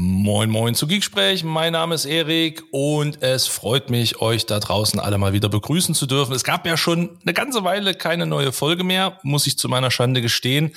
Moin, 0.00 0.48
moin 0.48 0.76
zu 0.76 0.86
Geeksprech. 0.86 1.42
Mein 1.42 1.72
Name 1.72 1.96
ist 1.96 2.04
Erik 2.04 2.62
und 2.70 3.20
es 3.20 3.48
freut 3.48 3.90
mich, 3.90 4.20
euch 4.20 4.46
da 4.46 4.60
draußen 4.60 5.00
alle 5.00 5.18
mal 5.18 5.32
wieder 5.32 5.48
begrüßen 5.48 5.92
zu 5.92 6.06
dürfen. 6.06 6.36
Es 6.36 6.44
gab 6.44 6.64
ja 6.68 6.76
schon 6.76 7.18
eine 7.24 7.34
ganze 7.34 7.64
Weile 7.64 7.94
keine 7.94 8.24
neue 8.24 8.52
Folge 8.52 8.84
mehr, 8.84 9.18
muss 9.24 9.48
ich 9.48 9.58
zu 9.58 9.68
meiner 9.68 9.90
Schande 9.90 10.22
gestehen. 10.22 10.70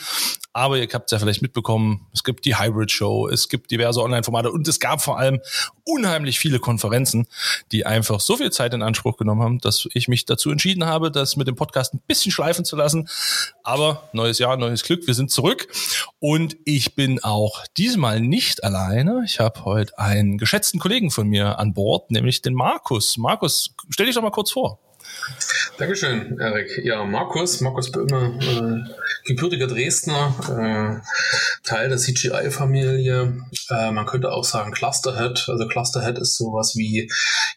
Aber 0.53 0.79
ihr 0.79 0.87
habt 0.91 1.05
es 1.05 1.11
ja 1.11 1.19
vielleicht 1.19 1.43
mitbekommen, 1.43 2.07
es 2.11 2.23
gibt 2.23 2.45
die 2.45 2.57
Hybrid 2.57 2.89
Show, 2.89 3.27
es 3.27 3.47
gibt 3.47 3.69
diverse 3.69 4.01
Online-Formate 4.01 4.49
und 4.51 4.67
es 4.67 4.79
gab 4.79 5.03
vor 5.03 5.19
allem 5.19 5.39
unheimlich 5.91 6.39
viele 6.39 6.59
Konferenzen, 6.59 7.27
die 7.71 7.85
einfach 7.85 8.19
so 8.19 8.37
viel 8.37 8.51
Zeit 8.51 8.73
in 8.73 8.81
Anspruch 8.81 9.17
genommen 9.17 9.41
haben, 9.41 9.59
dass 9.59 9.87
ich 9.93 10.07
mich 10.07 10.25
dazu 10.25 10.51
entschieden 10.51 10.85
habe, 10.85 11.11
das 11.11 11.35
mit 11.35 11.47
dem 11.47 11.55
Podcast 11.55 11.93
ein 11.93 12.01
bisschen 12.07 12.31
schleifen 12.31 12.65
zu 12.65 12.75
lassen. 12.75 13.09
Aber 13.63 14.09
neues 14.13 14.39
Jahr, 14.39 14.57
neues 14.57 14.83
Glück, 14.83 15.07
wir 15.07 15.13
sind 15.13 15.31
zurück 15.31 15.67
und 16.19 16.57
ich 16.65 16.95
bin 16.95 17.23
auch 17.23 17.65
diesmal 17.77 18.19
nicht 18.19 18.63
allein 18.63 18.81
alleine. 18.91 19.23
Ich 19.25 19.39
habe 19.39 19.65
heute 19.65 19.97
einen 19.97 20.37
geschätzten 20.37 20.79
Kollegen 20.79 21.11
von 21.11 21.27
mir 21.27 21.59
an 21.59 21.73
Bord, 21.73 22.11
nämlich 22.11 22.41
den 22.41 22.53
Markus. 22.53 23.17
Markus, 23.17 23.75
stell 23.89 24.05
dich 24.05 24.15
doch 24.15 24.21
mal 24.21 24.31
kurz 24.31 24.51
vor. 24.51 24.79
Dankeschön, 25.77 26.37
Erik. 26.39 26.79
Ja, 26.83 27.03
Markus, 27.05 27.59
Markus 27.61 27.91
Böhme, 27.91 28.37
äh, 28.39 28.93
gebürtiger 29.25 29.67
Dresdner, 29.67 30.35
äh, 30.47 31.67
Teil 31.67 31.89
der 31.89 31.97
CGI-Familie. 31.97 33.41
Äh, 33.69 33.91
man 33.91 34.05
könnte 34.05 34.31
auch 34.31 34.43
sagen 34.43 34.73
Clusterhead. 34.73 35.45
Also 35.47 35.67
Clusterhead 35.67 36.19
ist 36.19 36.37
sowas 36.37 36.75
wie 36.75 37.09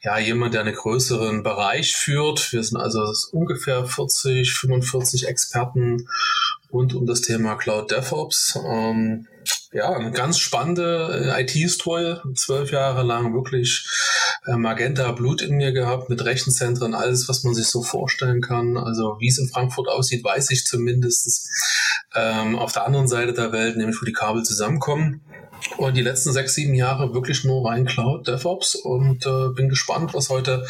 ja 0.02 0.18
jemand, 0.18 0.54
der 0.54 0.62
einen 0.62 0.74
größeren 0.74 1.42
Bereich 1.42 1.96
führt. 1.96 2.52
Wir 2.52 2.62
sind 2.62 2.78
also 2.78 3.12
ungefähr 3.32 3.84
40, 3.84 4.54
45 4.54 5.26
Experten 5.26 6.08
rund 6.72 6.94
um 6.94 7.06
das 7.06 7.20
Thema 7.20 7.56
Cloud 7.56 7.90
DevOps. 7.90 8.58
Ähm, 8.66 9.26
ja, 9.72 9.92
eine 9.92 10.12
ganz 10.12 10.38
spannende 10.38 11.34
äh, 11.36 11.42
IT-Story. 11.42 12.16
Zwölf 12.36 12.70
Jahre 12.70 13.02
lang 13.02 13.34
wirklich 13.34 13.86
äh, 14.46 14.56
Magenta 14.56 15.10
Blut 15.12 15.42
in 15.42 15.56
mir 15.56 15.72
gehabt 15.72 16.08
mit 16.08 16.24
Rechenzentren, 16.24 16.94
alles, 16.94 17.28
was 17.28 17.42
man 17.42 17.54
sich 17.54 17.66
so 17.66 17.82
vorstellen 17.82 18.40
kann. 18.40 18.76
Also 18.76 19.16
wie 19.18 19.28
es 19.28 19.38
in 19.38 19.48
Frankfurt 19.48 19.88
aussieht, 19.88 20.24
weiß 20.24 20.50
ich 20.50 20.64
zumindest. 20.64 21.48
Ähm, 22.14 22.56
auf 22.56 22.72
der 22.72 22.86
anderen 22.86 23.08
Seite 23.08 23.32
der 23.32 23.50
Welt, 23.50 23.76
nämlich 23.76 24.00
wo 24.00 24.04
die 24.04 24.12
Kabel 24.12 24.44
zusammenkommen. 24.44 25.22
Und 25.78 25.96
die 25.96 26.02
letzten 26.02 26.32
sechs, 26.32 26.54
sieben 26.54 26.74
Jahre 26.74 27.14
wirklich 27.14 27.44
nur 27.44 27.68
rein 27.68 27.86
Cloud 27.86 28.28
DevOps 28.28 28.74
und 28.74 29.26
äh, 29.26 29.48
bin 29.54 29.68
gespannt, 29.68 30.14
was 30.14 30.28
heute 30.28 30.66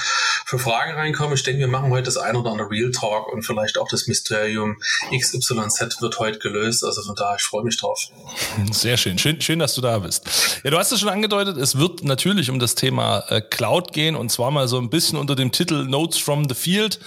für 0.59 0.71
Fragen 0.71 0.93
reinkommen. 0.93 1.35
Ich 1.35 1.43
denke, 1.43 1.61
wir 1.61 1.69
machen 1.69 1.91
heute 1.91 2.05
das 2.05 2.17
ein 2.17 2.37
oder 2.37 2.51
andere 2.51 2.71
Real 2.71 2.91
Talk 2.91 3.33
und 3.33 3.43
vielleicht 3.43 3.79
auch 3.79 3.89
das 3.89 4.07
Mysterium 4.07 4.77
XYZ 5.13 6.01
wird 6.01 6.19
heute 6.19 6.39
gelöst. 6.39 6.85
Also 6.85 7.03
von 7.03 7.15
daher, 7.15 7.37
ich 7.37 7.43
freue 7.43 7.65
mich 7.65 7.77
drauf. 7.77 8.09
Sehr 8.71 8.97
schön. 8.97 9.19
schön. 9.19 9.41
Schön, 9.41 9.59
dass 9.59 9.75
du 9.75 9.81
da 9.81 9.99
bist. 9.99 10.61
Ja, 10.63 10.71
du 10.71 10.79
hast 10.79 10.93
es 10.93 11.01
schon 11.01 11.09
angedeutet, 11.09 11.57
es 11.57 11.79
wird 11.79 12.05
natürlich 12.05 12.51
um 12.51 12.59
das 12.59 12.75
Thema 12.75 13.25
äh, 13.29 13.41
Cloud 13.41 13.93
gehen 13.93 14.17
und 14.17 14.31
zwar 14.31 14.51
mal 14.51 14.69
so 14.69 14.79
ein 14.79 14.91
bisschen 14.91 15.19
unter 15.19 15.35
dem 15.35 15.51
Titel 15.51 15.85
Notes 15.85 16.19
from 16.19 16.49
the 16.49 16.55
Field. 16.55 17.01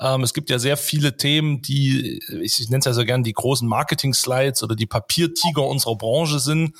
Ähm, 0.00 0.22
es 0.22 0.34
gibt 0.34 0.50
ja 0.50 0.58
sehr 0.58 0.76
viele 0.76 1.16
Themen, 1.16 1.62
die, 1.62 2.20
ich, 2.40 2.68
nenne 2.68 2.78
es 2.78 2.84
ja 2.84 2.92
so 2.92 3.04
gern 3.04 3.24
die 3.24 3.32
großen 3.32 3.68
Marketing-Slides 3.68 4.62
oder 4.62 4.76
die 4.76 4.86
Papiertiger 4.86 5.66
unserer 5.66 5.96
Branche 5.96 6.38
sind, 6.38 6.76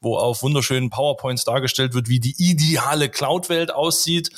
wo 0.00 0.16
auf 0.16 0.42
wunderschönen 0.42 0.90
PowerPoints 0.90 1.44
dargestellt 1.44 1.94
wird, 1.94 2.08
wie 2.08 2.20
die 2.20 2.34
ideale 2.38 3.08
Cloud-Welt 3.08 3.72
aussieht. 3.72 4.30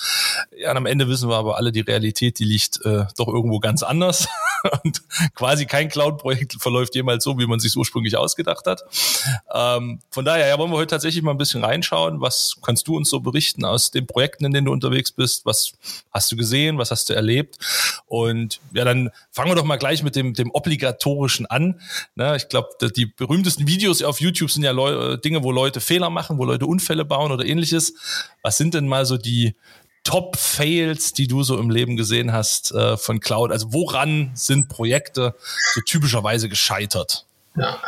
Ja, 0.57 0.73
am 0.73 0.87
Ende 0.87 1.09
wissen 1.09 1.28
wir 1.29 1.37
aber 1.37 1.57
alle, 1.57 1.73
die 1.73 1.81
Realität, 1.81 2.39
die 2.39 2.45
liegt 2.45 2.85
äh, 2.85 3.05
doch 3.17 3.29
irgendwo 3.29 3.61
ganz 3.61 3.83
anders. 3.83 4.29
und 4.85 5.03
quasi 5.35 5.67
kein 5.67 5.89
Cloud-Projekt 5.89 6.57
verläuft 6.61 6.95
jemals 6.95 7.25
so, 7.25 7.39
wie 7.39 7.47
man 7.47 7.61
sich 7.61 7.77
ursprünglich 7.77 8.17
ausgedacht 8.17 8.67
hat. 8.67 8.83
Ähm, 9.53 10.01
von 10.11 10.25
daher 10.25 10.47
ja, 10.49 10.59
wollen 10.59 10.71
wir 10.71 10.77
heute 10.77 10.91
tatsächlich 10.91 11.23
mal 11.23 11.33
ein 11.33 11.39
bisschen 11.39 11.65
reinschauen. 11.65 12.21
Was 12.21 12.57
kannst 12.63 12.89
du 12.89 12.97
uns 12.97 13.11
so 13.11 13.21
berichten 13.21 13.65
aus 13.65 13.91
den 13.91 14.07
Projekten, 14.07 14.45
in 14.45 14.53
denen 14.53 14.67
du 14.67 14.73
unterwegs 14.73 15.13
bist? 15.13 15.47
Was 15.47 15.73
hast 16.11 16.31
du 16.33 16.37
gesehen? 16.37 16.79
Was 16.79 16.91
hast 16.91 17.09
du 17.09 17.15
erlebt? 17.15 17.59
Und 18.07 18.61
ja, 18.73 18.85
dann 18.85 19.11
fangen 19.31 19.51
wir 19.51 19.57
doch 19.57 19.65
mal 19.65 19.77
gleich 19.77 20.03
mit 20.03 20.17
dem, 20.17 20.35
dem 20.35 20.51
obligatorischen 20.51 21.47
an. 21.47 21.81
Na, 22.15 22.37
ich 22.37 22.49
glaube, 22.49 22.69
die 22.97 23.07
berühmtesten 23.07 23.67
Videos 23.67 24.03
auf 24.03 24.21
YouTube 24.21 24.51
sind 24.51 24.63
ja 24.63 24.73
Leu 24.73 25.17
Dinge, 25.17 25.43
wo 25.43 25.53
Leute 25.53 25.81
Fehler 25.81 26.11
machen, 26.11 26.39
wo 26.39 26.45
Leute 26.45 26.67
Unfälle 26.67 27.05
bauen 27.05 27.33
oder 27.33 27.45
ähnliches. 27.45 27.95
Was 28.43 28.57
sind 28.57 28.75
denn 28.75 28.89
mal 28.89 29.07
so 29.07 29.17
die 29.17 29.55
Top-Fails, 30.05 31.13
die 31.13 31.27
du 31.27 31.43
so 31.43 31.59
im 31.59 31.71
Leben 31.71 31.97
gesehen 31.97 32.33
hast 32.33 32.73
äh, 32.73 32.97
von 32.97 33.21
Cloud? 33.21 33.53
Also 33.53 33.73
woran 33.73 34.31
sind 34.35 34.69
Projekte 34.69 35.35
so 35.75 35.81
typischerweise 35.83 36.49
gescheitert? 36.49 37.27
Ja, 37.57 37.81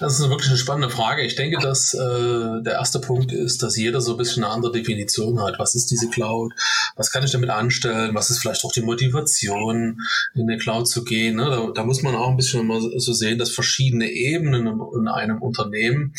das 0.00 0.18
ist 0.18 0.28
wirklich 0.28 0.48
eine 0.48 0.58
spannende 0.58 0.94
Frage. 0.94 1.22
Ich 1.22 1.36
denke, 1.36 1.58
dass 1.58 1.92
äh, 1.92 2.62
der 2.62 2.74
erste 2.74 2.98
Punkt 2.98 3.32
ist, 3.32 3.62
dass 3.62 3.76
jeder 3.76 4.00
so 4.00 4.12
ein 4.12 4.16
bisschen 4.16 4.44
eine 4.44 4.52
andere 4.52 4.72
Definition 4.72 5.42
hat. 5.42 5.58
Was 5.58 5.74
ist 5.74 5.90
diese 5.90 6.08
Cloud? 6.08 6.52
Was 6.96 7.10
kann 7.10 7.24
ich 7.24 7.32
damit 7.32 7.50
anstellen? 7.50 8.14
Was 8.14 8.30
ist 8.30 8.38
vielleicht 8.40 8.64
auch 8.64 8.72
die 8.72 8.82
Motivation, 8.82 10.00
in 10.34 10.46
die 10.46 10.56
Cloud 10.56 10.88
zu 10.88 11.04
gehen? 11.04 11.36
Ne? 11.36 11.44
Da, 11.44 11.68
da, 11.74 11.84
muss 11.84 12.02
man 12.02 12.14
auch 12.14 12.28
ein 12.28 12.36
bisschen 12.36 12.60
immer 12.60 12.80
so 12.80 13.12
sehen, 13.12 13.38
dass 13.38 13.50
verschiedene 13.50 14.08
Ebenen 14.10 14.66
in 14.94 15.08
einem 15.08 15.42
Unternehmen 15.42 16.14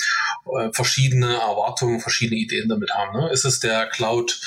äh, 0.58 0.70
verschiedene 0.72 1.34
Erwartungen, 1.34 2.00
verschiedene 2.00 2.40
Ideen 2.40 2.70
damit 2.70 2.92
haben. 2.92 3.20
Ne? 3.20 3.30
Ist 3.32 3.46
es 3.46 3.60
der 3.60 3.88
Cloud 3.88 4.40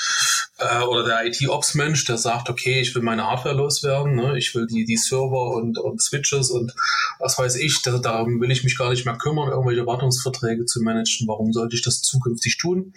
äh, 0.61 0.83
oder 0.83 1.03
der 1.03 1.25
IT-Ops-Mensch, 1.25 2.05
der 2.05 2.17
sagt, 2.17 2.49
okay, 2.49 2.79
ich 2.79 2.93
will 2.93 3.01
meine 3.01 3.25
Hardware 3.25 3.55
loswerden, 3.55 4.15
ne? 4.15 4.37
ich 4.37 4.53
will 4.53 4.67
die, 4.67 4.85
die 4.85 4.97
Server 4.97 5.55
und, 5.55 5.77
und 5.77 6.01
Switches 6.01 6.51
und 6.51 6.73
was 7.19 7.37
weiß 7.37 7.55
ich, 7.57 7.81
da, 7.81 7.97
darum 7.97 8.39
will 8.39 8.51
ich 8.51 8.63
mich 8.63 8.77
gar 8.77 8.89
nicht 8.89 9.05
mehr 9.05 9.17
kümmern, 9.17 9.49
irgendwelche 9.49 9.85
Wartungsverträge 9.85 10.65
zu 10.65 10.81
managen. 10.81 11.27
Warum 11.27 11.51
sollte 11.51 11.75
ich 11.75 11.81
das 11.81 12.01
zukünftig 12.01 12.57
tun? 12.57 12.93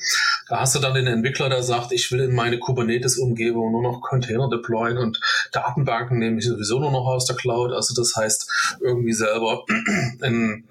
Da 0.49 0.61
hast 0.61 0.75
du 0.75 0.79
dann 0.79 0.95
den 0.95 1.07
Entwickler, 1.07 1.49
der 1.49 1.63
sagt, 1.63 1.93
ich 1.93 2.11
will 2.13 2.21
in 2.21 2.35
meine 2.35 2.59
Kubernetes-Umgebung 2.59 3.73
nur 3.73 3.83
noch 3.83 4.01
Container 4.01 4.49
deployen 4.49 4.99
und 4.99 5.21
Datenbanken 5.53 6.19
nehme 6.19 6.39
ich 6.39 6.47
sowieso 6.47 6.79
nur 6.81 6.93
noch 6.93 7.07
aus 7.07 7.27
der 7.27 7.37
Cloud. 7.37 7.73
Also 7.73 7.95
das 7.95 8.15
heißt, 8.17 8.79
irgendwie 8.81 9.13
selber 9.13 9.65
in 10.23 10.65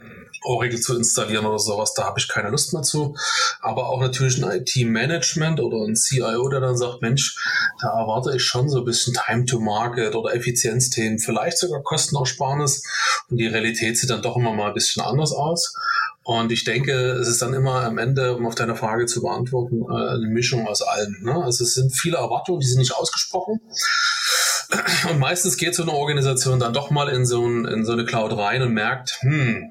Oracle 0.43 0.79
zu 0.79 0.97
installieren 0.97 1.45
oder 1.45 1.59
sowas, 1.59 1.93
da 1.93 2.05
habe 2.05 2.19
ich 2.19 2.27
keine 2.27 2.49
Lust 2.49 2.73
mehr 2.73 2.81
zu. 2.81 3.15
Aber 3.61 3.89
auch 3.89 3.99
natürlich 3.99 4.43
ein 4.43 4.61
IT-Management 4.61 5.59
oder 5.59 5.85
ein 5.85 5.95
CIO, 5.95 6.49
der 6.49 6.59
dann 6.59 6.77
sagt, 6.77 7.01
Mensch, 7.01 7.37
da 7.81 7.99
erwarte 7.99 8.35
ich 8.35 8.43
schon 8.43 8.69
so 8.69 8.79
ein 8.79 8.85
bisschen 8.85 9.13
Time 9.13 9.45
to 9.45 9.59
Market 9.59 10.15
oder 10.15 10.33
Effizienzthemen, 10.35 11.19
vielleicht 11.19 11.57
sogar 11.57 11.81
Kostenersparnis. 11.81 12.83
Und 13.29 13.37
die 13.37 13.47
Realität 13.47 13.97
sieht 13.97 14.09
dann 14.09 14.21
doch 14.21 14.37
immer 14.37 14.53
mal 14.53 14.67
ein 14.67 14.73
bisschen 14.73 15.03
anders 15.03 15.31
aus. 15.31 15.73
Und 16.23 16.53
ich 16.53 16.63
denke, 16.63 16.93
es 16.93 17.27
ist 17.27 17.41
dann 17.41 17.53
immer 17.53 17.83
am 17.83 17.97
Ende, 17.97 18.35
um 18.35 18.45
auf 18.45 18.55
deine 18.55 18.75
Frage 18.75 19.05
zu 19.07 19.21
beantworten, 19.21 19.81
äh, 19.81 20.15
eine 20.15 20.27
Mischung 20.27 20.67
aus 20.67 20.81
allem. 20.81 21.17
Ne? 21.21 21.35
Also 21.43 21.65
es 21.65 21.73
sind 21.73 21.93
viele 21.93 22.17
Erwartungen, 22.17 22.61
die 22.61 22.65
sind 22.65 22.79
nicht 22.79 22.95
ausgesprochen. 22.95 23.59
Und 25.09 25.19
meistens 25.19 25.57
geht 25.57 25.75
so 25.75 25.83
eine 25.83 25.91
Organisation 25.91 26.59
dann 26.59 26.73
doch 26.73 26.89
mal 26.89 27.09
in 27.09 27.25
so, 27.25 27.45
ein, 27.45 27.65
in 27.65 27.85
so 27.85 27.91
eine 27.91 28.05
Cloud 28.05 28.37
rein 28.37 28.61
und 28.61 28.73
merkt, 28.73 29.19
hm, 29.21 29.69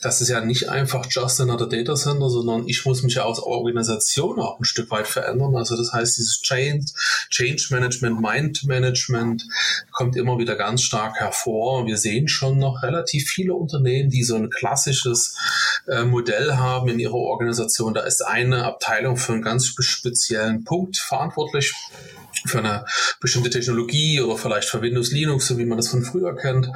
das 0.00 0.20
ist 0.20 0.28
ja 0.28 0.40
nicht 0.42 0.70
einfach 0.70 1.06
just 1.10 1.40
another 1.40 1.68
data 1.68 1.94
center, 1.94 2.30
sondern 2.30 2.66
ich 2.66 2.84
muss 2.86 3.02
mich 3.02 3.14
ja 3.14 3.26
als 3.26 3.38
Organisation 3.38 4.40
auch 4.40 4.58
ein 4.58 4.64
Stück 4.64 4.90
weit 4.90 5.06
verändern. 5.06 5.54
Also 5.56 5.76
das 5.76 5.92
heißt, 5.92 6.16
dieses 6.16 6.40
Change, 6.40 6.86
Change 7.28 7.66
Management, 7.70 8.20
Mind 8.20 8.64
Management 8.64 9.44
kommt 9.92 10.16
immer 10.16 10.38
wieder 10.38 10.56
ganz 10.56 10.82
stark 10.82 11.16
hervor. 11.16 11.86
Wir 11.86 11.98
sehen 11.98 12.28
schon 12.28 12.58
noch 12.58 12.82
relativ 12.82 13.28
viele 13.28 13.54
Unternehmen, 13.54 14.08
die 14.08 14.22
so 14.22 14.36
ein 14.36 14.48
klassisches 14.48 15.36
äh, 15.86 16.04
Modell 16.04 16.54
haben 16.54 16.88
in 16.88 16.98
ihrer 16.98 17.14
Organisation. 17.14 17.92
Da 17.92 18.00
ist 18.00 18.22
eine 18.22 18.64
Abteilung 18.64 19.16
für 19.18 19.34
einen 19.34 19.42
ganz 19.42 19.66
speziellen 19.66 20.64
Punkt 20.64 20.96
verantwortlich 20.96 21.74
für 22.46 22.58
eine 22.58 22.84
bestimmte 23.20 23.50
Technologie 23.50 24.20
oder 24.20 24.36
vielleicht 24.36 24.68
für 24.68 24.82
Windows 24.82 25.10
Linux, 25.10 25.46
so 25.48 25.58
wie 25.58 25.64
man 25.64 25.78
das 25.78 25.88
von 25.88 26.02
früher 26.02 26.36
kennt. 26.36 26.68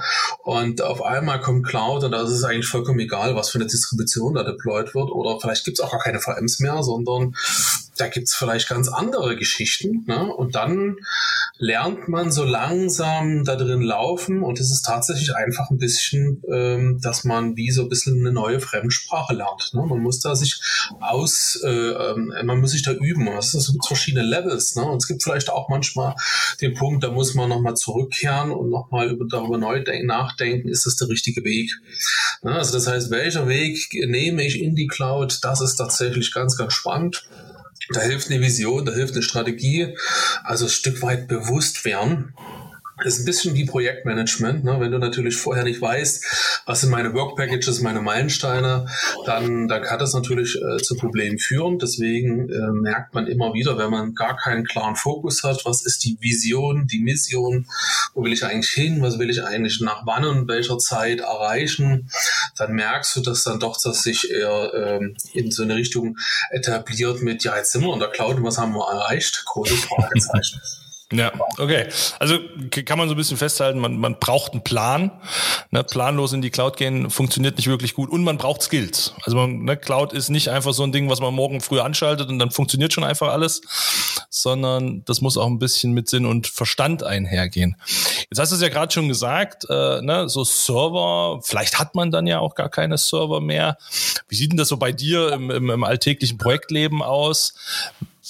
Und 0.42 0.82
auf 0.82 1.02
einmal 1.02 1.40
kommt 1.40 1.66
Cloud 1.66 2.04
und 2.04 2.12
da 2.12 2.22
ist 2.22 2.30
es 2.30 2.44
eigentlich 2.44 2.68
vollkommen 2.68 3.00
egal, 3.00 3.34
was 3.34 3.50
für 3.50 3.58
eine 3.58 3.66
Distribution 3.66 4.34
da 4.34 4.42
deployed 4.42 4.94
wird. 4.94 5.10
Oder 5.10 5.38
vielleicht 5.40 5.64
gibt 5.64 5.78
es 5.78 5.84
auch 5.84 5.90
gar 5.90 6.00
keine 6.00 6.20
VMs 6.20 6.60
mehr, 6.60 6.82
sondern 6.82 7.34
da 7.96 8.08
gibt 8.08 8.28
es 8.28 8.34
vielleicht 8.34 8.68
ganz 8.68 8.88
andere 8.88 9.36
Geschichten. 9.36 10.04
Ne? 10.06 10.24
Und 10.24 10.54
dann 10.54 10.96
lernt 11.58 12.08
man 12.08 12.32
so 12.32 12.42
langsam 12.42 13.44
da 13.44 13.54
drin 13.54 13.80
laufen 13.80 14.42
und 14.42 14.58
es 14.58 14.72
ist 14.72 14.82
tatsächlich 14.82 15.36
einfach 15.36 15.70
ein 15.70 15.78
bisschen, 15.78 16.42
ähm, 16.52 16.98
dass 17.00 17.22
man 17.22 17.56
wie 17.56 17.70
so 17.70 17.82
ein 17.82 17.88
bisschen 17.88 18.18
eine 18.18 18.32
neue 18.32 18.58
Fremdsprache 18.58 19.34
lernt. 19.34 19.70
Ne? 19.72 19.82
Man 19.86 20.00
muss 20.00 20.18
da 20.18 20.34
sich 20.34 20.60
aus, 21.00 21.60
äh, 21.64 21.68
ähm, 21.68 22.32
man 22.44 22.60
muss 22.60 22.72
sich 22.72 22.82
da 22.82 22.92
üben. 22.92 23.28
Es 23.28 23.52
gibt 23.52 23.86
verschiedene 23.86 24.26
Levels. 24.26 24.74
Ne? 24.74 24.82
Und 24.82 24.96
es 24.96 25.06
gibt 25.06 25.22
vielleicht 25.22 25.48
auch 25.48 25.68
manchmal 25.68 26.16
den 26.60 26.74
Punkt, 26.74 27.04
da 27.04 27.12
muss 27.12 27.34
man 27.34 27.48
nochmal 27.48 27.76
zurückkehren 27.76 28.50
und 28.50 28.70
nochmal 28.70 29.16
darüber 29.30 29.56
neu 29.56 29.84
nachdenken, 30.02 30.68
ist 30.68 30.86
das 30.86 30.96
der 30.96 31.08
richtige 31.08 31.44
Weg? 31.44 31.70
Ne? 32.42 32.52
Also 32.52 32.72
das 32.72 32.88
heißt, 32.88 33.10
welcher 33.10 33.46
Weg 33.46 33.88
nehme 34.06 34.44
ich 34.44 34.60
in 34.60 34.74
die 34.74 34.88
Cloud? 34.88 35.38
Das 35.42 35.60
ist 35.60 35.76
tatsächlich 35.76 36.34
ganz, 36.34 36.56
ganz 36.56 36.72
spannend. 36.72 37.28
Da 37.90 38.00
hilft 38.00 38.30
eine 38.30 38.40
Vision, 38.40 38.84
da 38.86 38.92
hilft 38.92 39.14
eine 39.14 39.22
Strategie, 39.22 39.96
also 40.42 40.66
ein 40.66 40.70
Stück 40.70 41.02
weit 41.02 41.28
bewusst 41.28 41.84
werden. 41.84 42.34
Ist 43.02 43.18
ein 43.18 43.24
bisschen 43.24 43.54
wie 43.54 43.64
Projektmanagement. 43.64 44.64
Ne? 44.64 44.76
Wenn 44.78 44.92
du 44.92 44.98
natürlich 44.98 45.36
vorher 45.36 45.64
nicht 45.64 45.80
weißt, 45.80 46.62
was 46.66 46.80
sind 46.80 46.90
meine 46.90 47.12
Work 47.12 47.36
Packages, 47.36 47.80
meine 47.80 48.00
Meilensteine, 48.00 48.86
dann, 49.26 49.66
dann 49.68 49.82
kann 49.82 49.98
das 49.98 50.14
natürlich 50.14 50.56
äh, 50.56 50.76
zu 50.78 50.96
Problemen 50.96 51.38
führen. 51.38 51.78
Deswegen 51.78 52.48
äh, 52.48 52.70
merkt 52.70 53.12
man 53.14 53.26
immer 53.26 53.52
wieder, 53.52 53.76
wenn 53.78 53.90
man 53.90 54.14
gar 54.14 54.36
keinen 54.36 54.64
klaren 54.64 54.94
Fokus 54.94 55.42
hat, 55.42 55.64
was 55.64 55.84
ist 55.84 56.04
die 56.04 56.16
Vision, 56.20 56.86
die 56.86 57.00
Mission, 57.00 57.66
wo 58.14 58.22
will 58.22 58.32
ich 58.32 58.44
eigentlich 58.44 58.70
hin, 58.70 59.02
was 59.02 59.18
will 59.18 59.30
ich 59.30 59.42
eigentlich 59.42 59.80
nach 59.80 60.06
wann 60.06 60.24
und 60.24 60.48
welcher 60.48 60.78
Zeit 60.78 61.20
erreichen, 61.20 62.10
dann 62.56 62.74
merkst 62.74 63.16
du, 63.16 63.20
dass 63.20 63.42
dann 63.42 63.58
doch 63.58 63.76
das 63.82 64.02
sich 64.02 64.30
eher 64.30 64.72
ähm, 64.74 65.16
in 65.32 65.50
so 65.50 65.64
eine 65.64 65.74
Richtung 65.74 66.16
etabliert 66.50 67.22
mit, 67.22 67.42
ja, 67.42 67.56
jetzt 67.56 67.72
sind 67.72 67.82
wir 67.82 67.92
in 67.92 67.98
der 67.98 68.10
Cloud 68.10 68.36
und 68.36 68.44
was 68.44 68.58
haben 68.58 68.72
wir 68.72 68.86
erreicht? 68.86 69.42
Großes 69.46 69.80
Fragezeichen. 69.84 70.60
Ja, 71.14 71.32
okay. 71.58 71.86
Also 72.18 72.38
kann 72.70 72.98
man 72.98 73.08
so 73.08 73.14
ein 73.14 73.16
bisschen 73.16 73.36
festhalten, 73.36 73.78
man, 73.78 73.98
man 73.98 74.18
braucht 74.18 74.52
einen 74.52 74.64
Plan. 74.64 75.12
Ne, 75.70 75.84
planlos 75.84 76.32
in 76.32 76.42
die 76.42 76.50
Cloud 76.50 76.76
gehen 76.76 77.08
funktioniert 77.08 77.56
nicht 77.56 77.68
wirklich 77.68 77.94
gut 77.94 78.10
und 78.10 78.24
man 78.24 78.36
braucht 78.36 78.62
Skills. 78.62 79.14
Also 79.22 79.36
man, 79.36 79.64
ne, 79.64 79.76
Cloud 79.76 80.12
ist 80.12 80.28
nicht 80.28 80.48
einfach 80.48 80.72
so 80.72 80.82
ein 80.82 80.92
Ding, 80.92 81.08
was 81.08 81.20
man 81.20 81.32
morgen 81.32 81.60
früh 81.60 81.78
anschaltet 81.78 82.28
und 82.28 82.38
dann 82.38 82.50
funktioniert 82.50 82.92
schon 82.92 83.04
einfach 83.04 83.28
alles, 83.28 83.60
sondern 84.28 85.04
das 85.04 85.20
muss 85.20 85.36
auch 85.36 85.46
ein 85.46 85.60
bisschen 85.60 85.92
mit 85.92 86.08
Sinn 86.08 86.26
und 86.26 86.48
Verstand 86.48 87.04
einhergehen. 87.04 87.76
Jetzt 88.28 88.40
hast 88.40 88.50
du 88.50 88.56
es 88.56 88.62
ja 88.62 88.68
gerade 88.68 88.92
schon 88.92 89.08
gesagt, 89.08 89.66
äh, 89.70 90.02
ne, 90.02 90.28
so 90.28 90.42
Server, 90.42 91.40
vielleicht 91.42 91.78
hat 91.78 91.94
man 91.94 92.10
dann 92.10 92.26
ja 92.26 92.40
auch 92.40 92.56
gar 92.56 92.68
keine 92.68 92.98
Server 92.98 93.40
mehr. 93.40 93.78
Wie 94.28 94.34
sieht 94.34 94.50
denn 94.50 94.58
das 94.58 94.68
so 94.68 94.76
bei 94.76 94.90
dir 94.90 95.32
im, 95.32 95.50
im, 95.50 95.70
im 95.70 95.84
alltäglichen 95.84 96.38
Projektleben 96.38 97.02
aus? 97.02 97.54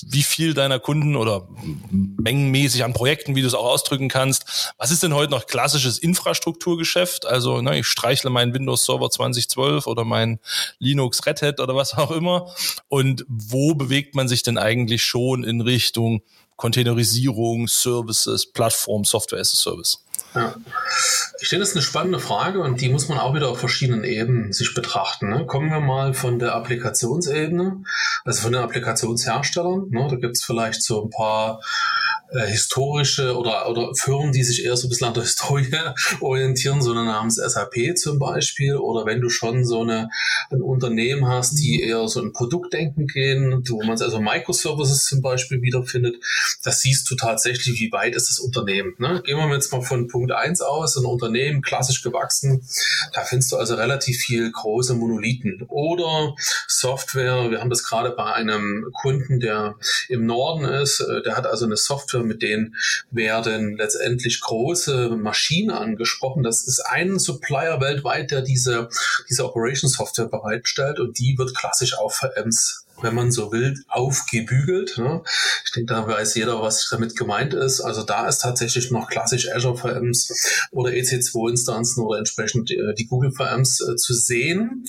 Wie 0.08 0.22
viel 0.22 0.54
deiner 0.54 0.78
Kunden 0.78 1.16
oder 1.16 1.48
mengenmäßig 1.90 2.84
an 2.84 2.92
Projekten, 2.92 3.34
wie 3.34 3.42
du 3.42 3.46
es 3.46 3.54
auch 3.54 3.66
ausdrücken 3.66 4.08
kannst. 4.08 4.72
Was 4.78 4.90
ist 4.90 5.02
denn 5.02 5.14
heute 5.14 5.30
noch 5.30 5.46
klassisches 5.46 5.98
Infrastrukturgeschäft? 5.98 7.26
Also 7.26 7.60
ne, 7.60 7.78
ich 7.78 7.86
streichle 7.86 8.30
meinen 8.30 8.54
Windows 8.54 8.84
Server 8.84 9.10
2012 9.10 9.86
oder 9.86 10.04
mein 10.04 10.40
Linux 10.78 11.24
Red 11.26 11.42
Hat 11.42 11.60
oder 11.60 11.76
was 11.76 11.94
auch 11.94 12.10
immer. 12.10 12.52
Und 12.88 13.24
wo 13.28 13.74
bewegt 13.74 14.14
man 14.14 14.28
sich 14.28 14.42
denn 14.42 14.58
eigentlich 14.58 15.02
schon 15.02 15.44
in 15.44 15.60
Richtung 15.60 16.22
Containerisierung, 16.56 17.66
Services, 17.68 18.50
Plattform, 18.50 19.04
Software 19.04 19.40
as 19.40 19.52
a 19.52 19.56
Service? 19.56 19.98
Ja. 20.34 20.54
Ich 21.40 21.48
finde, 21.48 21.62
das 21.62 21.70
ist 21.70 21.76
eine 21.76 21.82
spannende 21.82 22.18
Frage 22.18 22.60
und 22.60 22.80
die 22.80 22.88
muss 22.88 23.08
man 23.08 23.18
auch 23.18 23.34
wieder 23.34 23.48
auf 23.48 23.58
verschiedenen 23.58 24.04
Ebenen 24.04 24.52
sich 24.52 24.74
betrachten. 24.74 25.30
Ne? 25.30 25.46
Kommen 25.46 25.70
wir 25.70 25.80
mal 25.80 26.14
von 26.14 26.38
der 26.38 26.54
Applikationsebene, 26.54 27.82
also 28.24 28.42
von 28.42 28.52
den 28.52 28.62
Applikationsherstellern. 28.62 29.88
Ne? 29.90 30.06
Da 30.10 30.16
gibt 30.16 30.36
es 30.36 30.44
vielleicht 30.44 30.82
so 30.82 31.04
ein 31.04 31.10
paar 31.10 31.60
äh, 32.34 32.46
historische 32.46 33.36
oder, 33.36 33.68
oder 33.68 33.94
Firmen, 33.94 34.32
die 34.32 34.42
sich 34.42 34.64
eher 34.64 34.76
so 34.76 34.86
ein 34.86 34.90
bisschen 34.90 35.06
an 35.06 35.14
der 35.14 35.22
Historie 35.34 35.70
orientieren, 36.20 36.82
so 36.82 36.90
eine 36.90 37.04
namens 37.04 37.36
SAP 37.36 37.96
zum 37.96 38.18
Beispiel. 38.18 38.76
Oder 38.76 39.06
wenn 39.06 39.20
du 39.20 39.28
schon 39.28 39.64
so 39.64 39.82
eine, 39.82 40.10
ein 40.50 40.60
Unternehmen 40.60 41.28
hast, 41.28 41.54
die 41.54 41.80
eher 41.82 42.08
so 42.08 42.20
ein 42.20 42.32
Produktdenken 42.32 43.06
gehen, 43.06 43.62
wo 43.68 43.82
man 43.82 44.00
also 44.00 44.20
Microservices 44.20 45.04
zum 45.04 45.22
Beispiel 45.22 45.62
wiederfindet, 45.62 46.16
das 46.62 46.80
siehst 46.80 47.08
du 47.10 47.14
tatsächlich, 47.14 47.80
wie 47.80 47.92
weit 47.92 48.16
ist 48.16 48.30
das 48.30 48.38
Unternehmen. 48.40 48.94
Ne? 48.98 49.22
Gehen 49.24 49.38
wir 49.38 49.54
jetzt 49.54 49.72
mal 49.72 49.82
von 49.82 50.08
Punkt 50.08 50.32
eins 50.32 50.60
aus, 50.60 50.96
ein 50.96 51.04
Unternehmen, 51.04 51.62
klassisch 51.62 52.02
gewachsen, 52.02 52.66
da 53.12 53.22
findest 53.22 53.52
du 53.52 53.56
also 53.56 53.74
relativ 53.74 54.18
viel 54.18 54.50
große 54.50 54.94
Monolithen. 54.94 55.64
Oder 55.68 56.34
Software, 56.66 57.50
wir 57.50 57.60
haben 57.60 57.70
das 57.70 57.84
gerade 57.84 58.10
bei 58.10 58.32
einem 58.32 58.90
Kunden, 58.92 59.40
der 59.40 59.76
im 60.08 60.26
Norden 60.26 60.64
ist, 60.64 61.00
äh, 61.00 61.22
der 61.22 61.36
hat 61.36 61.46
also 61.46 61.64
eine 61.64 61.76
Software 61.76 62.23
mit 62.24 62.42
denen 62.42 62.76
werden 63.10 63.76
letztendlich 63.76 64.40
große 64.40 65.10
Maschinen 65.10 65.70
angesprochen. 65.70 66.42
Das 66.42 66.66
ist 66.66 66.80
ein 66.80 67.18
Supplier 67.18 67.80
weltweit, 67.80 68.30
der 68.30 68.42
diese, 68.42 68.88
diese 69.28 69.44
Operation 69.44 69.90
Software 69.90 70.28
bereitstellt 70.28 71.00
und 71.00 71.18
die 71.18 71.36
wird 71.38 71.54
klassisch 71.54 71.96
auf 71.96 72.16
VMs 72.16 72.83
wenn 73.02 73.14
man 73.14 73.30
so 73.30 73.52
will, 73.52 73.74
aufgebügelt. 73.88 74.98
Ne? 74.98 75.22
Ich 75.64 75.72
denke, 75.72 75.92
da 75.92 76.06
weiß 76.06 76.34
jeder, 76.34 76.60
was 76.62 76.88
damit 76.90 77.16
gemeint 77.16 77.54
ist. 77.54 77.80
Also 77.80 78.02
da 78.02 78.26
ist 78.26 78.38
tatsächlich 78.38 78.90
noch 78.90 79.08
klassisch 79.08 79.50
Azure 79.52 79.76
VMs 79.76 80.68
oder 80.70 80.90
EC2-Instanzen 80.90 82.04
oder 82.04 82.18
entsprechend 82.18 82.70
äh, 82.70 82.94
die 82.96 83.06
Google 83.06 83.32
VMs 83.32 83.80
äh, 83.80 83.96
zu 83.96 84.14
sehen. 84.14 84.84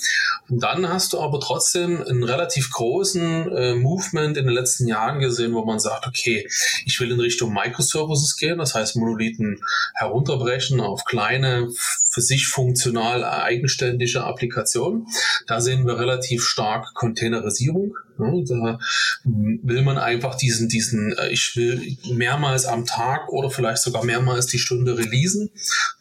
Und 0.48 0.62
dann 0.62 0.88
hast 0.88 1.12
du 1.12 1.20
aber 1.20 1.40
trotzdem 1.40 2.02
einen 2.02 2.24
relativ 2.24 2.70
großen 2.70 3.52
äh, 3.52 3.74
Movement 3.74 4.36
in 4.36 4.46
den 4.46 4.54
letzten 4.54 4.86
Jahren 4.86 5.20
gesehen, 5.20 5.54
wo 5.54 5.64
man 5.64 5.78
sagt, 5.80 6.06
okay, 6.06 6.48
ich 6.84 7.00
will 7.00 7.10
in 7.10 7.20
Richtung 7.20 7.52
Microservices 7.52 8.36
gehen, 8.36 8.58
das 8.58 8.74
heißt 8.74 8.96
Monolithen 8.96 9.60
herunterbrechen 9.94 10.80
auf 10.80 11.04
kleine, 11.04 11.68
für 12.16 12.22
sich 12.22 12.46
funktional 12.46 13.24
eigenständige 13.24 14.24
Applikationen. 14.24 15.06
Da 15.46 15.60
sehen 15.60 15.86
wir 15.86 15.98
relativ 15.98 16.44
stark 16.44 16.94
Containerisierung. 16.94 17.95
Ne? 18.18 18.44
Da 18.48 18.78
will 19.24 19.82
man 19.82 19.98
einfach 19.98 20.36
diesen, 20.36 20.68
diesen, 20.68 21.12
äh, 21.18 21.28
ich 21.28 21.54
will 21.56 21.96
mehrmals 22.12 22.66
am 22.66 22.86
Tag 22.86 23.28
oder 23.28 23.50
vielleicht 23.50 23.82
sogar 23.82 24.04
mehrmals 24.04 24.46
die 24.46 24.58
Stunde 24.58 24.96
releasen. 24.96 25.50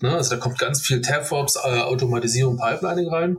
Ne? 0.02 0.12
Also 0.12 0.36
da 0.36 0.38
kommt 0.38 0.60
ganz 0.60 0.82
viel 0.82 1.02
DevOps, 1.02 1.58
äh, 1.58 1.80
Automatisierung, 1.82 2.58
Pipelining 2.58 3.10
rein. 3.10 3.38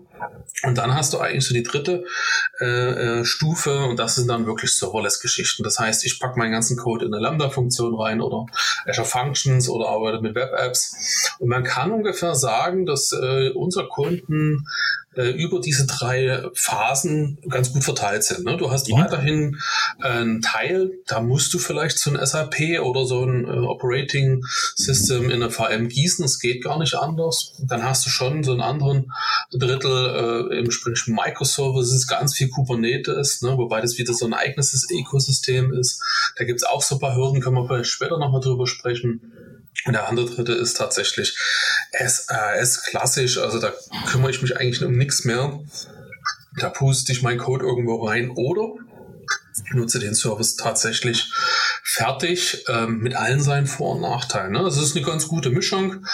Und 0.63 0.79
dann 0.79 0.95
hast 0.95 1.13
du 1.13 1.19
eigentlich 1.19 1.47
so 1.47 1.55
die 1.55 1.63
dritte 1.63 2.05
äh, 2.61 3.21
äh, 3.21 3.25
Stufe 3.25 3.85
und 3.85 3.99
das 3.99 4.15
sind 4.15 4.29
dann 4.29 4.47
wirklich 4.47 4.73
Serverless-Geschichten. 4.73 5.63
Das 5.63 5.79
heißt, 5.79 6.05
ich 6.05 6.19
packe 6.19 6.39
meinen 6.39 6.53
ganzen 6.53 6.77
Code 6.77 7.07
in 7.07 7.15
eine 7.15 7.23
Lambda-Funktion 7.23 7.95
rein 7.95 8.21
oder 8.21 8.47
Azure 8.87 9.07
Functions 9.07 9.69
oder 9.69 9.89
arbeite 9.89 10.23
mit 10.23 10.35
Web-Apps. 10.35 11.35
Und 11.39 11.49
man 11.49 11.65
kann 11.65 11.93
ungefähr 11.93 12.35
sagen, 12.35 12.87
dass 12.87 13.13
äh, 13.13 13.51
unsere 13.51 13.89
Kunden 13.89 14.65
äh, 15.17 15.31
über 15.31 15.61
diese 15.61 15.87
drei 15.87 16.43
Phasen 16.55 17.39
ganz 17.49 17.73
gut 17.73 17.85
verteilt 17.85 18.25
sind. 18.25 18.45
Ne? 18.45 18.57
Du 18.57 18.71
hast 18.71 18.89
mhm. 18.89 18.99
weiterhin 18.99 19.59
äh, 20.03 20.09
einen 20.09 20.43
Teil, 20.43 20.91
da 21.07 21.21
musst 21.21 21.53
du 21.55 21.59
vielleicht 21.59 21.99
so 21.99 22.11
ein 22.11 22.25
SAP 22.25 22.81
oder 22.83 23.07
so 23.07 23.25
ein 23.25 23.45
äh, 23.45 23.49
Operating 23.49 24.43
System 24.75 25.31
in 25.31 25.43
eine 25.43 25.51
VM 25.51 25.89
gießen. 25.89 26.25
Es 26.25 26.39
geht 26.39 26.63
gar 26.63 26.79
nicht 26.79 26.95
anders. 26.95 27.55
Dann 27.67 27.83
hast 27.83 28.07
du 28.07 28.11
schon 28.11 28.45
so 28.45 28.53
einen 28.53 28.61
anderen 28.61 29.13
Drittel 29.53 30.51
äh, 30.51 30.59
im 30.59 30.71
Sprich 30.71 31.07
Microservices, 31.07 32.07
ganz 32.07 32.35
viel 32.35 32.49
Kubernetes, 32.49 33.43
ne? 33.43 33.57
wobei 33.57 33.81
das 33.81 33.99
wieder 33.99 34.15
so 34.15 34.27
ein 34.27 34.35
eigenes 34.35 34.87
Ökosystem 34.91 35.73
ist. 35.73 36.03
Da 36.37 36.45
gibt's 36.45 36.65
auch 36.65 36.83
so 36.83 36.97
ein 36.97 37.01
paar 37.01 37.17
Hürden, 37.17 37.41
können 37.41 37.57
wir 37.57 37.67
vielleicht 37.67 37.91
später 37.91 38.19
nochmal 38.19 38.41
drüber 38.41 38.67
sprechen. 38.67 39.33
Und 39.85 39.93
der 39.93 40.09
andere 40.09 40.27
dritte 40.27 40.53
ist 40.53 40.77
tatsächlich 40.77 41.37
SAS 41.93 42.83
klassisch, 42.85 43.39
also 43.39 43.61
da 43.61 43.73
kümmere 44.11 44.31
ich 44.31 44.43
mich 44.43 44.57
eigentlich 44.57 44.83
um 44.85 44.97
nichts 44.97 45.25
mehr. 45.25 45.61
Da 46.59 46.71
puste 46.71 47.13
ich 47.13 47.23
meinen 47.23 47.39
Code 47.39 47.65
irgendwo 47.65 48.07
rein 48.07 48.31
oder 48.31 48.75
nutze 49.73 49.99
den 49.99 50.15
Service 50.15 50.57
tatsächlich 50.57 51.31
fertig 51.89 52.65
ähm, 52.69 52.99
mit 52.99 53.15
allen 53.15 53.41
seinen 53.41 53.69
Vor- 53.69 53.95
und 53.95 54.01
Nachteilen. 54.01 54.53
Ne? 54.53 54.61
Es 54.63 54.77
ist 54.77 54.97
eine 54.97 55.07
ganz 55.07 55.29
gute 55.29 55.51
Mischung 55.51 56.05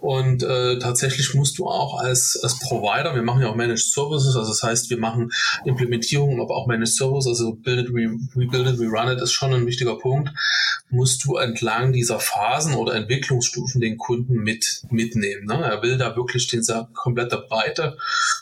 und 0.00 0.42
äh, 0.42 0.78
tatsächlich 0.78 1.34
musst 1.34 1.58
du 1.58 1.66
auch 1.66 2.00
als, 2.00 2.40
als 2.42 2.58
Provider, 2.58 3.14
wir 3.14 3.22
machen 3.22 3.42
ja 3.42 3.50
auch 3.50 3.54
Managed 3.54 3.92
Services, 3.92 4.34
also 4.34 4.48
das 4.48 4.62
heißt, 4.62 4.88
wir 4.88 4.98
machen 4.98 5.30
Implementierungen, 5.66 6.40
aber 6.40 6.56
auch 6.56 6.66
Managed 6.66 6.94
Services, 6.94 7.28
also 7.28 7.52
Build 7.52 7.88
it, 7.88 7.94
Rebuild 7.94 8.68
it, 8.68 8.80
Rerun 8.80 9.12
it 9.12 9.20
ist 9.20 9.32
schon 9.32 9.52
ein 9.52 9.66
wichtiger 9.66 9.98
Punkt, 9.98 10.30
musst 10.88 11.22
du 11.26 11.36
entlang 11.36 11.92
dieser 11.92 12.20
Phasen 12.20 12.74
oder 12.74 12.94
Entwicklungsstufen 12.94 13.82
den 13.82 13.98
Kunden 13.98 14.32
mit 14.32 14.82
mitnehmen. 14.88 15.44
Ne? 15.44 15.62
Er 15.62 15.82
will 15.82 15.98
da 15.98 16.16
wirklich 16.16 16.46
den 16.46 16.62
komplette 16.94 17.44
Breite. 17.48 17.98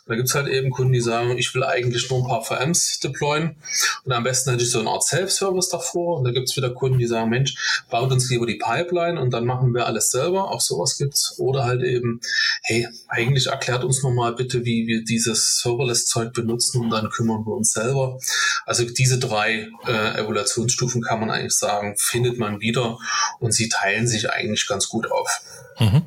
Da 0.06 0.14
gibt's 0.14 0.36
halt 0.36 0.46
eben 0.46 0.70
Kunden, 0.70 0.92
die 0.92 1.00
sagen, 1.00 1.36
ich 1.36 1.52
will 1.52 1.64
eigentlich 1.64 2.08
nur 2.10 2.20
ein 2.20 2.28
paar 2.28 2.44
VMs 2.44 3.00
deployen 3.00 3.56
und 4.04 4.12
am 4.12 4.22
besten 4.22 4.50
hätte 4.50 4.62
ich 4.62 4.70
so 4.70 4.78
eine 4.78 4.90
Art 4.90 5.02
Self-Service 5.02 5.68
davor 5.68 6.18
und 6.18 6.24
da 6.24 6.30
gibt's 6.30 6.56
wieder 6.56 6.75
Kunden, 6.76 6.98
die 6.98 7.06
sagen, 7.06 7.30
Mensch, 7.30 7.84
baut 7.90 8.12
uns 8.12 8.30
lieber 8.30 8.46
die 8.46 8.58
Pipeline 8.58 9.20
und 9.20 9.30
dann 9.32 9.44
machen 9.44 9.74
wir 9.74 9.86
alles 9.86 10.10
selber. 10.10 10.50
Auch 10.50 10.60
sowas 10.60 10.96
gibt's. 10.98 11.38
Oder 11.38 11.64
halt 11.64 11.82
eben, 11.82 12.20
hey, 12.62 12.88
eigentlich 13.08 13.46
erklärt 13.46 13.84
uns 13.84 14.02
nochmal 14.02 14.34
bitte, 14.34 14.64
wie 14.64 14.86
wir 14.86 15.04
dieses 15.04 15.60
Serverless-Zeug 15.60 16.32
benutzen 16.32 16.82
und 16.82 16.90
dann 16.90 17.10
kümmern 17.10 17.44
wir 17.44 17.54
uns 17.54 17.72
selber. 17.72 18.18
Also 18.64 18.84
diese 18.84 19.18
drei 19.18 19.68
äh, 19.86 20.20
Evaluationsstufen 20.20 21.02
kann 21.02 21.20
man 21.20 21.30
eigentlich 21.30 21.54
sagen, 21.54 21.94
findet 21.98 22.38
man 22.38 22.60
wieder 22.60 22.98
und 23.40 23.52
sie 23.52 23.68
teilen 23.68 24.06
sich 24.06 24.30
eigentlich 24.30 24.66
ganz 24.66 24.88
gut 24.88 25.10
auf. 25.10 25.40
Mhm. 25.78 26.02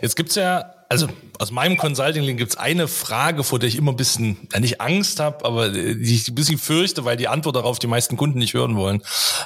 Jetzt 0.00 0.16
gibt's 0.16 0.34
ja 0.34 0.77
also 0.88 1.06
aus 1.38 1.50
meinem 1.50 1.76
Consulting-Link 1.76 2.38
gibt 2.38 2.52
es 2.52 2.56
eine 2.56 2.88
Frage, 2.88 3.44
vor 3.44 3.58
der 3.58 3.68
ich 3.68 3.76
immer 3.76 3.92
ein 3.92 3.96
bisschen, 3.96 4.48
ja 4.52 4.60
nicht 4.60 4.80
Angst 4.80 5.20
habe, 5.20 5.44
aber 5.44 5.68
die 5.68 6.14
ich 6.14 6.28
ein 6.28 6.34
bisschen 6.34 6.58
fürchte, 6.58 7.04
weil 7.04 7.16
die 7.16 7.28
Antwort 7.28 7.56
darauf 7.56 7.78
die 7.78 7.86
meisten 7.86 8.16
Kunden 8.16 8.38
nicht 8.38 8.54
hören 8.54 8.76
wollen. 8.76 9.02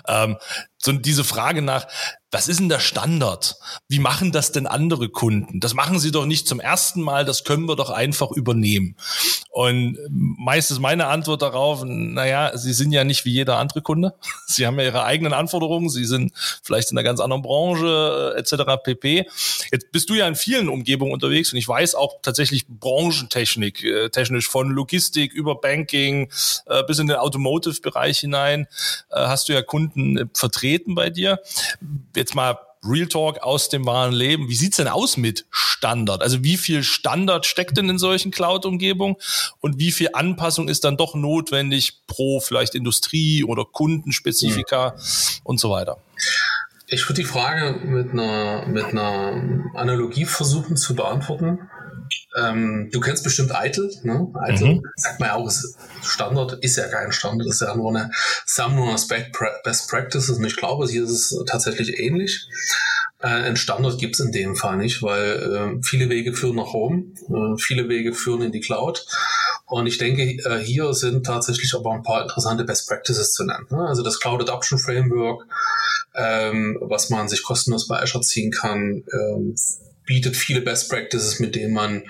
Ähm, 0.06 0.36
so 0.84 0.92
diese 0.92 1.22
Frage 1.22 1.62
nach, 1.62 1.86
was 2.32 2.48
ist 2.48 2.60
denn 2.60 2.70
der 2.70 2.80
Standard? 2.80 3.56
Wie 3.88 3.98
machen 3.98 4.32
das 4.32 4.52
denn 4.52 4.66
andere 4.66 5.10
Kunden? 5.10 5.60
Das 5.60 5.74
machen 5.74 6.00
sie 6.00 6.10
doch 6.10 6.24
nicht 6.24 6.48
zum 6.48 6.60
ersten 6.60 7.02
Mal, 7.02 7.26
das 7.26 7.44
können 7.44 7.68
wir 7.68 7.76
doch 7.76 7.90
einfach 7.90 8.30
übernehmen. 8.32 8.96
Und 9.50 9.98
meist 10.08 10.70
ist 10.70 10.80
meine 10.80 11.06
Antwort 11.06 11.42
darauf, 11.42 11.84
naja, 11.84 12.56
sie 12.56 12.72
sind 12.72 12.92
ja 12.92 13.04
nicht 13.04 13.26
wie 13.26 13.32
jeder 13.32 13.58
andere 13.58 13.82
Kunde. 13.82 14.14
Sie 14.46 14.66
haben 14.66 14.78
ja 14.78 14.84
ihre 14.84 15.04
eigenen 15.04 15.32
Anforderungen, 15.32 15.88
sie 15.88 16.04
sind 16.04 16.32
vielleicht 16.62 16.90
in 16.90 16.98
einer 16.98 17.04
ganz 17.04 17.20
anderen 17.20 17.40
Branche 17.40 18.34
etc. 18.36 18.82
pp. 18.84 19.26
Jetzt 19.70 19.90
bist 19.90 20.10
du 20.10 20.14
ja 20.14 20.28
in 20.28 20.34
vielen 20.34 20.68
Umgebungen 20.68 21.12
unterwegs 21.12 21.52
und 21.52 21.58
ich 21.58 21.66
weiß 21.66 21.94
auch 21.94 22.20
tatsächlich 22.20 22.66
Branchentechnik, 22.68 23.82
äh, 23.82 24.10
technisch 24.10 24.48
von 24.48 24.70
Logistik 24.70 25.32
über 25.32 25.54
Banking 25.54 26.30
äh, 26.66 26.82
bis 26.84 26.98
in 26.98 27.06
den 27.06 27.16
Automotive-Bereich 27.16 28.18
hinein, 28.18 28.66
äh, 29.10 29.20
hast 29.20 29.48
du 29.48 29.54
ja 29.54 29.62
Kunden 29.62 30.30
vertreten 30.34 30.71
bei 30.94 31.10
dir 31.10 31.38
jetzt 32.14 32.34
mal 32.34 32.58
Real 32.84 33.06
Talk 33.06 33.38
aus 33.42 33.68
dem 33.68 33.86
wahren 33.86 34.12
Leben. 34.12 34.48
Wie 34.48 34.56
sieht's 34.56 34.78
denn 34.78 34.88
aus 34.88 35.16
mit 35.16 35.46
Standard? 35.50 36.20
Also 36.20 36.42
wie 36.42 36.56
viel 36.56 36.82
Standard 36.82 37.46
steckt 37.46 37.76
denn 37.76 37.88
in 37.88 37.98
solchen 37.98 38.32
Cloud-Umgebungen 38.32 39.16
und 39.60 39.78
wie 39.78 39.92
viel 39.92 40.10
Anpassung 40.12 40.68
ist 40.68 40.84
dann 40.84 40.96
doch 40.96 41.14
notwendig 41.14 42.02
pro 42.06 42.40
vielleicht 42.40 42.74
Industrie 42.74 43.44
oder 43.44 43.64
Kundenspezifika 43.64 44.94
mhm. 44.96 45.00
und 45.44 45.60
so 45.60 45.70
weiter? 45.70 45.98
Ich 46.88 47.08
würde 47.08 47.22
die 47.22 47.28
Frage 47.28 47.86
mit 47.86 48.10
einer, 48.10 48.66
mit 48.66 48.84
einer 48.86 49.70
Analogie 49.74 50.26
versuchen 50.26 50.76
zu 50.76 50.94
beantworten. 50.94 51.70
Ähm, 52.36 52.88
du 52.92 53.00
kennst 53.00 53.24
bestimmt 53.24 53.54
Eitel, 53.54 53.90
ne? 54.02 54.28
Eitel 54.40 54.74
mhm. 54.74 54.82
sagt 54.96 55.20
man 55.20 55.28
ja 55.28 55.34
auch, 55.34 55.46
ist 55.46 55.76
Standard 56.02 56.54
ist 56.64 56.76
ja 56.76 56.88
kein 56.88 57.12
Standard, 57.12 57.48
ist 57.48 57.60
ja 57.60 57.74
nur 57.76 57.90
eine 57.90 58.10
Sammlung 58.46 58.88
aus 58.88 59.08
Best 59.08 59.88
Practices 59.88 60.38
und 60.38 60.44
ich 60.44 60.56
glaube, 60.56 60.86
hier 60.86 61.04
ist 61.04 61.10
es 61.10 61.44
tatsächlich 61.46 61.98
ähnlich. 61.98 62.46
Äh, 63.20 63.28
ein 63.28 63.56
Standard 63.56 63.98
gibt 63.98 64.14
es 64.14 64.20
in 64.20 64.32
dem 64.32 64.56
Fall 64.56 64.76
nicht, 64.76 65.02
weil 65.02 65.78
äh, 65.78 65.82
viele 65.82 66.08
Wege 66.08 66.32
führen 66.32 66.56
nach 66.56 66.72
Home, 66.72 67.04
äh, 67.28 67.60
viele 67.60 67.88
Wege 67.88 68.14
führen 68.14 68.42
in 68.42 68.52
die 68.52 68.60
Cloud. 68.60 69.06
Und 69.66 69.86
ich 69.86 69.96
denke, 69.96 70.22
äh, 70.22 70.58
hier 70.58 70.92
sind 70.92 71.24
tatsächlich 71.24 71.72
aber 71.74 71.92
ein 71.92 72.02
paar 72.02 72.22
interessante 72.22 72.64
Best 72.64 72.88
Practices 72.88 73.32
zu 73.32 73.44
nennen. 73.44 73.66
Ne? 73.70 73.86
Also 73.86 74.02
das 74.02 74.18
Cloud 74.18 74.42
Adoption 74.42 74.78
Framework, 74.78 75.46
ähm, 76.14 76.76
was 76.80 77.10
man 77.10 77.28
sich 77.28 77.42
kostenlos 77.42 77.86
bei 77.88 78.02
Azure 78.02 78.22
ziehen 78.22 78.50
kann, 78.50 79.04
ähm, 79.12 79.54
bietet 80.04 80.36
viele 80.36 80.60
Best 80.60 80.90
Practices, 80.90 81.40
mit 81.40 81.54
denen 81.54 81.72
man, 81.72 82.04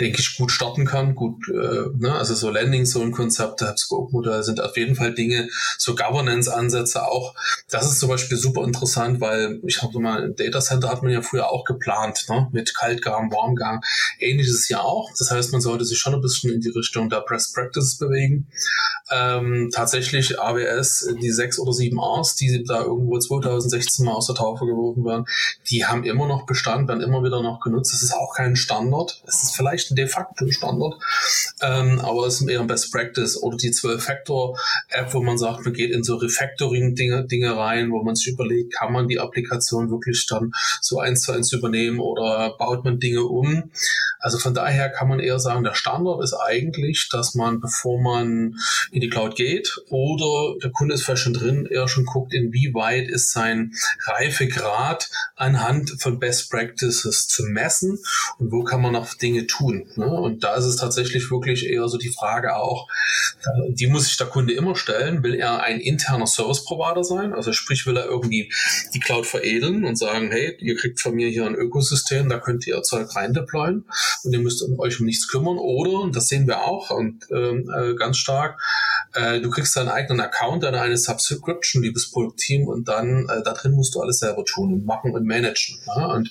denke 0.00 0.20
ich, 0.20 0.36
gut 0.36 0.50
starten 0.50 0.84
kann. 0.84 1.14
Gut, 1.14 1.48
äh, 1.48 1.88
ne? 1.96 2.14
also 2.14 2.34
so 2.34 2.50
Landing 2.50 2.86
Zone 2.86 3.10
Konzepte, 3.10 3.74
Scope 3.76 4.12
Modell 4.12 4.42
sind 4.42 4.60
auf 4.60 4.76
jeden 4.76 4.94
Fall 4.94 5.14
Dinge, 5.14 5.48
so 5.76 5.94
Governance 5.94 6.52
Ansätze 6.52 7.06
auch. 7.06 7.34
Das 7.70 7.86
ist 7.86 7.98
zum 7.98 8.08
Beispiel 8.08 8.38
super 8.38 8.64
interessant, 8.64 9.20
weil 9.20 9.60
ich 9.64 9.82
habe 9.82 9.98
mal 10.00 10.24
ein 10.24 10.36
Data 10.36 10.60
Center 10.60 10.88
hat 10.88 11.02
man 11.02 11.12
ja 11.12 11.22
früher 11.22 11.50
auch 11.50 11.64
geplant, 11.64 12.26
ne? 12.28 12.48
mit 12.52 12.74
Kaltgang, 12.74 13.30
Warmgang. 13.30 13.80
Ähnliches 14.18 14.68
ja 14.68 14.80
auch. 14.80 15.10
Das 15.18 15.30
heißt, 15.30 15.52
man 15.52 15.60
sollte 15.60 15.84
sich 15.84 15.98
schon 15.98 16.14
ein 16.14 16.20
bisschen 16.20 16.52
in 16.52 16.60
die 16.60 16.70
Richtung 16.70 17.08
der 17.08 17.24
Best 17.28 17.54
Practices 17.54 17.98
bewegen. 17.98 18.46
Ähm, 19.10 19.70
tatsächlich 19.72 20.38
AWS, 20.38 21.14
die 21.22 21.30
sechs 21.30 21.58
oder 21.58 21.72
sieben 21.72 21.98
Rs, 21.98 22.34
die 22.34 22.62
da 22.64 22.82
irgendwo 22.82 23.18
2016 23.18 24.04
mal 24.04 24.12
aus 24.12 24.26
der 24.26 24.36
Taufe 24.36 24.66
geworfen 24.66 25.04
werden, 25.04 25.24
die 25.70 25.86
haben 25.86 26.04
immer 26.04 26.26
noch 26.26 26.44
Bestand, 26.44 26.88
werden 26.88 27.00
immer 27.00 27.22
wieder 27.24 27.42
noch 27.42 27.60
genutzt. 27.60 27.92
Das 27.94 28.02
ist 28.02 28.12
auch 28.12 28.34
kein 28.34 28.56
Standard. 28.56 29.22
Es 29.26 29.42
ist 29.42 29.56
vielleicht 29.56 29.87
ein 29.90 29.96
de 29.96 30.06
facto 30.06 30.46
Standard, 30.50 30.94
ähm, 31.62 32.00
aber 32.00 32.26
es 32.26 32.40
ist 32.40 32.48
eher 32.48 32.60
ein 32.60 32.66
Best 32.66 32.92
Practice. 32.92 33.42
Oder 33.42 33.56
die 33.56 33.70
12-Factor-App, 33.70 35.14
wo 35.14 35.22
man 35.22 35.38
sagt, 35.38 35.64
man 35.64 35.74
geht 35.74 35.90
in 35.90 36.04
so 36.04 36.16
Refactoring-Dinge 36.16 37.26
Dinge 37.26 37.56
rein, 37.56 37.90
wo 37.90 38.02
man 38.02 38.14
sich 38.14 38.32
überlegt, 38.32 38.74
kann 38.74 38.92
man 38.92 39.08
die 39.08 39.20
Applikation 39.20 39.90
wirklich 39.90 40.26
dann 40.26 40.52
so 40.80 40.98
eins 40.98 41.22
zu 41.22 41.32
eins 41.32 41.52
übernehmen 41.52 42.00
oder 42.00 42.54
baut 42.58 42.84
man 42.84 42.98
Dinge 42.98 43.22
um. 43.22 43.70
Also 44.20 44.38
von 44.38 44.54
daher 44.54 44.90
kann 44.90 45.08
man 45.08 45.20
eher 45.20 45.38
sagen, 45.38 45.64
der 45.64 45.74
Standard 45.74 46.22
ist 46.22 46.34
eigentlich, 46.34 47.08
dass 47.10 47.34
man, 47.34 47.60
bevor 47.60 48.00
man 48.00 48.56
in 48.90 49.00
die 49.00 49.08
Cloud 49.08 49.36
geht 49.36 49.76
oder 49.90 50.56
der 50.62 50.70
Kunde 50.72 50.94
ist 50.94 51.04
vielleicht 51.04 51.22
schon 51.22 51.34
drin, 51.34 51.66
eher 51.70 51.88
schon 51.88 52.04
guckt, 52.04 52.34
inwieweit 52.34 53.08
ist 53.08 53.32
sein 53.32 53.72
Reifegrad 54.06 55.08
anhand 55.36 55.96
von 56.00 56.18
Best 56.18 56.50
Practices 56.50 57.28
zu 57.28 57.44
messen 57.44 57.98
und 58.38 58.50
wo 58.50 58.64
kann 58.64 58.82
man 58.82 58.92
noch 58.92 59.14
Dinge 59.14 59.46
tun. 59.46 59.77
Ne? 59.96 60.06
Und 60.06 60.44
da 60.44 60.54
ist 60.54 60.64
es 60.64 60.76
tatsächlich 60.76 61.30
wirklich 61.30 61.66
eher 61.66 61.88
so 61.88 61.98
die 61.98 62.10
Frage 62.10 62.56
auch, 62.56 62.88
die 63.68 63.86
muss 63.86 64.06
sich 64.06 64.16
der 64.16 64.26
Kunde 64.26 64.52
immer 64.52 64.76
stellen, 64.76 65.22
will 65.22 65.34
er 65.34 65.62
ein 65.62 65.80
interner 65.80 66.26
Service 66.26 66.64
Provider 66.64 67.04
sein, 67.04 67.32
also 67.32 67.52
sprich 67.52 67.86
will 67.86 67.96
er 67.96 68.06
irgendwie 68.06 68.52
die 68.94 69.00
Cloud 69.00 69.26
veredeln 69.26 69.84
und 69.84 69.96
sagen, 69.96 70.30
hey, 70.30 70.56
ihr 70.60 70.76
kriegt 70.76 71.00
von 71.00 71.14
mir 71.14 71.28
hier 71.28 71.46
ein 71.46 71.54
Ökosystem, 71.54 72.28
da 72.28 72.38
könnt 72.38 72.66
ihr 72.66 72.82
Zeug 72.82 73.14
rein 73.14 73.32
deployen 73.32 73.84
und 74.24 74.32
ihr 74.32 74.40
müsst 74.40 74.64
euch 74.78 75.00
um 75.00 75.06
nichts 75.06 75.28
kümmern? 75.28 75.58
Oder, 75.58 76.00
und 76.00 76.16
das 76.16 76.28
sehen 76.28 76.46
wir 76.46 76.64
auch 76.64 76.90
und 76.90 77.24
ähm, 77.30 77.70
äh, 77.76 77.94
ganz 77.94 78.16
stark, 78.16 78.60
äh, 79.14 79.40
du 79.40 79.50
kriegst 79.50 79.76
deinen 79.76 79.88
eigenen 79.88 80.20
Account, 80.20 80.62
dann 80.62 80.74
eine 80.74 80.96
Subscription, 80.96 81.82
liebes 81.82 82.10
Produktteam, 82.10 82.66
und 82.68 82.88
dann 82.88 83.28
äh, 83.28 83.42
da 83.42 83.52
drin 83.52 83.72
musst 83.72 83.94
du 83.94 84.00
alles 84.00 84.18
selber 84.18 84.44
tun 84.44 84.72
und 84.72 84.86
machen 84.86 85.12
und 85.14 85.26
managen. 85.26 85.78
Ja? 85.86 86.06
Und 86.06 86.30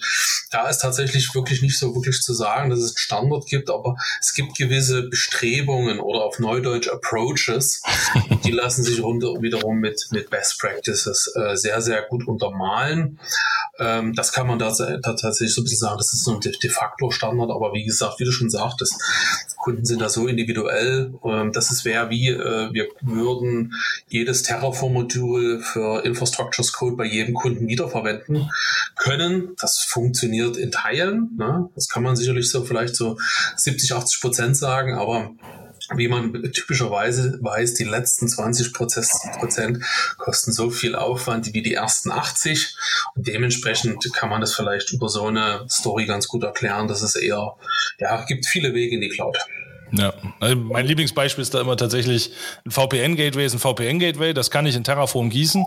da 0.52 0.70
ist 0.70 0.80
tatsächlich 0.80 1.34
wirklich 1.34 1.62
nicht 1.62 1.78
so 1.78 1.94
wirklich 1.96 2.20
zu 2.22 2.34
sagen, 2.34 2.70
dass 2.70 2.80
es 2.80 2.92
einen 2.92 2.98
Standard 2.98 3.46
gibt, 3.48 3.70
aber 3.70 3.96
es 4.22 4.34
gibt 4.34 4.58
gewisse 4.58 5.04
Bestrebungen 5.04 6.00
oder 6.00 6.24
auf 6.24 6.40
Neudeutsch 6.40 6.90
Approaches, 6.90 7.82
die 8.44 8.52
lassen 8.52 8.84
sich 8.84 9.02
runter 9.02 9.42
wiederum 9.42 9.80
mit, 9.80 10.08
mit 10.12 10.30
Best 10.30 10.60
Practices 10.60 11.34
äh, 11.36 11.56
sehr, 11.56 11.82
sehr 11.82 12.04
gut 12.04 12.28
untermalen. 12.28 13.20
Ähm, 13.80 14.14
das 14.14 14.32
kann 14.32 14.48
man 14.48 14.60
da, 14.60 14.70
da 14.70 15.14
tatsächlich 15.14 15.54
so 15.54 15.62
ein 15.62 15.66
bisschen 15.66 15.80
sagen, 15.80 15.98
das 15.98 16.14
ist 16.14 16.24
so 16.24 16.34
ein 16.34 16.40
de 16.40 16.70
facto 16.70 17.12
Standard, 17.12 17.52
aber 17.52 17.74
wie 17.74 17.84
gesagt, 17.84 18.20
wie 18.20 18.26
du 18.26 18.32
schon 18.32 18.50
sagtest, 18.50 18.96
Kunden 19.58 19.86
sind 19.86 20.02
da 20.02 20.08
so 20.08 20.28
individuell, 20.28 21.14
ähm, 21.26 21.52
dass 21.52 21.72
es 21.72 21.84
wäre 21.84 22.10
wie, 22.10 22.30
äh, 22.30 22.72
wir 22.72 22.88
würden 23.02 23.74
jedes 24.08 24.44
Terraform-Modul 24.44 25.60
für 25.60 26.06
Infrastructures 26.06 26.72
Code 26.72 26.96
bei 26.96 27.06
jedem 27.06 27.34
Kunden 27.34 27.68
wiederverwenden 27.68 28.50
können. 28.96 29.56
Das 29.60 29.80
funktioniert 29.80 30.56
in 30.56 30.72
Teilen. 30.72 31.32
Ne? 31.38 31.70
Das 31.76 31.90
kann 31.90 32.04
man 32.04 32.16
sicherlich 32.16 32.50
so 32.50 32.64
vielleicht 32.64 32.96
so 32.96 33.18
70, 33.58 33.94
80 33.94 34.22
Prozent 34.22 34.58
sagen, 34.58 34.94
aber 34.94 35.32
wie 35.96 36.08
man 36.08 36.52
typischerweise 36.52 37.38
weiß, 37.42 37.76
die 37.76 37.84
letzten 37.84 38.28
20 38.28 38.74
Prozent 38.74 39.84
kosten 40.18 40.52
so 40.52 40.70
viel 40.70 40.96
Aufwand 40.96 41.54
wie 41.54 41.62
die 41.62 41.74
ersten 41.74 42.12
80. 42.12 42.76
Und 43.16 43.28
dementsprechend 43.28 44.12
kann 44.14 44.30
man 44.30 44.42
das 44.42 44.54
vielleicht 44.54 44.92
über 44.92 45.10
so 45.10 45.28
eine 45.28 45.66
Story 45.70 46.06
ganz 46.06 46.28
gut 46.28 46.44
erklären, 46.44 46.88
dass 46.88 47.02
es 47.02 47.16
eher, 47.16 47.56
ja, 48.00 48.26
gibt 48.26 48.46
viele 48.46 48.74
Wege 48.74 48.96
in 48.96 49.02
die 49.02 49.10
Cloud. 49.10 49.38
Ja, 49.92 50.14
also 50.40 50.56
mein 50.56 50.86
Lieblingsbeispiel 50.86 51.42
ist 51.42 51.54
da 51.54 51.62
immer 51.62 51.78
tatsächlich 51.78 52.32
ein 52.66 52.72
VPN-Gateway 52.72 53.46
ist 53.46 53.54
ein 53.54 53.60
VPN-Gateway, 53.60 54.34
das 54.34 54.52
kann 54.52 54.66
ich 54.66 54.76
in 54.76 54.84
Terraform 54.84 55.30
gießen. 55.30 55.66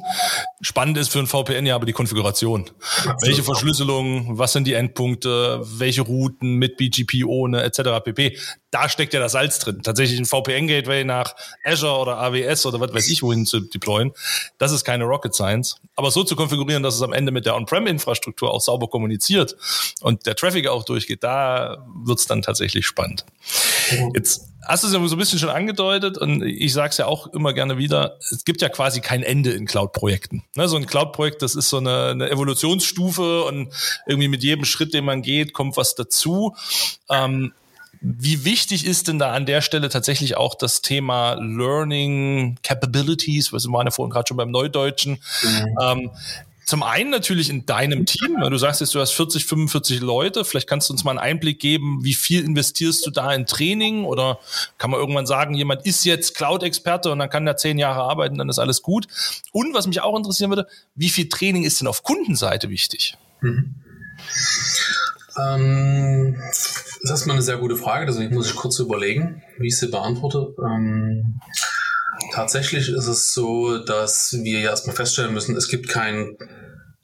Spannend 0.60 0.98
ist 0.98 1.10
für 1.10 1.20
ein 1.20 1.26
VPN 1.26 1.66
ja 1.66 1.74
aber 1.74 1.86
die 1.86 1.92
Konfiguration. 1.92 2.70
Absolut. 2.80 3.22
Welche 3.22 3.42
Verschlüsselung, 3.42 4.38
was 4.38 4.52
sind 4.52 4.66
die 4.66 4.74
Endpunkte, 4.74 5.60
welche 5.62 6.02
Routen 6.02 6.54
mit 6.54 6.76
BGP 6.76 7.24
ohne 7.24 7.62
etc. 7.62 8.02
pp 8.04 8.36
da 8.70 8.88
steckt 8.88 9.14
ja 9.14 9.20
das 9.20 9.32
Salz 9.32 9.58
drin. 9.58 9.82
Tatsächlich 9.82 10.18
ein 10.18 10.26
VPN-Gateway 10.26 11.04
nach 11.04 11.34
Azure 11.64 11.98
oder 11.98 12.18
AWS 12.18 12.66
oder 12.66 12.80
was 12.80 12.94
weiß 12.94 13.08
ich 13.08 13.22
wohin 13.22 13.44
zu 13.44 13.60
deployen. 13.60 14.12
Das 14.58 14.70
ist 14.72 14.84
keine 14.84 15.04
Rocket 15.04 15.34
Science. 15.34 15.80
Aber 15.96 16.10
so 16.10 16.22
zu 16.22 16.36
konfigurieren, 16.36 16.82
dass 16.82 16.94
es 16.94 17.02
am 17.02 17.12
Ende 17.12 17.32
mit 17.32 17.46
der 17.46 17.56
On-Prem-Infrastruktur 17.56 18.50
auch 18.50 18.60
sauber 18.60 18.88
kommuniziert 18.88 19.56
und 20.02 20.26
der 20.26 20.36
Traffic 20.36 20.68
auch 20.68 20.84
durchgeht, 20.84 21.24
da 21.24 21.84
wird's 22.04 22.26
dann 22.26 22.42
tatsächlich 22.42 22.86
spannend. 22.86 23.24
Jetzt 24.14 24.50
hast 24.62 24.84
du 24.84 24.88
es 24.88 24.94
ja 24.94 25.06
so 25.06 25.14
ein 25.14 25.18
bisschen 25.18 25.38
schon 25.38 25.48
angedeutet 25.48 26.18
und 26.18 26.42
ich 26.42 26.72
sage 26.72 26.90
es 26.90 26.98
ja 26.98 27.06
auch 27.06 27.26
immer 27.28 27.52
gerne 27.52 27.78
wieder, 27.78 28.16
es 28.20 28.44
gibt 28.44 28.62
ja 28.62 28.68
quasi 28.68 29.00
kein 29.00 29.22
Ende 29.22 29.50
in 29.50 29.66
Cloud-Projekten. 29.66 30.44
Ne, 30.56 30.68
so 30.68 30.76
ein 30.76 30.86
Cloud-Projekt, 30.86 31.42
das 31.42 31.54
ist 31.54 31.70
so 31.70 31.78
eine, 31.78 32.08
eine, 32.08 32.30
Evolutionsstufe 32.30 33.44
und 33.44 33.72
irgendwie 34.06 34.28
mit 34.28 34.42
jedem 34.42 34.64
Schritt, 34.64 34.94
den 34.94 35.04
man 35.04 35.22
geht, 35.22 35.52
kommt 35.52 35.76
was 35.76 35.94
dazu. 35.94 36.54
Ähm, 37.08 37.52
wie 38.02 38.44
wichtig 38.44 38.86
ist 38.86 39.08
denn 39.08 39.18
da 39.18 39.32
an 39.32 39.44
der 39.44 39.60
Stelle 39.60 39.90
tatsächlich 39.90 40.36
auch 40.36 40.54
das 40.54 40.80
Thema 40.80 41.34
Learning 41.34 42.56
Capabilities? 42.62 43.52
Wir 43.52 43.60
waren 43.72 43.86
ja 43.86 43.90
vorhin 43.90 44.10
gerade 44.10 44.26
schon 44.26 44.38
beim 44.38 44.50
Neudeutschen. 44.50 45.18
Mhm. 45.42 45.78
Ähm, 45.82 46.10
zum 46.64 46.82
einen 46.82 47.10
natürlich 47.10 47.50
in 47.50 47.66
deinem 47.66 48.06
Team. 48.06 48.36
Du 48.40 48.56
sagst 48.56 48.80
jetzt, 48.80 48.94
du 48.94 49.00
hast 49.00 49.12
40, 49.12 49.44
45 49.44 50.00
Leute. 50.00 50.44
Vielleicht 50.44 50.68
kannst 50.68 50.88
du 50.88 50.92
uns 50.92 51.04
mal 51.04 51.12
einen 51.12 51.18
Einblick 51.18 51.58
geben, 51.58 52.04
wie 52.04 52.14
viel 52.14 52.44
investierst 52.44 53.04
du 53.06 53.10
da 53.10 53.32
in 53.32 53.46
Training? 53.46 54.04
Oder 54.04 54.38
kann 54.78 54.90
man 54.90 55.00
irgendwann 55.00 55.26
sagen, 55.26 55.54
jemand 55.54 55.84
ist 55.86 56.04
jetzt 56.04 56.36
Cloud-Experte 56.36 57.10
und 57.10 57.18
dann 57.18 57.30
kann 57.30 57.44
der 57.44 57.56
zehn 57.56 57.78
Jahre 57.78 58.02
arbeiten, 58.02 58.38
dann 58.38 58.48
ist 58.48 58.58
alles 58.58 58.82
gut. 58.82 59.06
Und 59.52 59.74
was 59.74 59.86
mich 59.86 60.00
auch 60.00 60.16
interessieren 60.16 60.50
würde, 60.50 60.66
wie 60.94 61.08
viel 61.08 61.28
Training 61.28 61.64
ist 61.64 61.80
denn 61.80 61.88
auf 61.88 62.02
Kundenseite 62.02 62.70
wichtig? 62.70 63.16
Mhm. 63.40 63.74
Ähm, 65.38 66.36
das 66.50 66.84
ist 67.00 67.10
erstmal 67.10 67.36
eine 67.36 67.42
sehr 67.42 67.56
gute 67.56 67.76
Frage, 67.76 68.06
deswegen 68.06 68.34
muss 68.34 68.50
ich 68.50 68.56
kurz 68.56 68.78
überlegen, 68.78 69.42
wie 69.58 69.68
ich 69.68 69.78
sie 69.78 69.88
beantworte. 69.88 70.54
Ähm, 70.64 71.40
tatsächlich 72.32 72.88
ist 72.88 73.06
es 73.06 73.32
so, 73.32 73.78
dass 73.78 74.32
wir 74.42 74.60
ja 74.60 74.70
erstmal 74.70 74.96
feststellen 74.96 75.34
müssen, 75.34 75.56
es 75.56 75.68
gibt 75.68 75.88
keinen 75.88 76.36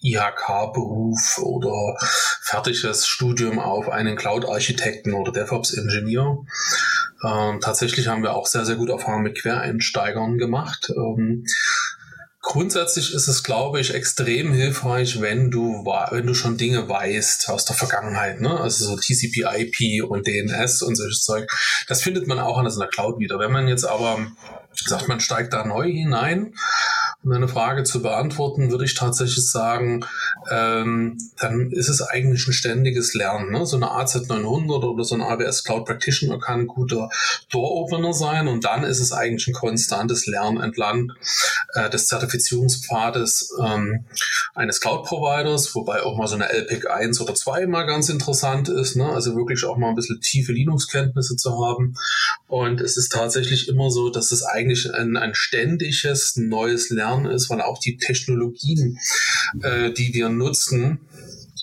IHK-Beruf 0.02 1.38
oder 1.38 1.96
fertiges 2.42 3.06
Studium 3.06 3.58
auf 3.58 3.88
einen 3.88 4.16
Cloud-Architekten 4.16 5.14
oder 5.14 5.32
DevOps-Ingenieur. 5.32 6.44
Ähm, 7.24 7.60
tatsächlich 7.60 8.08
haben 8.08 8.22
wir 8.22 8.34
auch 8.34 8.46
sehr, 8.46 8.64
sehr 8.64 8.76
gute 8.76 8.92
Erfahrungen 8.92 9.24
mit 9.24 9.40
Quereinsteigern 9.40 10.38
gemacht. 10.38 10.92
Ähm, 10.94 11.44
grundsätzlich 12.42 13.12
ist 13.14 13.26
es, 13.26 13.42
glaube 13.42 13.80
ich, 13.80 13.94
extrem 13.94 14.52
hilfreich, 14.52 15.20
wenn 15.20 15.50
du, 15.50 15.84
wenn 16.10 16.26
du 16.26 16.34
schon 16.34 16.58
Dinge 16.58 16.88
weißt 16.88 17.48
aus 17.48 17.64
der 17.64 17.74
Vergangenheit, 17.74 18.40
ne? 18.40 18.60
Also 18.60 18.84
so 18.84 18.96
TCP, 18.96 19.44
IP 19.58 20.04
und 20.04 20.26
DNS 20.26 20.82
und 20.82 20.94
solches 20.94 21.22
Zeug. 21.22 21.50
Das 21.88 22.02
findet 22.02 22.28
man 22.28 22.38
auch 22.38 22.58
in 22.58 22.78
der 22.78 22.88
Cloud 22.88 23.18
wieder. 23.18 23.38
Wenn 23.38 23.52
man 23.52 23.66
jetzt 23.66 23.84
aber 23.84 24.26
sagt, 24.84 25.08
man 25.08 25.20
steigt 25.20 25.52
da 25.52 25.64
neu 25.64 25.90
hinein, 25.90 26.54
um 27.24 27.32
eine 27.32 27.48
Frage 27.48 27.82
zu 27.82 28.02
beantworten, 28.02 28.70
würde 28.70 28.84
ich 28.84 28.94
tatsächlich 28.94 29.50
sagen, 29.50 30.04
ähm, 30.50 31.18
dann 31.38 31.72
ist 31.72 31.88
es 31.88 32.00
eigentlich 32.00 32.46
ein 32.46 32.52
ständiges 32.52 33.14
Lernen. 33.14 33.50
Ne? 33.50 33.66
So 33.66 33.76
eine 33.76 33.86
AZ900 33.86 34.84
oder 34.84 35.04
so 35.04 35.16
ein 35.16 35.22
AWS 35.22 35.64
Cloud 35.64 35.86
Practitioner 35.86 36.38
kann 36.38 36.60
ein 36.60 36.66
guter 36.66 37.10
Door-Opener 37.50 38.12
sein 38.12 38.46
und 38.46 38.64
dann 38.64 38.84
ist 38.84 39.00
es 39.00 39.12
eigentlich 39.12 39.48
ein 39.48 39.54
konstantes 39.54 40.26
Lernen 40.26 40.60
entlang 40.60 41.12
äh, 41.76 41.90
des 41.90 42.06
Zertifizierungspfades 42.06 43.52
ähm, 43.62 44.04
eines 44.54 44.80
Cloud-Providers, 44.80 45.74
wobei 45.74 46.02
auch 46.02 46.16
mal 46.16 46.26
so 46.26 46.34
eine 46.34 46.48
LPIC 46.50 46.90
1 46.90 47.20
oder 47.20 47.34
2 47.34 47.66
mal 47.66 47.84
ganz 47.84 48.08
interessant 48.08 48.68
ist, 48.68 48.96
ne? 48.96 49.06
also 49.06 49.36
wirklich 49.36 49.64
auch 49.64 49.76
mal 49.76 49.90
ein 49.90 49.94
bisschen 49.94 50.20
tiefe 50.20 50.52
Linux-Kenntnisse 50.52 51.36
zu 51.36 51.64
haben. 51.64 51.94
Und 52.48 52.80
es 52.80 52.96
ist 52.96 53.12
tatsächlich 53.12 53.68
immer 53.68 53.90
so, 53.90 54.10
dass 54.10 54.32
es 54.32 54.42
eigentlich 54.42 54.92
ein, 54.92 55.16
ein 55.16 55.34
ständiges 55.34 56.36
neues 56.36 56.90
Lernen 56.90 57.26
ist, 57.26 57.50
weil 57.50 57.60
auch 57.60 57.78
die 57.78 57.98
Technologien, 57.98 58.98
äh, 59.62 59.92
die 59.92 60.14
wir 60.14 60.28
nutzen, 60.30 61.00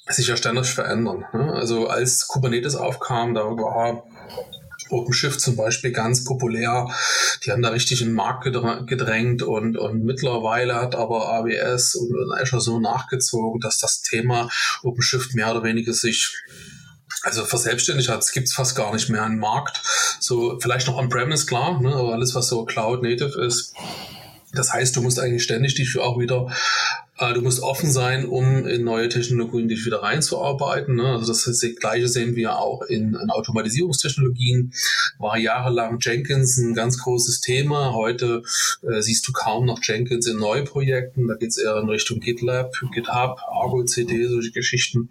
sich 0.10 0.28
ja 0.28 0.38
ständig 0.38 0.68
verändern. 0.68 1.26
Ne? 1.34 1.54
Also 1.54 1.88
als 1.88 2.28
Kubernetes 2.28 2.76
aufkam, 2.76 3.34
da 3.34 3.42
war 3.42 4.04
OpenShift 4.90 5.40
zum 5.40 5.56
Beispiel 5.56 5.92
ganz 5.92 6.24
populär. 6.24 6.88
Die 7.44 7.52
haben 7.52 7.62
da 7.62 7.70
richtig 7.70 8.02
in 8.02 8.10
den 8.10 8.16
Markt 8.16 8.44
gedrängt 8.44 9.44
und, 9.44 9.78
und 9.78 10.04
mittlerweile 10.04 10.76
hat 10.76 10.96
aber 10.96 11.30
AWS 11.30 11.96
und 11.96 12.32
Azure 12.34 12.62
so 12.62 12.80
nachgezogen, 12.80 13.60
dass 13.60 13.78
das 13.78 14.02
Thema 14.02 14.50
OpenShift 14.84 15.36
mehr 15.36 15.52
oder 15.52 15.64
weniger 15.64 15.94
sich 15.94 16.34
also 17.22 17.46
verselbstständigt 17.46 18.10
hat, 18.10 18.22
es 18.22 18.32
gibt 18.32 18.52
fast 18.52 18.76
gar 18.76 18.94
nicht 18.94 19.10
mehr 19.10 19.24
einen 19.24 19.40
Markt. 19.40 19.82
So 20.20 20.60
vielleicht 20.60 20.88
noch 20.88 20.98
on-premise, 20.98 21.46
klar, 21.46 21.80
ne, 21.82 21.94
aber 21.94 22.14
alles, 22.14 22.36
was 22.36 22.50
so 22.50 22.66
Cloud-Native 22.66 23.42
ist, 23.46 23.74
das 24.54 24.74
heißt, 24.74 24.96
du 24.96 25.02
musst 25.02 25.20
eigentlich 25.20 25.44
ständig 25.44 25.76
dich 25.76 25.98
auch 25.98 26.20
wieder 26.20 26.48
äh, 27.20 27.34
du 27.34 27.42
musst 27.42 27.62
offen 27.62 27.92
sein, 27.92 28.26
um 28.26 28.66
in 28.66 28.84
neue 28.84 29.10
Technologien 29.10 29.68
dich 29.68 29.86
wieder 29.86 30.02
reinzuarbeiten. 30.02 30.96
Ne? 30.96 31.06
Also 31.06 31.28
das, 31.28 31.44
das 31.44 31.64
Gleiche 31.80 32.08
sehen 32.08 32.36
wir 32.36 32.58
auch 32.58 32.82
in, 32.84 33.16
in, 33.16 33.30
Automatisierungstechnologien. 33.30 34.74
War 35.20 35.38
jahrelang 35.38 36.00
Jenkins 36.02 36.58
ein 36.58 36.74
ganz 36.74 36.98
großes 36.98 37.42
Thema. 37.42 37.94
Heute 37.94 38.42
äh, 38.82 39.02
siehst 39.02 39.28
du 39.28 39.32
kaum 39.32 39.66
noch 39.66 39.80
Jenkins 39.84 40.28
in 40.28 40.38
Neuprojekten. 40.38 41.28
Da 41.28 41.36
geht 41.36 41.50
es 41.50 41.58
eher 41.58 41.78
in 41.78 41.90
Richtung 41.90 42.20
GitLab, 42.20 42.74
GitHub, 42.94 43.40
Argo 43.48 43.84
CD, 43.84 44.28
solche 44.28 44.52
Geschichten. 44.52 45.10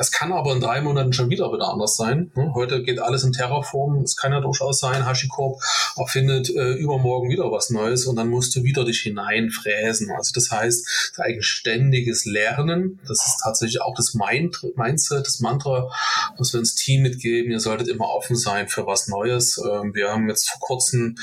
Das 0.00 0.10
kann 0.10 0.32
aber 0.32 0.52
in 0.52 0.60
drei 0.60 0.80
Monaten 0.80 1.12
schon 1.12 1.28
wieder 1.28 1.52
wieder 1.52 1.68
anders 1.68 1.94
sein. 1.94 2.30
Ne? 2.34 2.52
Heute 2.54 2.82
geht 2.82 3.00
alles 3.00 3.22
in 3.22 3.32
Terraform. 3.32 4.00
Es 4.02 4.16
kann 4.16 4.32
ja 4.32 4.40
durchaus 4.40 4.80
sein, 4.80 5.04
HashiCorp 5.04 5.60
erfindet 5.94 6.48
äh, 6.48 6.72
übermorgen 6.72 7.28
wieder 7.28 7.52
was 7.52 7.68
Neues 7.68 8.06
und 8.06 8.16
dann 8.16 8.30
musst 8.30 8.56
du 8.56 8.62
wieder 8.62 8.86
dich 8.86 9.00
hineinfräsen. 9.00 10.10
Also 10.10 10.32
das 10.34 10.50
heißt, 10.50 11.12
eigentlich 11.18 11.44
ständiges 11.44 12.24
Lernen. 12.24 12.98
Das 13.06 13.26
ist 13.26 13.42
tatsächlich 13.44 13.82
auch 13.82 13.94
das 13.94 14.14
Mindset, 14.14 15.26
das 15.26 15.40
Mantra, 15.40 15.90
was 16.38 16.54
wir 16.54 16.60
ins 16.60 16.76
Team 16.76 17.02
mitgeben. 17.02 17.52
Ihr 17.52 17.60
solltet 17.60 17.88
immer 17.88 18.08
offen 18.08 18.36
sein 18.36 18.68
für 18.68 18.86
was 18.86 19.06
Neues. 19.06 19.58
Ähm, 19.58 19.92
wir 19.92 20.10
haben 20.10 20.30
jetzt 20.30 20.48
vor 20.48 20.60
kurzem 20.60 21.16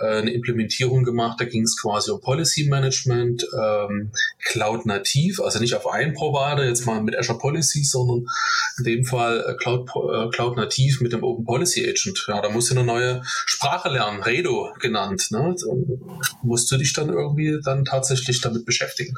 äh, 0.00 0.18
eine 0.18 0.30
Implementierung 0.30 1.02
gemacht. 1.02 1.40
Da 1.40 1.46
ging 1.46 1.64
es 1.64 1.76
quasi 1.76 2.12
um 2.12 2.20
Policy 2.20 2.68
Management, 2.68 3.44
ähm, 3.60 4.12
Cloud 4.44 4.86
nativ, 4.86 5.40
also 5.40 5.58
nicht 5.58 5.74
auf 5.74 5.88
einen 5.88 6.14
Provider, 6.14 6.64
jetzt 6.64 6.86
mal 6.86 7.02
mit 7.02 7.18
Azure 7.18 7.36
Policy, 7.36 7.82
sondern 7.82 8.19
in 8.78 8.84
dem 8.84 9.04
Fall 9.04 9.44
äh, 9.46 9.54
Cloud, 9.54 9.88
äh, 9.88 10.28
Cloud 10.30 10.56
nativ 10.56 11.00
mit 11.00 11.12
dem 11.12 11.22
Open 11.22 11.44
Policy 11.44 11.88
Agent. 11.88 12.24
Ja, 12.28 12.40
da 12.40 12.48
musst 12.50 12.70
du 12.70 12.74
eine 12.74 12.84
neue 12.84 13.22
Sprache 13.24 13.88
lernen, 13.88 14.22
Redo 14.22 14.72
genannt. 14.78 15.28
Ne? 15.30 15.54
musst 16.42 16.70
du 16.70 16.76
dich 16.76 16.92
dann 16.92 17.08
irgendwie 17.08 17.58
dann 17.64 17.84
tatsächlich 17.84 18.40
damit 18.40 18.64
beschäftigen. 18.64 19.14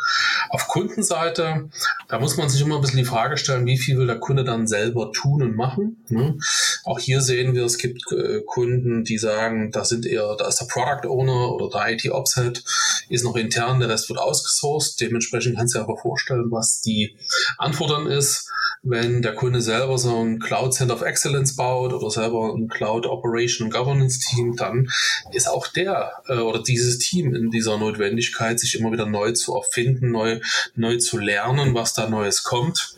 Auf 0.51 0.69
Kundenseite, 0.69 1.69
da 2.09 2.19
muss 2.19 2.37
man 2.37 2.49
sich 2.49 2.61
immer 2.61 2.77
ein 2.77 2.81
bisschen 2.81 2.99
die 2.99 3.05
Frage 3.05 3.37
stellen, 3.37 3.67
wie 3.67 3.79
viel 3.79 3.99
will 3.99 4.07
der 4.07 4.19
Kunde 4.19 4.45
dann 4.45 4.67
selber 4.67 5.13
tun 5.13 5.43
und 5.43 5.57
machen. 5.57 6.05
Ne? 6.09 6.37
Auch 6.85 6.99
hier 6.99 7.21
sehen 7.21 7.55
wir, 7.55 7.65
es 7.65 7.79
gibt 7.79 8.11
äh, 8.13 8.41
Kunden, 8.47 9.05
die 9.05 9.19
sagen, 9.19 9.71
da 9.71 9.85
sind 9.85 10.07
eher, 10.07 10.37
da 10.37 10.49
ist 10.49 10.61
der 10.61 10.67
Product 10.67 11.09
Owner 11.09 11.53
oder 11.53 11.69
der 11.71 11.93
IT 11.93 12.11
Ops 12.11 12.35
Head, 12.35 12.65
ist 13.09 13.25
noch 13.25 13.37
intern, 13.37 13.81
der 13.81 13.89
Rest 13.89 14.09
wird 14.09 14.19
ausgesourced. 14.19 15.01
Dementsprechend 15.01 15.57
kannst 15.57 15.75
du 15.75 15.79
dir 15.79 15.85
aber 15.85 15.97
vorstellen, 15.97 16.51
was 16.51 16.81
die 16.81 17.17
Antwort 17.59 17.91
dann 17.91 18.07
ist 18.07 18.51
wenn 18.83 19.23
der 19.23 19.35
Kunde 19.35 19.61
selber 19.61 19.97
so 19.97 20.23
ein 20.23 20.41
Cloud 20.41 20.75
Center 20.75 20.95
of 20.95 21.03
Excellence 21.03 21.55
baut 21.55 21.93
oder 21.93 22.11
selber 22.11 22.53
ein 22.53 22.69
Cloud 22.69 23.07
Operation 23.07 23.71
Governance 23.71 24.19
Team, 24.19 24.57
dann 24.57 24.89
ist 25.33 25.49
auch 25.49 25.69
der 25.69 26.13
äh, 26.27 26.39
oder 26.39 26.63
dieses 26.63 26.99
Team 26.99 27.35
in 27.35 27.51
dieser 27.51 27.79
Notwendigkeit, 27.79 28.59
sich 28.59 28.79
immer 28.79 28.91
wieder 28.91 29.07
neu 29.07 29.33
zu 29.33 29.55
erfinden, 29.55 30.11
neu, 30.11 30.41
neu 30.75 30.99
zu 30.99 31.19
lernen, 31.19 31.75
was 31.75 31.95
da 31.95 32.09
Neues 32.09 32.43
kommt. 32.43 32.97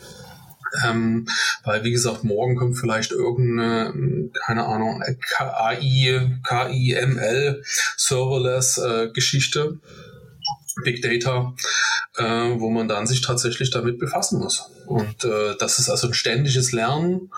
Ähm, 0.85 1.29
weil, 1.63 1.85
wie 1.85 1.93
gesagt, 1.93 2.25
morgen 2.25 2.57
kommt 2.57 2.77
vielleicht 2.77 3.13
irgendeine, 3.13 4.31
keine 4.45 4.65
Ahnung, 4.65 5.05
KI, 5.21 6.21
KIML, 6.43 7.63
Serverless 7.97 8.79
äh, 8.79 9.11
Geschichte, 9.13 9.79
Big 10.83 11.01
Data, 11.03 11.55
äh, 12.17 12.55
wo 12.59 12.71
man 12.71 12.89
dann 12.89 13.07
sich 13.07 13.23
tatsächlich 13.23 13.71
damit 13.71 13.99
befassen 13.99 14.39
muss. 14.39 14.71
Und 14.87 15.25
äh, 15.25 15.57
das 15.59 15.79
ist 15.79 15.89
also 15.89 16.09
ein 16.09 16.15
ständiges 16.15 16.73
Lernen. 16.73 17.31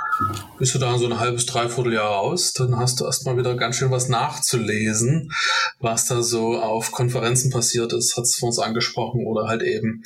Bist 0.59 0.75
du 0.75 0.79
da 0.79 0.99
so 0.99 1.07
ein 1.07 1.19
halbes, 1.19 1.47
dreiviertel 1.47 1.95
Jahr 1.95 2.11
raus, 2.11 2.53
dann 2.53 2.77
hast 2.77 3.01
du 3.01 3.05
erstmal 3.05 3.37
wieder 3.37 3.57
ganz 3.57 3.77
schön 3.77 3.91
was 3.91 4.09
nachzulesen, 4.09 5.33
was 5.79 6.07
da 6.07 6.23
so 6.23 6.61
auf 6.61 6.93
Konferenzen 6.93 7.51
passiert 7.51 7.93
ist, 7.93 8.17
hat 8.17 8.25
es 8.25 8.37
vor 8.37 8.49
uns 8.49 8.59
angesprochen, 8.59 9.27
oder 9.27 9.49
halt 9.49 9.63
eben 9.63 10.03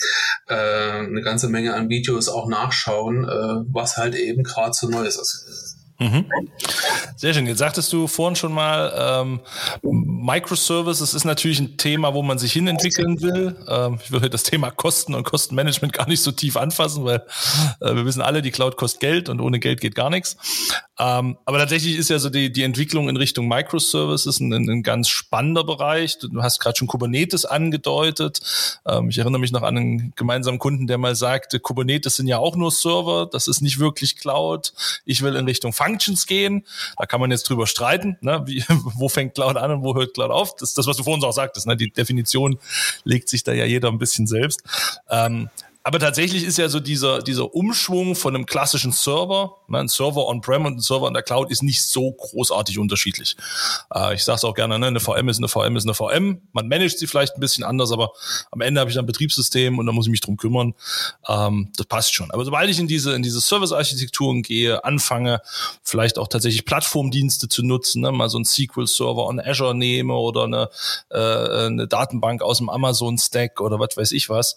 äh, 0.49 0.55
eine 0.55 1.23
ganze 1.23 1.49
Menge 1.49 1.75
an 1.75 1.89
Videos 1.89 2.29
auch 2.29 2.49
nachschauen, 2.49 3.25
äh, 3.25 3.65
was 3.73 3.97
halt 3.97 4.15
eben 4.15 4.43
gerade 4.43 4.73
so 4.73 4.89
Neues 4.89 5.17
ist. 5.17 5.70
Mhm. 6.01 6.25
Sehr 7.17 7.35
schön. 7.35 7.47
Jetzt 7.47 7.59
sagtest 7.59 7.93
du 7.93 8.07
vorhin 8.07 8.35
schon 8.35 8.55
mal, 8.55 9.21
ähm, 9.23 9.41
Microservices 9.83 11.13
ist 11.13 11.25
natürlich 11.25 11.61
ein 11.61 11.77
Thema, 11.77 12.15
wo 12.15 12.23
man 12.23 12.39
sich 12.39 12.55
hinentwickeln 12.55 13.21
will. 13.21 13.55
Ähm, 13.69 13.99
ich 14.03 14.11
würde 14.11 14.31
das 14.31 14.43
Thema 14.43 14.71
Kosten 14.71 15.15
und 15.15 15.25
Kostenmanagement 15.25 15.93
gar 15.93 16.09
nicht 16.09 16.23
so 16.23 16.33
tief 16.33 16.57
anfassen, 16.57 17.05
weil 17.05 17.23
äh, 17.83 17.95
wir 17.95 18.07
wissen 18.07 18.23
alle, 18.23 18.41
die 18.41 18.51
Cloud 18.51 18.79
kostet 18.79 19.01
Geld 19.01 19.29
und 19.29 19.41
ohne 19.41 19.61
Geld 19.61 19.83
geht 19.83 19.95
gar 19.95 20.09
nichts. 20.09 20.39
Ähm, 20.99 21.37
aber 21.45 21.59
tatsächlich 21.59 21.97
ist 21.97 22.09
ja 22.09 22.19
so 22.19 22.31
die, 22.31 22.51
die 22.51 22.63
Entwicklung 22.63 23.11
in 23.11 23.19
Richtung 23.19 23.47
Microservices 23.47 24.41
ein, 24.41 24.53
ein 24.53 24.83
ganz 24.83 25.09
spannender 25.09 25.65
Bereich. 25.65 26.19
Du 26.19 26.43
hast 26.43 26.59
gerade 26.59 26.79
schon 26.79 26.89
Kubernetes 26.89 27.45
angedeutet. 27.45 28.41
Ähm, 28.87 29.11
ich 29.11 29.19
erinnere 29.19 29.41
mich 29.41 29.53
noch 29.53 29.63
an 29.63 29.77
einen 29.77 30.13
gemeinsamen 30.17 30.59
Kunden, 30.59 30.87
der 30.87 30.97
mal 30.97 31.15
sagte, 31.15 31.61
Kubernetes 31.61 32.17
sind 32.17 32.27
ja 32.27 32.39
auch 32.39 32.57
nur 32.57 32.71
Server, 32.71 33.29
das 33.31 33.47
ist 33.47 33.61
nicht 33.61 33.79
wirklich 33.79 34.17
Cloud. 34.17 34.73
Ich 35.05 35.21
will 35.21 35.37
in 35.37 35.45
Richtung 35.45 35.75
Fun 35.75 35.90
Functions 35.91 36.27
gehen. 36.27 36.65
Da 36.97 37.07
kann 37.07 37.21
man 37.21 37.31
jetzt 37.31 37.49
drüber 37.49 37.67
streiten, 37.67 38.17
ne? 38.21 38.43
Wie, 38.47 38.65
wo 38.69 39.09
fängt 39.09 39.35
Cloud 39.35 39.57
an 39.57 39.71
und 39.71 39.83
wo 39.83 39.95
hört 39.95 40.15
Cloud 40.15 40.31
auf. 40.31 40.57
Das 40.57 40.71
ist 40.71 40.79
das, 40.79 40.87
was 40.87 40.97
du 40.97 41.05
vorhin 41.05 41.25
auch 41.25 41.33
sagtest. 41.33 41.67
Ne? 41.67 41.77
Die 41.77 41.91
Definition 41.91 42.59
legt 43.05 43.29
sich 43.29 43.43
da 43.43 43.53
ja 43.53 43.65
jeder 43.65 43.89
ein 43.89 43.99
bisschen 43.99 44.27
selbst. 44.27 44.63
Ähm, 45.11 45.51
aber 45.83 45.99
tatsächlich 45.99 46.45
ist 46.45 46.59
ja 46.59 46.69
so 46.69 46.79
dieser, 46.79 47.23
dieser 47.23 47.55
Umschwung 47.55 48.15
von 48.15 48.35
einem 48.35 48.45
klassischen 48.45 48.93
Server, 48.93 49.57
ein 49.79 49.89
Server 49.89 50.27
on-prem 50.27 50.67
und 50.67 50.79
ein 50.79 50.81
Server 50.81 51.07
in 51.07 51.15
der 51.15 51.23
Cloud 51.23 51.51
ist 51.51 51.63
nicht 51.63 51.83
so 51.83 52.13
großartig 52.13 52.79
unterschiedlich. 52.79 53.37
Äh, 53.95 54.15
ich 54.15 54.25
sage 54.25 54.37
es 54.37 54.45
auch 54.45 54.55
gerne, 54.55 54.79
ne, 54.79 54.89
eine 54.89 55.01
VM 55.01 55.29
ist 55.29 55.39
eine 55.39 55.49
VM 55.49 55.77
ist 55.77 55.85
eine 55.85 55.95
VM. 55.95 56.43
Man 56.53 56.69
managt 56.69 56.99
sie 56.99 57.07
vielleicht 57.07 57.37
ein 57.37 57.41
bisschen 57.41 57.65
anders, 57.65 57.93
aber 57.93 58.13
am 58.51 58.61
Ende 58.61 58.81
habe 58.81 58.91
ich 58.91 58.99
ein 58.99 59.07
Betriebssystem 59.07 59.79
und 59.79 59.87
da 59.87 59.93
muss 59.93 60.07
ich 60.07 60.11
mich 60.11 60.21
drum 60.21 60.37
kümmern. 60.37 60.75
Ähm, 61.29 61.71
das 61.77 61.87
passt 61.87 62.15
schon. 62.15 62.31
Aber 62.31 62.45
sobald 62.45 62.69
ich 62.69 62.79
in 62.79 62.89
diese, 62.89 63.15
in 63.15 63.23
diese 63.23 63.41
Service-Architekturen 63.41 64.43
gehe, 64.43 64.85
anfange, 64.85 65.41
vielleicht 65.83 66.19
auch 66.19 66.29
tatsächlich 66.29 66.65
Plattformdienste 66.65 67.49
zu 67.49 67.63
nutzen, 67.63 68.03
ne, 68.03 68.13
mal 68.13 68.29
so 68.29 68.39
ein 68.39 68.45
SQL-Server 68.45 69.27
on 69.27 69.41
Azure 69.41 69.75
nehme 69.75 70.15
oder 70.15 70.45
eine, 70.45 70.69
äh, 71.11 71.67
eine 71.67 71.87
Datenbank 71.87 72.43
aus 72.43 72.59
dem 72.59 72.69
Amazon-Stack 72.69 73.61
oder 73.61 73.79
was 73.79 73.97
weiß 73.97 74.13
ich 74.13 74.29
was, 74.29 74.57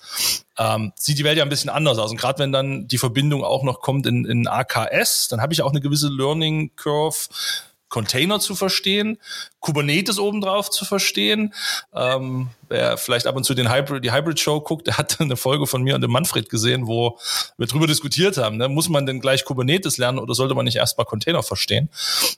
ähm, 0.58 0.94
sieht 0.96 1.18
die 1.18 1.24
Welt 1.24 1.38
ja 1.38 1.44
ein 1.44 1.50
bisschen 1.50 1.70
anders 1.70 1.98
aus. 1.98 2.12
Und 2.12 2.18
gerade 2.18 2.40
wenn 2.40 2.52
dann 2.52 2.88
die 2.88 2.98
Verbindung 2.98 3.44
auch 3.44 3.64
noch 3.64 3.82
kommt 3.82 4.06
in, 4.06 4.26
in 4.26 4.48
AKS, 4.48 5.03
Prozess, 5.04 5.28
dann 5.28 5.42
habe 5.42 5.54
ich 5.54 5.62
auch 5.62 5.72
eine 5.72 5.82
gewisse 5.82 6.10
Learning 6.10 6.72
Curve 6.76 7.28
Container 7.90 8.40
zu 8.40 8.56
verstehen, 8.56 9.20
Kubernetes 9.64 10.20
obendrauf 10.20 10.70
zu 10.70 10.84
verstehen. 10.84 11.54
Ähm, 11.96 12.50
wer 12.68 12.98
vielleicht 12.98 13.28
ab 13.28 13.38
und 13.38 13.46
zu 13.46 13.54
den 13.54 13.74
Hybrid, 13.74 14.04
die 14.04 14.12
Hybrid 14.12 14.38
Show 14.38 14.60
guckt, 14.60 14.88
der 14.88 14.98
hat 14.98 15.20
eine 15.22 15.38
Folge 15.38 15.66
von 15.68 15.82
mir 15.82 15.96
und 15.96 16.02
dem 16.02 16.12
Manfred 16.12 16.50
gesehen, 16.50 16.86
wo 16.86 17.18
wir 17.58 17.66
drüber 17.66 17.88
diskutiert 17.88 18.38
haben. 18.38 18.58
Ne? 18.58 18.68
Muss 18.68 18.90
man 18.90 19.06
denn 19.06 19.22
gleich 19.22 19.46
Kubernetes 19.46 19.98
lernen 19.98 20.20
oder 20.20 20.36
sollte 20.36 20.54
man 20.54 20.66
nicht 20.66 20.76
erstmal 20.76 21.06
Container 21.06 21.44
verstehen? 21.44 21.90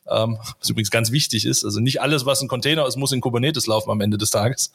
Ähm, 0.08 0.38
was 0.60 0.70
übrigens 0.70 0.92
ganz 0.92 1.12
wichtig 1.12 1.46
ist. 1.46 1.66
Also 1.66 1.80
nicht 1.80 2.00
alles, 2.00 2.28
was 2.28 2.42
ein 2.42 2.48
Container 2.48 2.86
ist, 2.86 2.96
muss 2.96 3.12
in 3.12 3.22
Kubernetes 3.22 3.66
laufen 3.66 3.90
am 3.90 4.02
Ende 4.02 4.20
des 4.20 4.30
Tages. 4.30 4.72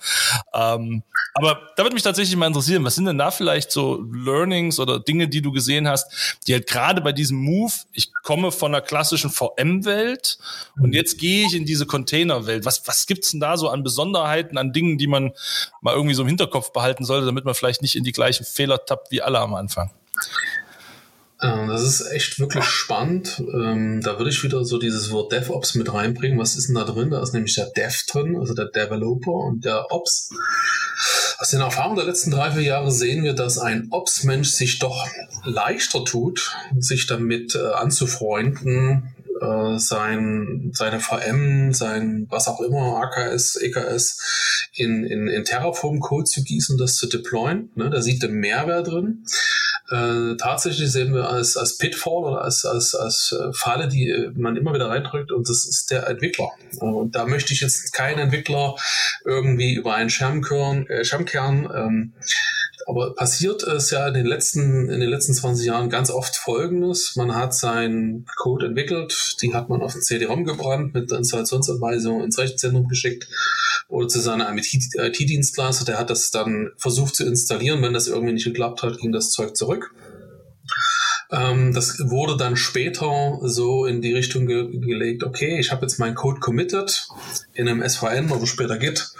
Ähm, 0.53 1.05
aber 1.35 1.61
da 1.77 1.85
würde 1.85 1.95
mich 1.95 2.03
tatsächlich 2.03 2.37
mal 2.37 2.49
interessieren, 2.49 2.85
was 2.85 2.97
sind 2.97 3.05
denn 3.05 3.19
da 3.19 3.31
vielleicht 3.31 3.71
so 3.71 4.05
Learnings 4.13 4.81
oder 4.81 4.99
Dinge, 4.99 5.29
die 5.29 5.41
du 5.41 5.53
gesehen 5.53 5.87
hast, 5.87 6.39
die 6.49 6.53
halt 6.53 6.67
gerade 6.67 7.01
bei 7.01 7.13
diesem 7.13 7.39
Move, 7.39 7.73
ich 7.93 8.13
komme 8.25 8.51
von 8.51 8.75
einer 8.75 8.83
klassischen 8.83 9.31
VM-Welt 9.31 10.39
und 10.81 10.95
jetzt 10.95 11.19
gehe 11.19 11.47
ich 11.47 11.55
in 11.55 11.65
diese 11.65 11.87
Container-Welt. 12.41 12.65
Was, 12.65 12.87
was 12.87 13.07
gibt's 13.07 13.31
denn 13.31 13.41
da 13.41 13.57
so 13.57 13.69
an 13.69 13.83
Besonderheiten, 13.83 14.59
an 14.59 14.73
Dingen, 14.73 14.99
die 14.99 15.07
man 15.07 15.33
mal 15.81 15.95
irgendwie 15.95 16.15
so 16.15 16.23
im 16.23 16.29
Hinterkopf 16.29 16.73
behalten 16.73 17.05
sollte, 17.05 17.27
damit 17.27 17.45
man 17.45 17.55
vielleicht 17.55 17.83
nicht 17.83 17.97
in 17.97 18.05
die 18.05 18.13
gleichen 18.13 18.45
Fehler 18.45 18.85
tappt 18.85 19.11
wie 19.11 19.23
alle 19.23 19.39
am 19.39 19.55
Anfang? 19.55 19.91
Ähm, 21.43 21.69
das 21.69 21.83
ist 21.83 22.13
echt 22.13 22.39
wirklich 22.39 22.65
spannend. 22.65 23.43
Ähm, 23.55 24.03
da 24.03 24.19
würde 24.19 24.31
ich 24.31 24.43
wieder 24.43 24.65
so 24.65 24.79
dieses 24.79 25.11
Wort 25.11 25.33
DevOps 25.33 25.75
mit 25.75 25.93
reinbringen. 25.93 26.39
Was 26.39 26.57
ist 26.57 26.69
denn 26.69 26.75
da 26.75 26.85
drin? 26.85 27.11
Da 27.11 27.23
ist 27.23 27.33
nämlich 27.33 27.55
der 27.55 27.71
Dev 27.71 28.05
drin, 28.11 28.37
also 28.39 28.55
der 28.55 28.67
Developer 28.67 29.33
und 29.33 29.65
der 29.65 29.91
Ops. 29.91 30.31
Aus 31.39 31.49
den 31.49 31.61
Erfahrungen 31.61 31.97
der 31.97 32.05
letzten 32.05 32.31
drei, 32.31 32.51
vier 32.51 32.63
Jahre 32.63 32.93
sehen 32.93 33.25
wir, 33.25 33.33
dass 33.33 33.59
ein 33.59 33.89
Ops-Mensch 33.91 34.51
sich 34.51 34.79
doch 34.79 35.09
leichter 35.45 36.05
tut, 36.05 36.55
sich 36.79 37.07
damit 37.07 37.55
äh, 37.55 37.73
anzufreunden, 37.73 39.15
äh, 39.41 39.79
sein, 39.79 40.71
seine 40.73 41.01
VM, 41.01 41.73
sein 41.73 42.27
was 42.31 42.49
auch 42.49 42.61
immer, 42.61 43.03
AKS, 43.03 43.57
EKS, 43.57 44.69
in, 44.75 45.05
in, 45.05 45.29
in 45.29 45.45
Terraform-Code 45.45 46.25
zu 46.25 46.43
gießen, 46.43 46.79
das 46.79 46.97
zu 46.97 47.09
deployen. 47.09 47.71
Ne? 47.75 47.91
Da 47.91 48.01
sieht 48.03 48.23
der 48.23 48.31
Mehrwert 48.31 48.89
drin. 48.89 49.25
Äh, 49.91 50.37
tatsächlich 50.37 50.93
sehen 50.93 51.13
wir 51.13 51.29
als, 51.29 51.57
als 51.57 51.77
Pitfall 51.77 52.25
oder 52.25 52.43
als, 52.43 52.65
als, 52.65 52.95
als 52.95 53.37
äh, 53.39 53.53
Falle, 53.53 53.89
die 53.89 54.31
man 54.35 54.57
immer 54.57 54.73
wieder 54.73 54.89
reindrückt, 54.89 55.33
und 55.33 55.49
das 55.49 55.67
ist 55.67 55.91
der 55.91 56.07
Entwickler. 56.07 56.51
Und 56.79 57.17
da 57.17 57.27
möchte 57.27 57.53
ich 57.53 57.61
jetzt 57.61 57.93
keinen 57.93 58.21
Entwickler 58.21 58.77
irgendwie 59.25 59.75
über 59.75 59.95
einen 59.95 60.11
Schirmkern, 60.11 60.87
äh, 60.87 61.05
Schirmkern 61.05 61.69
ähm, 61.75 62.13
aber 62.87 63.15
passiert 63.15 63.63
ist 63.63 63.91
ja 63.91 64.07
in 64.09 64.15
den 64.15 64.27
letzten, 64.27 64.89
in 64.89 65.01
den 65.01 65.09
letzten 65.09 65.35
20 65.35 65.67
Jahren 65.67 65.91
ganz 65.91 66.11
oft 66.11 66.37
Folgendes. 66.37 67.15
Man 67.17 67.35
hat 67.35 67.55
seinen 67.55 68.27
Code 68.37 68.67
entwickelt, 68.67 69.37
die 69.43 69.55
hat 69.55 69.69
man 69.69 69.83
auf 69.83 69.93
den 69.93 70.03
CD-ROM 70.03 70.45
gebrannt, 70.45 70.95
mit 70.95 71.11
der 71.11 71.19
Installationsanweisung 71.19 72.23
ins 72.23 72.39
Rechenzentrum 72.39 72.89
geschickt 72.89 73.29
oder 73.89 74.09
zu 74.09 74.21
seiner 74.21 74.55
IT-Dienstleister. 74.55 75.85
Der 75.85 75.99
hat 75.99 76.11
das 76.11 76.31
dann 76.31 76.71
versucht 76.77 77.17
zu 77.17 77.27
installieren. 77.27 77.83
Wenn 77.83 77.93
das 77.93 78.09
irgendwie 78.09 78.35
nicht 78.35 78.45
geklappt 78.45 78.83
hat, 78.83 78.99
ging 78.99 79.13
das 79.13 79.31
Zeug 79.31 79.57
zurück. 79.57 79.95
Ähm, 81.33 81.73
das 81.73 81.99
wurde 82.11 82.37
dann 82.37 82.57
später 82.57 83.39
so 83.43 83.87
in 83.87 84.03
die 84.03 84.13
Richtung 84.13 84.47
ge 84.47 84.69
gelegt, 84.79 85.23
okay, 85.23 85.59
ich 85.61 85.71
habe 85.71 85.83
jetzt 85.83 85.99
meinen 85.99 86.15
Code 86.15 86.41
committed 86.41 87.09
in 87.55 87.69
einem 87.69 87.89
SVN 87.89 88.31
oder 88.31 88.47
später 88.47 88.79
Git 88.79 89.13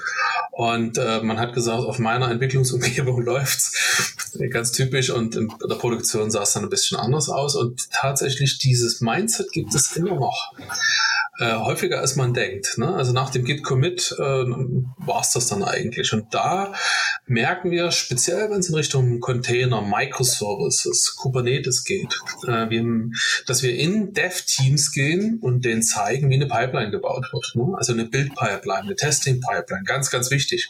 und 0.51 0.99
äh, 0.99 1.21
man 1.23 1.39
hat 1.39 1.55
gesagt, 1.55 1.85
auf 1.85 1.99
meiner 1.99 2.31
Entwicklungsumgebung 2.31 3.21
läuft's 3.25 4.31
ganz 4.51 4.73
typisch 4.73 5.11
und 5.11 5.37
in 5.37 5.53
der 5.69 5.77
Produktion 5.77 6.31
sah 6.31 6.43
es 6.43 6.53
dann 6.53 6.65
ein 6.65 6.71
bisschen 6.71 6.99
anders 6.99 7.29
aus. 7.29 7.55
Und 7.55 7.91
tatsächlich 7.91 8.59
dieses 8.59 9.01
Mindset 9.01 9.53
gibt 9.53 9.75
es 9.75 9.97
immer 9.97 10.17
noch. 10.17 10.53
Äh, 11.41 11.55
häufiger 11.55 12.01
als 12.01 12.17
man 12.17 12.35
denkt. 12.35 12.77
Ne? 12.77 12.95
Also 12.95 13.15
nach 13.15 13.31
dem 13.31 13.47
Git-Commit 13.47 14.15
äh, 14.19 14.23
war 14.23 15.23
es 15.23 15.31
das 15.31 15.47
dann 15.47 15.63
eigentlich. 15.63 16.13
Und 16.13 16.35
da 16.35 16.75
merken 17.27 17.71
wir, 17.71 17.93
speziell 17.93 18.51
wenn 18.51 18.61
es 18.61 18.69
in 18.69 18.75
Richtung 18.75 19.21
Container, 19.21 19.81
Microservices, 19.81 21.17
Kubernetes 21.17 21.85
geht, 21.85 22.15
äh, 22.47 22.69
wir, 22.69 22.85
dass 23.47 23.63
wir 23.63 23.75
in 23.75 24.13
Dev-Teams 24.13 24.93
gehen 24.93 25.39
und 25.41 25.65
denen 25.65 25.83
zeigen, 25.83 26.29
wie 26.29 26.35
eine 26.35 26.47
Pipeline 26.47 26.91
gebaut 26.91 27.33
wird. 27.33 27.53
Ne? 27.55 27.75
Also 27.75 27.95
eine 27.95 28.05
Build-Pipeline, 28.05 28.83
eine 28.83 28.97
Testing-Pipeline, 28.97 29.85
ganz, 29.85 30.11
ganz 30.11 30.31
wichtig. 30.31 30.69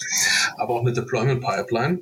Aber 0.56 0.74
auch 0.74 0.82
eine 0.82 0.92
Deployment-Pipeline. 0.92 1.98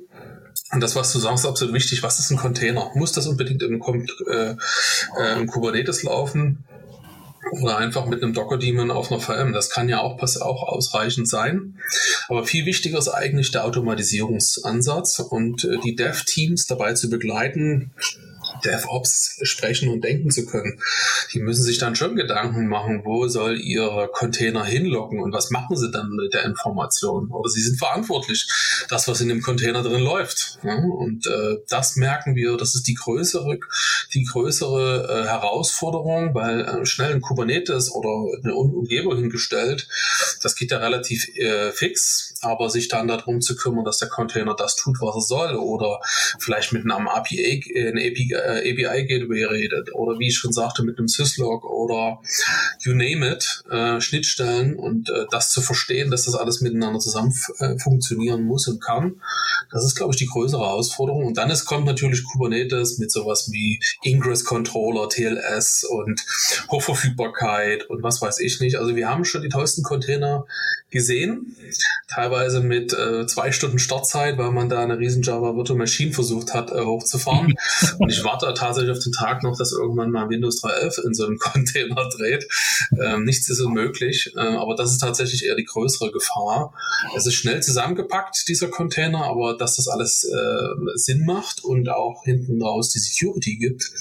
Und 0.71 0.81
das, 0.81 0.95
was 0.95 1.11
du 1.11 1.17
sagst, 1.17 1.43
ist 1.43 1.49
absolut 1.49 1.73
wichtig. 1.73 2.03
Was 2.03 2.19
ist 2.19 2.29
ein 2.29 2.37
Container? 2.37 2.91
Muss 2.93 3.13
das 3.13 3.25
unbedingt 3.25 3.63
im, 3.63 3.81
äh, 3.81 4.55
äh, 5.19 5.39
im 5.39 5.47
Kubernetes 5.47 6.03
laufen? 6.03 6.65
Oder 7.51 7.77
einfach 7.77 8.05
mit 8.05 8.21
einem 8.21 8.33
Docker-Daemon 8.33 8.91
auf 8.91 9.11
einer 9.11 9.21
VM. 9.21 9.53
Das 9.53 9.69
kann 9.69 9.89
ja 9.89 10.01
auch, 10.01 10.21
auch 10.21 10.63
ausreichend 10.63 11.27
sein. 11.27 11.75
Aber 12.27 12.45
viel 12.45 12.65
wichtiger 12.65 12.97
ist 12.99 13.09
eigentlich 13.09 13.51
der 13.51 13.65
Automatisierungsansatz 13.65 15.19
und 15.19 15.63
äh, 15.63 15.77
die 15.83 15.95
Dev-Teams 15.95 16.67
dabei 16.67 16.93
zu 16.93 17.09
begleiten, 17.09 17.91
DevOps 18.65 19.39
sprechen 19.43 19.89
und 19.89 20.03
denken 20.03 20.31
zu 20.31 20.45
können. 20.45 20.81
Die 21.33 21.39
müssen 21.39 21.63
sich 21.63 21.77
dann 21.77 21.95
schon 21.95 22.15
Gedanken 22.15 22.67
machen, 22.67 23.01
wo 23.05 23.27
soll 23.27 23.59
ihr 23.59 24.09
Container 24.13 24.63
hinlocken 24.63 25.19
und 25.19 25.33
was 25.33 25.51
machen 25.51 25.75
sie 25.75 25.91
dann 25.91 26.09
mit 26.11 26.33
der 26.33 26.45
Information? 26.45 27.31
Oder 27.31 27.49
sie 27.49 27.61
sind 27.61 27.77
verantwortlich, 27.77 28.47
das, 28.89 29.07
was 29.07 29.21
in 29.21 29.29
dem 29.29 29.41
Container 29.41 29.83
drin 29.83 30.01
läuft. 30.01 30.59
Und 30.63 31.27
äh, 31.27 31.57
das 31.67 31.95
merken 31.95 32.35
wir, 32.35 32.57
das 32.57 32.75
ist 32.75 32.87
die 32.87 32.95
größere, 32.95 33.59
die 34.13 34.23
größere 34.23 35.23
äh, 35.25 35.27
Herausforderung, 35.27 36.33
weil 36.33 36.61
äh, 36.61 36.85
schnell 36.85 37.13
ein 37.13 37.21
Kubernetes 37.21 37.91
oder 37.91 38.09
eine 38.43 38.55
Umgebung 38.55 39.17
hingestellt, 39.17 39.87
das 40.41 40.55
geht 40.55 40.71
ja 40.71 40.77
relativ 40.77 41.27
äh, 41.35 41.71
fix, 41.71 42.33
aber 42.41 42.69
sich 42.69 42.87
dann 42.87 43.07
darum 43.07 43.41
zu 43.41 43.55
kümmern, 43.55 43.85
dass 43.85 43.97
der 43.97 44.09
Container 44.09 44.55
das 44.55 44.75
tut, 44.75 44.97
was 45.01 45.15
er 45.15 45.21
soll 45.21 45.55
oder 45.55 45.99
vielleicht 46.39 46.73
mit 46.73 46.83
einem 46.83 47.07
API, 47.07 47.63
äh, 47.73 47.89
eine 47.89 48.01
API 48.01 48.33
äh, 48.49 48.71
API 48.71 49.05
Gateway 49.05 49.45
redet 49.45 49.93
oder 49.93 50.19
wie 50.19 50.27
ich 50.27 50.37
schon 50.37 50.53
sagte 50.53 50.83
mit 50.83 50.97
einem 50.97 51.07
Syslog 51.07 51.63
oder 51.65 52.19
you 52.81 52.93
name 52.93 53.31
it, 53.31 53.63
äh, 53.69 54.01
Schnittstellen 54.01 54.75
und 54.75 55.09
äh, 55.09 55.25
das 55.31 55.51
zu 55.51 55.61
verstehen, 55.61 56.11
dass 56.11 56.25
das 56.25 56.35
alles 56.35 56.61
miteinander 56.61 56.99
zusammen 56.99 57.33
äh, 57.59 57.77
funktionieren 57.77 58.43
muss 58.43 58.67
und 58.67 58.81
kann, 58.83 59.21
das 59.71 59.85
ist, 59.85 59.95
glaube 59.95 60.13
ich, 60.13 60.17
die 60.17 60.25
größere 60.25 60.61
Herausforderung. 60.61 61.25
Und 61.25 61.37
dann 61.37 61.49
ist, 61.49 61.65
kommt 61.65 61.85
natürlich 61.85 62.23
Kubernetes 62.23 62.97
mit 62.97 63.11
sowas 63.11 63.49
wie 63.51 63.79
Ingress 64.03 64.43
Controller, 64.43 65.09
TLS 65.09 65.83
und 65.83 66.25
Hochverfügbarkeit 66.71 67.89
und 67.89 68.01
was 68.01 68.21
weiß 68.21 68.39
ich 68.39 68.59
nicht. 68.59 68.77
Also 68.77 68.95
wir 68.95 69.07
haben 69.07 69.25
schon 69.25 69.41
die 69.41 69.49
tollsten 69.49 69.83
Container 69.83 70.45
gesehen, 70.89 71.55
teilweise 72.07 72.61
mit 72.61 72.93
äh, 72.93 73.27
zwei 73.27 73.51
Stunden 73.51 73.77
Startzeit, 73.77 74.37
weil 74.37 74.51
man 74.51 74.69
da 74.69 74.81
eine 74.81 74.97
riesen 74.97 75.21
Java 75.21 75.55
Virtual 75.55 75.77
Machine 75.77 76.13
versucht 76.13 76.53
hat 76.53 76.71
äh, 76.71 76.81
hochzufahren. 76.83 77.53
Und 77.99 78.09
ich 78.09 78.23
warte 78.41 78.53
tatsächlich 78.53 78.91
auf 78.91 79.03
den 79.03 79.11
Tag 79.11 79.43
noch, 79.43 79.57
dass 79.57 79.71
irgendwann 79.71 80.11
mal 80.11 80.29
Windows 80.29 80.63
3.11 80.63 81.05
in 81.05 81.13
so 81.13 81.25
einem 81.25 81.39
Container 81.39 82.09
dreht. 82.09 82.47
Ähm, 82.99 83.23
nichts 83.23 83.49
ist 83.49 83.61
unmöglich, 83.61 84.33
äh, 84.35 84.39
aber 84.39 84.75
das 84.75 84.91
ist 84.91 84.99
tatsächlich 84.99 85.45
eher 85.45 85.55
die 85.55 85.65
größere 85.65 86.11
Gefahr. 86.11 86.73
Es 87.15 87.25
ist 87.25 87.35
schnell 87.35 87.61
zusammengepackt, 87.61 88.47
dieser 88.47 88.67
Container, 88.67 89.25
aber 89.25 89.57
dass 89.57 89.77
das 89.77 89.87
alles 89.87 90.23
äh, 90.23 90.95
Sinn 90.95 91.25
macht 91.25 91.63
und 91.63 91.89
auch 91.89 92.23
hinten 92.23 92.61
raus 92.61 92.89
die 92.89 92.99
Security 92.99 93.57
gibt, 93.57 93.91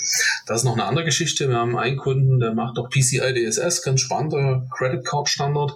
das 0.47 0.61
ist 0.61 0.65
noch 0.65 0.75
eine 0.75 0.85
andere 0.85 1.05
Geschichte. 1.05 1.49
Wir 1.49 1.57
haben 1.57 1.77
einen 1.77 1.97
Kunden, 1.97 2.41
der 2.41 2.55
macht 2.55 2.79
auch 2.79 2.89
PCI 2.89 3.35
DSS, 3.35 3.83
ganz 3.83 4.01
spannender 4.01 4.67
Credit 4.77 5.05
Card 5.05 5.29
Standard. 5.29 5.75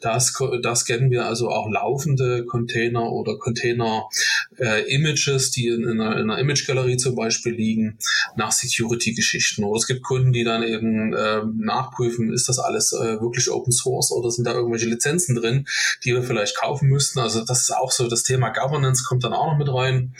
Das 0.00 0.32
das 0.62 0.80
scannen 0.80 1.10
wir 1.10 1.26
also 1.26 1.50
auch 1.50 1.68
laufende 1.68 2.44
Container 2.44 3.10
oder 3.10 3.38
Container-Images, 3.38 5.48
äh, 5.48 5.50
die 5.54 5.68
in, 5.68 5.84
in, 5.84 6.00
einer, 6.00 6.18
in 6.18 6.30
einer 6.30 6.38
Image-Galerie 6.38 6.96
zum 6.96 7.14
Beispiel 7.14 7.52
liegen, 7.52 7.98
nach 8.36 8.52
Security-Geschichten. 8.52 9.64
Oder 9.64 9.78
es 9.78 9.86
gibt 9.86 10.02
Kunden, 10.02 10.32
die 10.32 10.44
dann 10.44 10.62
eben 10.62 11.12
äh, 11.14 11.42
nachprüfen, 11.58 12.32
ist 12.32 12.48
das 12.48 12.58
alles 12.58 12.92
äh, 12.92 13.20
wirklich 13.20 13.50
Open 13.50 13.72
Source 13.72 14.12
oder 14.12 14.30
sind 14.30 14.46
da 14.46 14.52
irgendwelche 14.52 14.86
Lizenzen 14.86 15.34
drin, 15.36 15.66
die 16.04 16.12
wir 16.12 16.22
vielleicht 16.22 16.56
kaufen 16.56 16.88
müssten. 16.88 17.18
Also 17.18 17.44
das 17.44 17.62
ist 17.62 17.74
auch 17.74 17.90
so, 17.90 18.08
das 18.08 18.22
Thema 18.22 18.50
Governance 18.50 19.04
kommt 19.04 19.24
dann 19.24 19.32
auch 19.32 19.52
noch 19.52 19.58
mit 19.58 19.72
rein. 19.72 20.14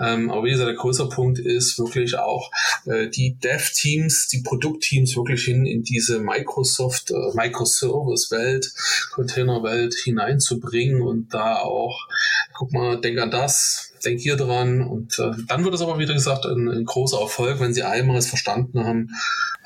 Ähm, 0.00 0.30
aber 0.30 0.44
wie 0.44 0.50
gesagt, 0.50 0.68
der 0.68 0.76
größere 0.76 1.08
Punkt 1.08 1.38
ist 1.38 1.78
wirklich 1.78 2.16
auch 2.18 2.50
äh, 2.84 3.08
die 3.08 3.36
Dev-Teams, 3.38 4.28
die 4.28 4.42
Produktteams 4.42 5.16
wirklich 5.16 5.44
hin 5.44 5.66
in 5.66 5.82
diese 5.82 6.20
Microsoft, 6.20 7.10
äh, 7.10 7.14
Microservice-Welt, 7.34 8.72
Container-Welt 9.12 9.68
Welt 9.68 9.94
hineinzubringen 9.94 11.02
und 11.02 11.32
da 11.32 11.56
auch, 11.56 12.08
guck 12.54 12.72
mal, 12.72 13.00
denk 13.00 13.18
an 13.18 13.30
das, 13.30 13.87
denk 14.04 14.20
hier 14.20 14.36
dran. 14.36 14.82
Und 14.82 15.18
äh, 15.18 15.30
dann 15.46 15.64
wird 15.64 15.74
es 15.74 15.80
aber 15.80 15.98
wieder 15.98 16.14
gesagt 16.14 16.46
ein, 16.46 16.68
ein, 16.68 16.84
großer 16.84 17.20
Erfolg, 17.20 17.60
wenn 17.60 17.74
sie 17.74 17.82
einmal 17.82 18.16
es 18.16 18.28
verstanden 18.28 18.84
haben, 18.84 19.10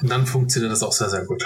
Und 0.01 0.11
dann 0.11 0.27
funktioniert 0.27 0.73
das 0.73 0.83
auch 0.83 0.93
sehr, 0.93 1.09
sehr 1.11 1.25
gut. 1.25 1.45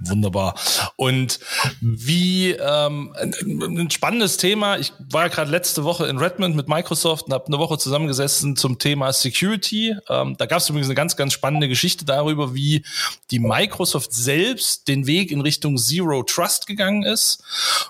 Wunderbar. 0.00 0.54
Und 0.94 1.40
wie 1.80 2.52
ähm, 2.52 3.12
ein 3.18 3.90
spannendes 3.90 4.36
Thema. 4.36 4.78
Ich 4.78 4.92
war 5.10 5.22
ja 5.22 5.28
gerade 5.28 5.50
letzte 5.50 5.82
Woche 5.82 6.06
in 6.06 6.18
Redmond 6.18 6.54
mit 6.54 6.68
Microsoft 6.68 7.26
und 7.26 7.32
habe 7.32 7.46
eine 7.48 7.58
Woche 7.58 7.78
zusammengesessen 7.78 8.54
zum 8.54 8.78
Thema 8.78 9.12
Security. 9.12 9.96
Ähm, 10.08 10.36
da 10.38 10.46
gab 10.46 10.58
es 10.58 10.68
übrigens 10.68 10.86
eine 10.86 10.94
ganz, 10.94 11.16
ganz 11.16 11.32
spannende 11.32 11.68
Geschichte 11.68 12.04
darüber, 12.04 12.54
wie 12.54 12.84
die 13.32 13.40
Microsoft 13.40 14.12
selbst 14.12 14.86
den 14.86 15.08
Weg 15.08 15.32
in 15.32 15.40
Richtung 15.40 15.76
Zero 15.76 16.22
Trust 16.22 16.68
gegangen 16.68 17.02
ist 17.02 17.42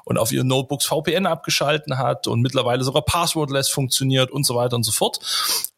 und 0.05 0.17
auf 0.17 0.33
ihren 0.33 0.49
Notebooks 0.49 0.87
VPN 0.87 1.27
abgeschalten 1.27 1.99
hat 1.99 2.27
und 2.27 2.41
mittlerweile 2.41 2.85
sogar 2.85 3.03
passwordless 3.03 3.69
funktioniert 3.69 4.31
und 4.31 4.45
so 4.45 4.55
weiter 4.55 4.77
und 4.77 4.85
so 4.85 4.93
fort. 4.93 5.21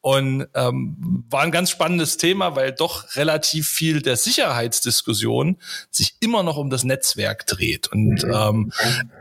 Und 0.02 0.46
ähm, 0.54 1.24
war 1.28 1.42
ein 1.42 1.50
ganz 1.50 1.70
spannendes 1.70 2.16
Thema, 2.16 2.56
weil 2.56 2.72
doch 2.72 3.16
relativ 3.16 3.68
viel 3.68 4.00
der 4.00 4.16
Sicherheitsdiskussion 4.24 5.56
sich 5.90 6.14
immer 6.20 6.42
noch 6.42 6.56
um 6.56 6.70
das 6.70 6.84
Netzwerk 6.84 7.46
dreht. 7.46 7.88
Und 7.88 8.24
mhm. 8.24 8.32
ähm, 8.32 8.72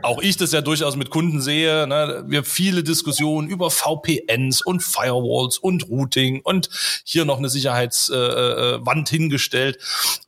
auch 0.02 0.22
ich 0.22 0.36
das 0.36 0.52
ja 0.52 0.60
durchaus 0.60 0.96
mit 0.96 1.10
Kunden 1.10 1.40
sehe. 1.40 1.86
Ne? 1.86 2.24
Wir 2.26 2.44
viele 2.44 2.82
Diskussionen 2.82 3.48
über 3.48 3.70
VPNs 3.70 4.62
und 4.62 4.82
Firewalls 4.82 5.58
und 5.58 5.88
Routing 5.88 6.40
und 6.42 6.70
hier 7.04 7.24
noch 7.24 7.38
eine 7.38 7.48
Sicherheitswand 7.48 9.08
äh, 9.08 9.14
äh 9.14 9.16
hingestellt. 9.16 9.78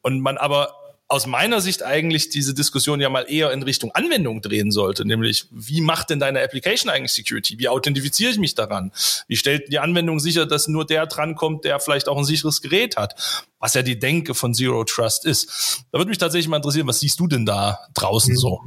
Und 0.03 0.21
man 0.21 0.37
aber 0.39 0.82
aus 1.13 1.27
meiner 1.27 1.61
Sicht 1.61 1.83
eigentlich 1.83 2.31
diese 2.31 2.55
Diskussion 2.55 2.99
ja 2.99 3.11
mal 3.11 3.27
eher 3.29 3.53
in 3.53 3.63
Richtung 3.63 3.93
Anwendung 3.93 4.41
drehen 4.41 4.71
sollte, 4.71 5.05
nämlich 5.05 5.45
wie 5.51 5.83
macht 5.83 6.09
denn 6.09 6.19
deine 6.19 6.43
Application 6.43 6.91
eigentlich 6.91 7.13
Security? 7.13 7.59
Wie 7.59 7.69
authentifiziere 7.69 8.31
ich 8.31 8.39
mich 8.39 8.55
daran? 8.55 8.93
Wie 9.29 9.37
stellt 9.37 9.71
die 9.71 9.79
Anwendung 9.79 10.21
sicher, 10.21 10.47
dass 10.47 10.69
nur 10.69 10.87
der 10.87 11.05
drankommt, 11.07 11.67
der 11.67 11.81
vielleicht 11.81 12.09
auch 12.09 12.17
ein 12.17 12.25
sicheres 12.25 12.63
Gerät 12.63 12.97
hat? 12.97 13.45
Was 13.59 13.75
ja 13.75 13.83
die 13.83 13.99
Denke 13.99 14.35
von 14.35 14.55
Zero 14.55 14.85
Trust 14.85 15.27
ist. 15.27 15.85
Da 15.93 15.99
würde 15.99 16.09
mich 16.09 16.17
tatsächlich 16.17 16.49
mal 16.49 16.57
interessieren, 16.57 16.87
was 16.87 17.01
siehst 17.01 17.21
du 17.21 17.27
denn 17.27 17.45
da 17.45 17.79
draußen 17.93 18.35
so? 18.35 18.63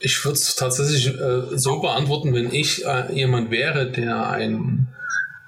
Ich 0.00 0.22
würde 0.26 0.36
es 0.36 0.54
tatsächlich 0.54 1.06
äh, 1.06 1.56
so 1.56 1.80
beantworten, 1.80 2.34
wenn 2.34 2.52
ich 2.52 2.84
äh, 2.84 3.10
jemand 3.14 3.50
wäre, 3.50 3.90
der 3.90 4.28
ein 4.28 4.88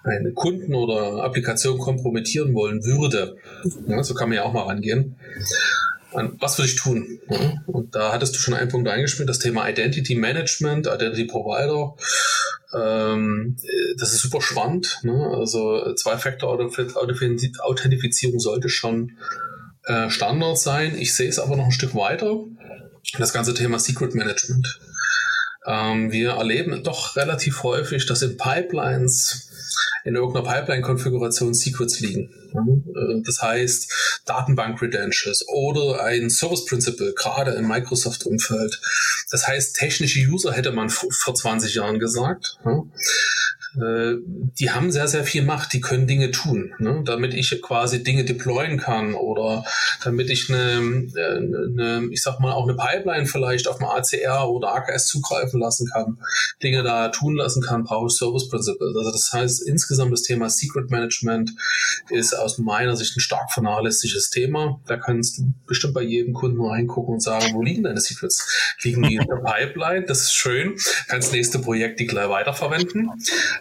einen 0.05 0.35
Kunden 0.35 0.75
oder 0.75 1.25
Applikation 1.25 1.79
kompromittieren 1.79 2.55
wollen 2.55 2.85
würde, 2.85 3.37
ja, 3.87 4.03
so 4.03 4.14
kann 4.14 4.29
man 4.29 4.37
ja 4.37 4.45
auch 4.45 4.53
mal 4.53 4.64
rangehen, 4.64 5.17
was 6.38 6.59
würde 6.59 6.71
ich 6.71 6.77
tun? 6.77 7.19
Ja, 7.29 7.61
und 7.67 7.95
da 7.95 8.12
hattest 8.12 8.35
du 8.35 8.38
schon 8.38 8.55
einen 8.55 8.69
Punkt 8.69 8.88
eingespielt, 8.88 9.29
das 9.29 9.40
Thema 9.40 9.69
Identity 9.69 10.14
Management, 10.14 10.87
Identity 10.87 11.25
Provider. 11.25 11.97
Ähm, 12.73 13.57
das 13.99 14.12
ist 14.12 14.23
super 14.23 14.40
spannend. 14.40 15.01
Ne? 15.03 15.33
Also 15.35 15.93
Zwei-Faktor-Authentifizierung 15.95 18.38
sollte 18.38 18.69
schon 18.69 19.19
äh, 19.85 20.11
Standard 20.11 20.59
sein. 20.59 20.97
Ich 20.97 21.14
sehe 21.14 21.29
es 21.29 21.38
aber 21.38 21.57
noch 21.57 21.67
ein 21.67 21.73
Stück 21.73 21.95
weiter. 21.95 22.45
Das 23.19 23.33
ganze 23.33 23.55
Thema 23.55 23.79
Secret 23.79 24.14
Management. 24.14 24.81
Ähm, 25.67 26.12
wir 26.12 26.33
erleben 26.33 26.83
doch 26.83 27.17
relativ 27.17 27.62
häufig, 27.62 28.07
dass 28.07 28.23
in 28.23 28.37
Pipelines 28.37 29.51
in 30.05 30.14
irgendeiner 30.17 30.47
Pipeline-Konfiguration 30.47 31.55
Secrets 31.55 32.01
liegen. 32.01 32.31
Äh, 32.95 33.23
das 33.25 33.43
heißt 33.43 34.23
Datenbank-Credentials 34.27 35.47
oder 35.49 36.05
ein 36.05 36.31
Service 36.31 36.64
Principle, 36.67 37.14
gerade 37.14 37.53
im 37.53 37.67
Microsoft-Umfeld. 37.67 38.81
Das 39.31 39.49
heißt, 39.49 39.77
technische 39.77 40.21
User 40.21 40.53
hätte 40.53 40.73
man 40.73 40.90
vor 40.90 41.35
20 41.35 41.75
Jahren 41.75 41.99
gesagt. 41.99 42.59
Äh, 43.77 44.17
die 44.25 44.71
haben 44.71 44.93
sehr, 44.93 45.09
sehr 45.09 45.25
viel 45.25 45.43
Macht, 45.43 45.73
die 45.73 45.81
können 45.81 46.07
Dinge 46.07 46.31
tun, 46.31 46.73
ne? 46.79 47.03
damit 47.05 47.35
ich 47.35 47.61
quasi 47.61 48.03
Dinge 48.05 48.25
deployen 48.25 48.79
kann 48.79 49.15
oder 49.15 49.65
damit 50.03 50.31
ich 50.31 50.49
eine, 50.49 51.09
äh, 51.15 51.37
eine, 51.37 52.09
ich 52.11 52.23
sag 52.23 52.39
mal, 52.41 52.53
auch 52.53 52.69
eine 52.69 52.77
Pipeline 52.77 53.27
vielleicht 53.27 53.67
auf 53.69 53.79
dem 53.79 53.87
ACR 53.87 54.49
oder 54.49 54.75
AKS 54.75 55.07
zugreifen 55.07 55.61
lassen 55.61 55.89
kann, 55.93 56.19
Dinge 56.63 56.83
da 56.83 57.09
tun 57.09 57.35
lassen 57.35 57.63
kann, 57.63 57.85
brauche 57.85 58.07
ich 58.07 58.15
Service 58.15 58.49
Principles. 58.49 58.97
Also 58.97 59.11
das 59.11 59.33
heißt, 59.33 59.67
insgesamt 59.67 60.13
das 60.13 60.23
Thema 60.23 60.49
Secret 60.49 60.91
Management 60.91 61.51
ist 62.11 62.35
aus 62.35 62.59
meiner 62.59 62.97
Sicht 62.97 63.17
ein 63.17 63.21
stark 63.21 63.53
vernachlässigtes 63.53 64.31
Thema. 64.31 64.81
Da 64.87 64.97
kannst 64.97 65.39
du 65.39 65.53
bestimmt 65.67 65.95
bei 65.95 66.03
jedem 66.03 66.35
Kunden 66.35 66.61
reingucken 66.61 67.15
und 67.15 67.21
sagen, 67.21 67.55
wo 67.55 67.63
liegen 67.63 67.83
deine 67.83 68.01
Secrets? 68.01 68.77
Liegen 68.83 69.03
die 69.03 69.17
in 69.17 69.27
der 69.27 69.37
Pipeline? 69.45 70.07
Das 70.07 70.23
ist 70.23 70.35
schön. 70.35 70.77
Kannst 71.09 71.33
nächste 71.33 71.59
Projekt 71.59 72.01
die 72.01 72.07
gleich 72.07 72.29
weiterverwenden. 72.29 73.11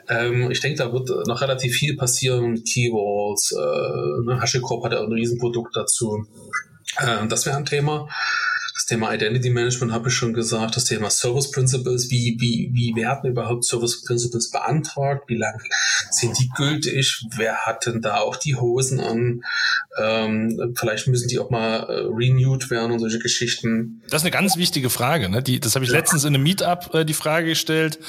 Ähm, 0.09 0.51
ich 0.51 0.59
denke, 0.59 0.77
da 0.77 0.91
wird 0.91 1.09
noch 1.27 1.41
relativ 1.41 1.75
viel 1.75 1.95
passieren. 1.95 2.63
Keywords, 2.63 3.51
äh, 3.51 4.25
ne? 4.25 4.41
HashiCorp 4.41 4.83
hat 4.85 4.93
ja 4.93 5.01
ein 5.01 5.11
Riesenprodukt 5.11 5.75
dazu. 5.75 6.25
Äh, 6.97 7.27
das 7.27 7.45
wäre 7.45 7.57
ein 7.57 7.65
Thema. 7.65 8.07
Das 8.83 8.89
Thema 8.89 9.13
Identity 9.13 9.49
Management 9.49 9.93
habe 9.93 10.09
ich 10.09 10.13
schon 10.13 10.33
gesagt. 10.33 10.75
Das 10.75 10.83
Thema 10.83 11.09
Service 11.09 11.49
Principles. 11.51 12.11
Wie, 12.11 12.35
wie, 12.41 12.69
wie 12.73 12.93
werden 13.01 13.31
überhaupt 13.31 13.63
Service 13.63 14.03
Principles 14.03 14.51
beantragt? 14.51 15.23
Wie 15.29 15.37
lang 15.37 15.61
sind 16.11 16.37
die 16.37 16.49
gültig? 16.49 17.25
Wer 17.33 17.65
hat 17.65 17.85
denn 17.85 18.01
da 18.01 18.17
auch 18.17 18.35
die 18.35 18.57
Hosen 18.57 18.99
an? 18.99 19.45
Ähm, 19.97 20.73
vielleicht 20.77 21.07
müssen 21.07 21.29
die 21.29 21.39
auch 21.39 21.49
mal 21.49 21.83
äh, 21.83 22.07
renewed 22.13 22.69
werden 22.71 22.91
und 22.91 22.99
solche 22.99 23.19
Geschichten. 23.19 24.01
Das 24.09 24.21
ist 24.21 24.25
eine 24.25 24.31
ganz 24.31 24.57
wichtige 24.57 24.89
Frage. 24.89 25.29
Ne? 25.29 25.41
Die, 25.41 25.61
das 25.61 25.75
habe 25.75 25.85
ich 25.85 25.91
ja. 25.91 25.97
letztens 25.97 26.25
in 26.25 26.35
einem 26.35 26.43
Meetup 26.43 26.93
äh, 26.93 27.05
die 27.05 27.13
Frage 27.13 27.47
gestellt. 27.47 27.99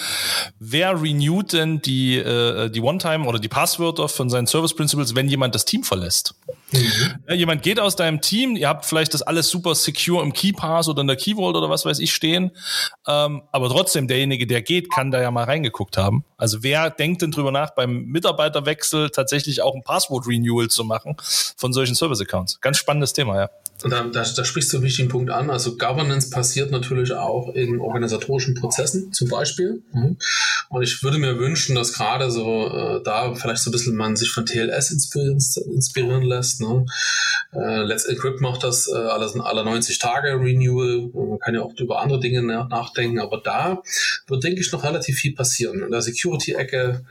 Wer 0.58 1.00
renewt 1.00 1.52
denn 1.52 1.82
die, 1.82 2.16
äh, 2.16 2.68
die 2.68 2.80
One-Time 2.80 3.26
oder 3.26 3.38
die 3.38 3.46
Passwörter 3.46 4.08
von 4.08 4.28
seinen 4.28 4.48
Service 4.48 4.74
Principles, 4.74 5.14
wenn 5.14 5.28
jemand 5.28 5.54
das 5.54 5.66
Team 5.66 5.84
verlässt? 5.84 6.34
Mhm. 6.74 7.34
Jemand 7.34 7.62
geht 7.62 7.80
aus 7.80 7.96
deinem 7.96 8.20
Team, 8.20 8.56
ihr 8.56 8.68
habt 8.68 8.84
vielleicht 8.84 9.14
das 9.14 9.22
alles 9.22 9.48
super 9.48 9.74
secure 9.74 10.22
im 10.22 10.32
KeyPass 10.32 10.88
oder 10.88 11.00
in 11.00 11.06
der 11.06 11.16
Key 11.16 11.34
Vault 11.34 11.56
oder 11.56 11.70
was 11.70 11.84
weiß 11.84 11.98
ich 11.98 12.12
stehen, 12.12 12.50
ähm, 13.06 13.42
aber 13.52 13.68
trotzdem 13.68 14.08
derjenige, 14.08 14.46
der 14.46 14.62
geht, 14.62 14.90
kann 14.90 15.10
da 15.10 15.20
ja 15.20 15.30
mal 15.30 15.44
reingeguckt 15.44 15.96
haben. 15.96 16.24
Also 16.36 16.62
wer 16.62 16.90
denkt 16.90 17.22
denn 17.22 17.30
drüber 17.30 17.52
nach, 17.52 17.70
beim 17.70 18.04
Mitarbeiterwechsel 18.06 19.10
tatsächlich 19.10 19.62
auch 19.62 19.74
ein 19.74 19.82
Passwort-Renewal 19.82 20.68
zu 20.68 20.84
machen 20.84 21.16
von 21.56 21.72
solchen 21.72 21.94
Service-Accounts? 21.94 22.60
Ganz 22.60 22.78
spannendes 22.78 23.12
Thema, 23.12 23.40
ja. 23.40 23.50
Und 23.84 23.90
da, 23.90 24.02
da, 24.04 24.24
da 24.24 24.44
sprichst 24.44 24.72
du 24.72 24.78
einen 24.78 24.86
wichtigen 24.86 25.10
Punkt 25.10 25.30
an. 25.30 25.50
Also 25.50 25.76
Governance 25.76 26.30
passiert 26.30 26.70
natürlich 26.70 27.12
auch 27.12 27.54
in 27.54 27.80
organisatorischen 27.80 28.54
Prozessen 28.54 29.12
zum 29.12 29.28
Beispiel. 29.28 29.82
Mhm. 29.92 30.16
Und 30.70 30.82
ich 30.82 31.02
würde 31.02 31.18
mir 31.18 31.38
wünschen, 31.38 31.74
dass 31.74 31.92
gerade 31.92 32.30
so 32.30 32.66
äh, 32.66 33.02
da 33.04 33.34
vielleicht 33.34 33.62
so 33.62 33.68
ein 33.68 33.72
bisschen 33.72 33.94
man 33.94 34.16
sich 34.16 34.30
von 34.30 34.46
TLS 34.46 34.90
inspirieren, 34.90 35.38
inspirieren 35.74 36.22
lässt. 36.22 36.62
Ne? 36.62 36.86
Äh, 37.52 37.82
Let's 37.82 38.06
Equip 38.06 38.40
macht 38.40 38.64
das 38.64 38.88
äh, 38.88 38.96
alles 38.96 39.38
alle 39.38 39.64
90 39.64 39.98
Tage 39.98 40.40
Renewal. 40.40 41.10
Man 41.12 41.38
kann 41.40 41.54
ja 41.54 41.60
auch 41.60 41.74
über 41.78 42.00
andere 42.00 42.20
Dinge 42.20 42.42
nachdenken, 42.42 43.20
aber 43.20 43.42
da 43.44 43.82
wird, 44.28 44.44
denke 44.44 44.62
ich, 44.62 44.72
noch 44.72 44.82
relativ 44.82 45.16
viel 45.16 45.34
passieren. 45.34 45.82
In 45.82 45.90
der 45.90 46.00
Security-Ecke 46.00 47.04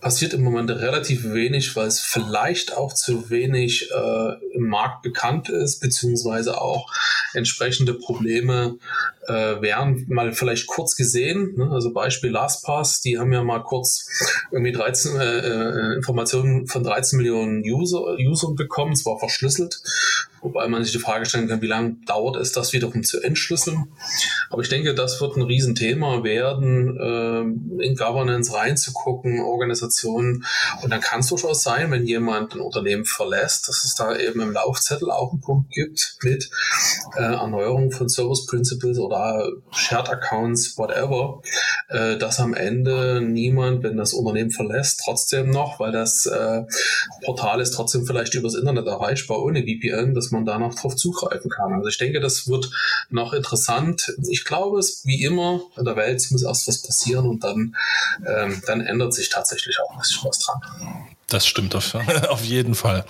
passiert 0.00 0.34
im 0.34 0.42
Moment 0.42 0.70
relativ 0.70 1.32
wenig, 1.32 1.76
weil 1.76 1.86
es 1.86 2.00
vielleicht 2.00 2.76
auch 2.76 2.92
zu 2.94 3.30
wenig 3.30 3.90
äh, 3.90 4.32
im 4.54 4.68
Markt 4.68 5.02
bekannt 5.02 5.48
ist, 5.48 5.80
beziehungsweise 5.80 6.60
auch 6.60 6.90
entsprechende 7.34 7.94
Probleme 7.94 8.78
äh, 9.26 9.60
werden 9.60 10.06
mal 10.08 10.32
vielleicht 10.32 10.66
kurz 10.66 10.96
gesehen. 10.96 11.54
Ne? 11.56 11.70
Also 11.70 11.92
Beispiel 11.92 12.30
LastPass, 12.30 13.00
die 13.00 13.18
haben 13.18 13.32
ja 13.32 13.44
mal 13.44 13.62
kurz 13.62 14.08
irgendwie 14.50 14.72
13 14.72 15.20
äh, 15.20 15.38
äh, 15.38 15.94
Informationen 15.96 16.66
von 16.66 16.82
13 16.82 17.18
Millionen 17.18 17.62
User, 17.62 18.16
Usern 18.18 18.54
bekommen, 18.56 18.96
zwar 18.96 19.18
verschlüsselt, 19.18 19.80
wobei 20.42 20.68
man 20.68 20.82
sich 20.82 20.92
die 20.92 20.98
Frage 20.98 21.26
stellen 21.26 21.48
kann, 21.48 21.62
wie 21.62 21.66
lange 21.66 21.96
dauert 22.06 22.36
es, 22.36 22.52
das 22.52 22.72
wiederum 22.72 23.02
zu 23.02 23.20
entschlüsseln. 23.20 23.92
Aber 24.48 24.62
ich 24.62 24.68
denke, 24.68 24.94
das 24.94 25.20
wird 25.20 25.36
ein 25.36 25.42
Riesenthema 25.42 26.24
werden, 26.24 26.96
äh, 26.98 27.84
in 27.84 27.96
Governance 27.96 28.52
reinzugucken, 28.52 29.40
Organisationen. 29.40 30.44
Und 30.82 30.90
dann 30.90 31.00
kann 31.00 31.20
es 31.20 31.28
durchaus 31.28 31.62
sein, 31.62 31.90
wenn 31.90 32.06
jemand 32.06 32.54
ein 32.54 32.60
Unternehmen 32.60 33.04
verlässt, 33.04 33.68
dass 33.68 33.84
es 33.84 33.94
da 33.94 34.16
eben 34.16 34.40
im 34.40 34.52
Laufzettel 34.52 35.10
auch 35.10 35.32
einen 35.32 35.40
Punkt 35.40 35.70
gibt 35.70 36.16
mit 36.22 36.50
äh, 37.16 37.22
Erneuerung 37.22 37.90
von 37.90 38.08
Service 38.08 38.46
Principles 38.46 38.98
oder 38.98 39.50
Shared 39.70 40.08
Accounts, 40.08 40.76
whatever, 40.78 41.42
äh, 41.88 42.16
dass 42.18 42.40
am 42.40 42.54
Ende 42.54 43.20
niemand, 43.20 43.82
wenn 43.82 43.96
das 43.96 44.12
Unternehmen 44.12 44.50
verlässt, 44.50 45.02
trotzdem 45.04 45.50
noch, 45.50 45.80
weil 45.80 45.92
das 45.92 46.26
äh, 46.26 46.62
Portal 47.24 47.60
ist 47.60 47.72
trotzdem 47.72 48.06
vielleicht 48.06 48.34
übers 48.34 48.54
Internet 48.54 48.86
erreichbar 48.86 49.42
ohne 49.42 49.62
VPN, 49.62 50.14
man 50.30 50.44
danach 50.44 50.74
drauf 50.74 50.96
zugreifen 50.96 51.50
kann. 51.50 51.72
Also 51.72 51.88
ich 51.88 51.98
denke, 51.98 52.20
das 52.20 52.48
wird 52.48 52.70
noch 53.10 53.32
interessant. 53.32 54.12
Ich 54.28 54.44
glaube, 54.44 54.78
es 54.78 55.04
wie 55.04 55.22
immer 55.24 55.62
in 55.76 55.84
der 55.84 55.96
Welt 55.96 56.26
muss 56.30 56.42
erst 56.42 56.68
was 56.68 56.82
passieren 56.82 57.28
und 57.28 57.44
dann, 57.44 57.76
ähm, 58.26 58.62
dann 58.66 58.80
ändert 58.80 59.14
sich 59.14 59.28
tatsächlich 59.28 59.78
auch 59.80 59.96
was 59.96 60.38
dran. 60.38 60.60
Das 61.30 61.46
stimmt 61.46 61.76
auf, 61.76 61.94
auf 62.28 62.44
jeden 62.44 62.74
Fall. 62.74 63.04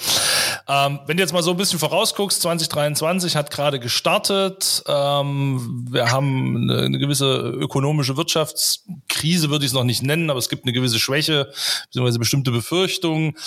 Ähm, 0.69 1.01
wenn 1.07 1.17
du 1.17 1.23
jetzt 1.23 1.33
mal 1.33 1.43
so 1.43 1.53
ein 1.53 1.57
bisschen 1.57 1.79
vorausguckst, 1.79 2.43
2023 2.43 3.35
hat 3.35 3.51
gerade 3.51 3.81
gestartet. 3.81 4.83
Ähm, 4.87 5.87
wir 5.91 6.13
haben 6.13 6.69
eine, 6.69 6.83
eine, 6.83 6.99
gewisse 6.99 7.39
ökonomische, 7.39 8.13
Wirtschafts-, 8.19 8.81
Krise 9.09 9.49
würde 9.49 9.65
ich 9.65 9.71
es 9.71 9.75
noch 9.75 9.85
nicht 9.85 10.03
nennen, 10.03 10.29
aber 10.29 10.39
es 10.39 10.51
gibt 10.51 10.65
eine 10.65 10.75
gewisse 10.75 10.99
Schwäche, 10.99 11.51
beziehungsweise 11.87 12.19
bestimmte 12.19 12.51
Befürchtungen. 12.51 13.39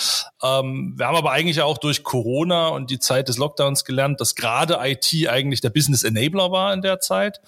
Ähm, 0.42 0.94
wir 0.96 1.06
haben 1.06 1.16
aber 1.16 1.30
eigentlich 1.30 1.62
auch 1.62 1.78
durch 1.78 2.02
Corona 2.02 2.68
und 2.68 2.90
die 2.90 2.98
Zeit 2.98 3.28
des 3.28 3.38
Lockdowns 3.38 3.84
gelernt, 3.84 4.20
dass 4.20 4.34
gerade 4.34 4.80
IT 4.82 5.28
eigentlich 5.28 5.60
der 5.60 5.70
Business 5.70 6.02
Enabler 6.02 6.50
war 6.50 6.74
in 6.74 6.82
der 6.82 6.98
Zeit. 6.98 7.40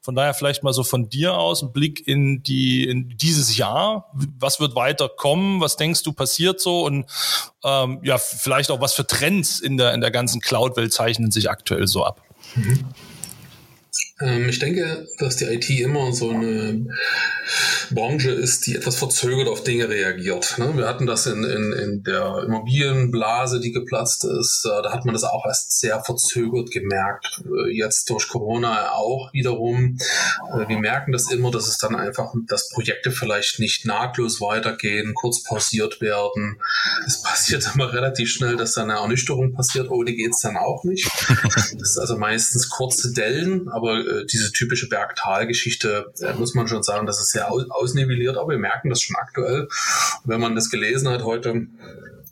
Von 0.00 0.14
daher 0.14 0.32
vielleicht 0.32 0.62
mal 0.62 0.72
so 0.72 0.84
von 0.84 1.08
dir 1.08 1.36
aus 1.36 1.60
ein 1.60 1.72
Blick 1.72 2.06
in 2.06 2.44
die 2.44 2.88
in 2.88 3.16
dieses 3.16 3.56
Jahr. 3.56 4.12
Was 4.38 4.60
wird 4.60 4.76
weiter 4.76 5.08
kommen? 5.08 5.60
Was 5.60 5.76
denkst 5.76 6.04
du 6.04 6.12
passiert 6.12 6.60
so? 6.60 6.67
Und 6.68 7.06
ähm, 7.64 8.00
ja, 8.02 8.18
vielleicht 8.18 8.70
auch 8.70 8.80
was 8.80 8.94
für 8.94 9.06
Trends 9.06 9.60
in 9.60 9.76
der 9.76 9.94
in 9.94 10.00
der 10.00 10.10
ganzen 10.10 10.40
Cloud-Welt 10.40 10.92
zeichnen 10.92 11.30
sich 11.30 11.50
aktuell 11.50 11.86
so 11.86 12.04
ab. 12.04 12.22
Mhm. 12.54 12.84
Ähm, 14.20 14.48
ich 14.48 14.58
denke, 14.58 15.06
dass 15.18 15.36
die 15.36 15.44
IT 15.44 15.68
immer 15.70 16.12
so 16.12 16.30
eine 16.30 16.86
Branche 17.90 18.30
ist, 18.30 18.66
die 18.66 18.76
etwas 18.76 18.96
verzögert 18.96 19.48
auf 19.48 19.64
Dinge 19.64 19.88
reagiert. 19.88 20.58
Ne? 20.58 20.76
Wir 20.76 20.86
hatten 20.86 21.06
das 21.06 21.26
in, 21.26 21.44
in, 21.44 21.72
in 21.72 22.02
der 22.02 22.42
Immobilienblase, 22.46 23.60
die 23.60 23.72
geplatzt 23.72 24.24
ist. 24.24 24.64
Da 24.64 24.92
hat 24.92 25.04
man 25.04 25.14
das 25.14 25.24
auch 25.24 25.46
erst 25.46 25.78
sehr 25.78 26.02
verzögert 26.02 26.70
gemerkt. 26.70 27.42
Äh, 27.44 27.76
jetzt 27.76 28.10
durch 28.10 28.28
Corona 28.28 28.92
auch 28.92 29.32
wiederum. 29.32 29.98
Äh, 30.52 30.68
wir 30.68 30.78
merken 30.78 31.12
das 31.12 31.30
immer, 31.30 31.50
dass 31.50 31.68
es 31.68 31.78
dann 31.78 31.94
einfach, 31.94 32.34
dass 32.46 32.68
Projekte 32.68 33.10
vielleicht 33.10 33.58
nicht 33.58 33.86
nahtlos 33.86 34.40
weitergehen, 34.40 35.14
kurz 35.14 35.42
pausiert 35.42 36.00
werden. 36.00 36.60
Es 37.06 37.22
passiert 37.22 37.68
immer 37.74 37.92
relativ 37.92 38.30
schnell, 38.30 38.56
dass 38.56 38.74
dann 38.74 38.90
eine 38.90 39.00
Ernüchterung 39.00 39.54
passiert. 39.54 39.90
Ohne 39.90 40.12
geht's 40.12 40.40
dann 40.40 40.56
auch 40.56 40.84
nicht. 40.84 41.08
Das 41.78 41.90
ist 41.90 41.98
also 41.98 42.16
meistens 42.16 42.68
kurze 42.68 43.12
Dellen, 43.12 43.68
aber 43.68 44.04
diese 44.30 44.52
typische 44.52 44.88
Berg-Tal-Geschichte, 44.88 46.12
muss 46.36 46.54
man 46.54 46.68
schon 46.68 46.82
sagen, 46.82 47.06
dass 47.06 47.20
es 47.20 47.30
sehr 47.30 47.50
ausnivelliert, 47.50 48.36
aber 48.36 48.50
wir 48.50 48.58
merken 48.58 48.90
das 48.90 49.00
schon 49.00 49.16
aktuell. 49.16 49.68
wenn 50.24 50.40
man 50.40 50.54
das 50.54 50.70
gelesen 50.70 51.08
hat 51.08 51.22
heute, 51.22 51.66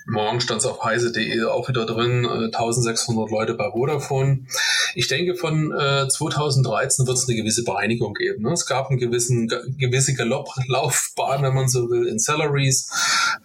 Morgen 0.08 0.40
stand 0.40 0.60
es 0.60 0.66
auf 0.66 0.84
heise.de 0.84 1.42
auch 1.44 1.68
wieder 1.68 1.84
drin, 1.84 2.24
äh, 2.24 2.44
1600 2.44 3.28
Leute 3.28 3.54
bei 3.54 3.72
Vodafone. 3.72 4.46
Ich 4.94 5.08
denke, 5.08 5.34
von 5.34 5.72
äh, 5.72 6.06
2013 6.08 7.08
wird 7.08 7.18
es 7.18 7.28
eine 7.28 7.36
gewisse 7.36 7.64
Bereinigung 7.64 8.14
geben. 8.14 8.44
Ne? 8.44 8.52
Es 8.52 8.66
gab 8.66 8.88
eine 8.88 9.00
gewissen, 9.00 9.48
gewisse 9.78 10.14
Galopplaufbahn, 10.14 11.42
wenn 11.42 11.54
man 11.54 11.68
so 11.68 11.90
will, 11.90 12.06
in 12.06 12.20
Salaries. 12.20 12.88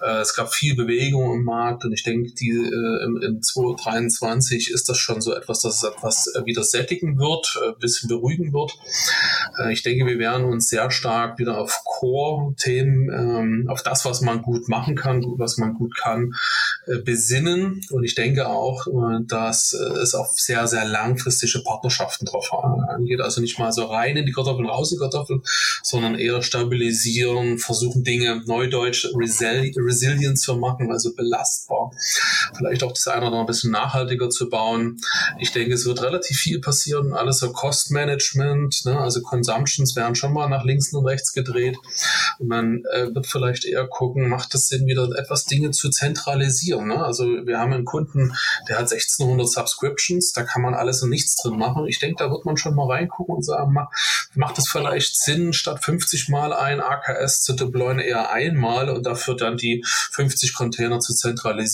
Äh, 0.02 0.20
es 0.20 0.36
gab 0.36 0.54
viel 0.54 0.76
Bewegung 0.76 1.34
im 1.34 1.44
Markt 1.46 1.84
und 1.84 1.94
ich 1.94 2.04
denke, 2.04 2.32
die, 2.34 2.52
äh, 2.52 3.06
in, 3.06 3.20
in 3.24 3.42
2023 3.42 4.70
ist 4.70 4.88
das 4.88 5.00
schon 5.00 5.20
so 5.20 5.34
etwas, 5.34 5.62
dass 5.62 5.78
es 5.78 5.84
etwas 5.84 6.28
äh, 6.36 6.46
wieder 6.46 6.64
sättigen 6.64 7.18
wird, 7.18 7.58
ein 7.64 7.72
äh, 7.72 7.80
bisschen 7.80 8.08
beruhigen 8.08 8.54
wird. 8.54 8.78
Äh, 9.60 9.74
ich 9.74 9.82
denke, 9.82 10.06
wir 10.06 10.20
werden 10.20 10.46
uns 10.46 10.70
sehr 10.70 10.92
stark 10.92 11.40
wieder 11.40 11.58
auf 11.58 11.82
Core-Themen, 11.86 13.10
ähm, 13.10 13.68
auf 13.68 13.82
das, 13.82 14.06
was 14.06 14.22
man 14.22 14.44
gut 14.44 14.70
machen 14.70 14.96
kann, 14.96 15.24
was 15.38 15.58
man 15.58 15.74
gut 15.74 15.98
kann, 15.98 16.32
äh, 16.32 16.51
besinnen. 17.04 17.82
Und 17.92 18.04
ich 18.04 18.16
denke 18.16 18.48
auch, 18.48 18.88
äh, 18.88 19.24
dass 19.28 19.74
äh, 19.74 20.00
es 20.00 20.16
auf 20.16 20.32
sehr, 20.36 20.68
sehr 20.68 20.86
langfristige 20.86 21.64
Partnerschaften 21.64 22.26
drauf 22.26 22.52
angeht. 22.54 23.22
Also 23.22 23.42
nicht 23.42 23.60
mal 23.60 23.72
so 23.72 23.86
rein 23.86 24.18
in 24.18 24.26
die 24.26 24.32
Kartoffeln, 24.32 24.68
raus 24.68 24.92
in 24.92 24.98
die 24.98 25.02
Kartoffeln, 25.02 25.42
sondern 25.84 26.16
eher 26.16 26.42
stabilisieren, 26.42 27.58
versuchen 27.58 28.04
Dinge 28.04 28.42
neudeutsch 28.46 29.08
resili 29.16 29.74
resilient 29.78 30.40
zu 30.40 30.56
machen, 30.56 30.92
also 30.92 31.14
belastbar. 31.16 31.81
Vielleicht 32.56 32.84
auch 32.84 32.92
das 32.92 33.08
eine 33.08 33.22
oder 33.22 33.28
andere 33.28 33.42
ein 33.42 33.48
bisschen 33.48 33.72
nachhaltiger 33.72 34.30
zu 34.30 34.50
bauen. 34.50 34.98
Ich 35.40 35.52
denke, 35.52 35.74
es 35.74 35.86
wird 35.86 36.02
relativ 36.02 36.38
viel 36.38 36.60
passieren. 36.60 37.14
Alles 37.14 37.40
so 37.40 37.52
Cost 37.52 37.92
Management, 37.92 38.86
ne? 38.86 39.00
also 39.00 39.22
Consumptions 39.22 39.96
werden 39.96 40.16
schon 40.16 40.34
mal 40.34 40.48
nach 40.48 40.64
links 40.64 40.94
und 40.94 41.06
rechts 41.06 41.34
gedreht. 41.34 41.78
Und 42.40 42.48
man 42.48 42.84
äh, 42.92 43.14
wird 43.14 43.28
vielleicht 43.28 43.66
eher 43.66 43.88
gucken, 43.88 44.30
macht 44.30 44.54
es 44.56 44.68
Sinn, 44.68 44.86
wieder 44.86 45.08
etwas 45.18 45.46
Dinge 45.46 45.72
zu 45.72 45.90
zentralisieren 45.90 46.12
zentralisieren. 46.42 46.88
Ne? 46.88 47.04
Also 47.04 47.26
wir 47.26 47.60
haben 47.60 47.74
einen 47.74 47.86
Kunden, 47.86 48.34
der 48.68 48.78
hat 48.78 48.92
1600 48.92 49.48
Subscriptions, 49.48 50.34
da 50.34 50.44
kann 50.44 50.62
man 50.62 50.74
alles 50.74 51.02
und 51.04 51.10
nichts 51.10 51.36
drin 51.42 51.58
machen. 51.58 51.88
Ich 51.88 52.00
denke, 52.00 52.24
da 52.24 52.32
wird 52.32 52.46
man 52.46 52.58
schon 52.58 52.76
mal 52.76 52.88
reingucken 52.88 53.36
und 53.36 53.46
sagen, 53.46 53.76
macht 54.36 54.58
es 54.58 54.70
vielleicht 54.70 55.16
Sinn, 55.18 55.54
statt 55.54 55.84
50 55.84 56.30
Mal 56.30 56.54
ein 56.54 56.82
AKS 56.82 57.42
zu 57.42 57.54
deployen, 57.54 58.00
eher 58.00 58.32
einmal 58.32 58.90
und 58.90 59.06
dafür 59.06 59.36
dann 59.36 59.58
die 59.58 59.84
50 60.12 60.54
Container 60.54 61.00
zu 61.00 61.14
zentralisieren. 61.14 61.71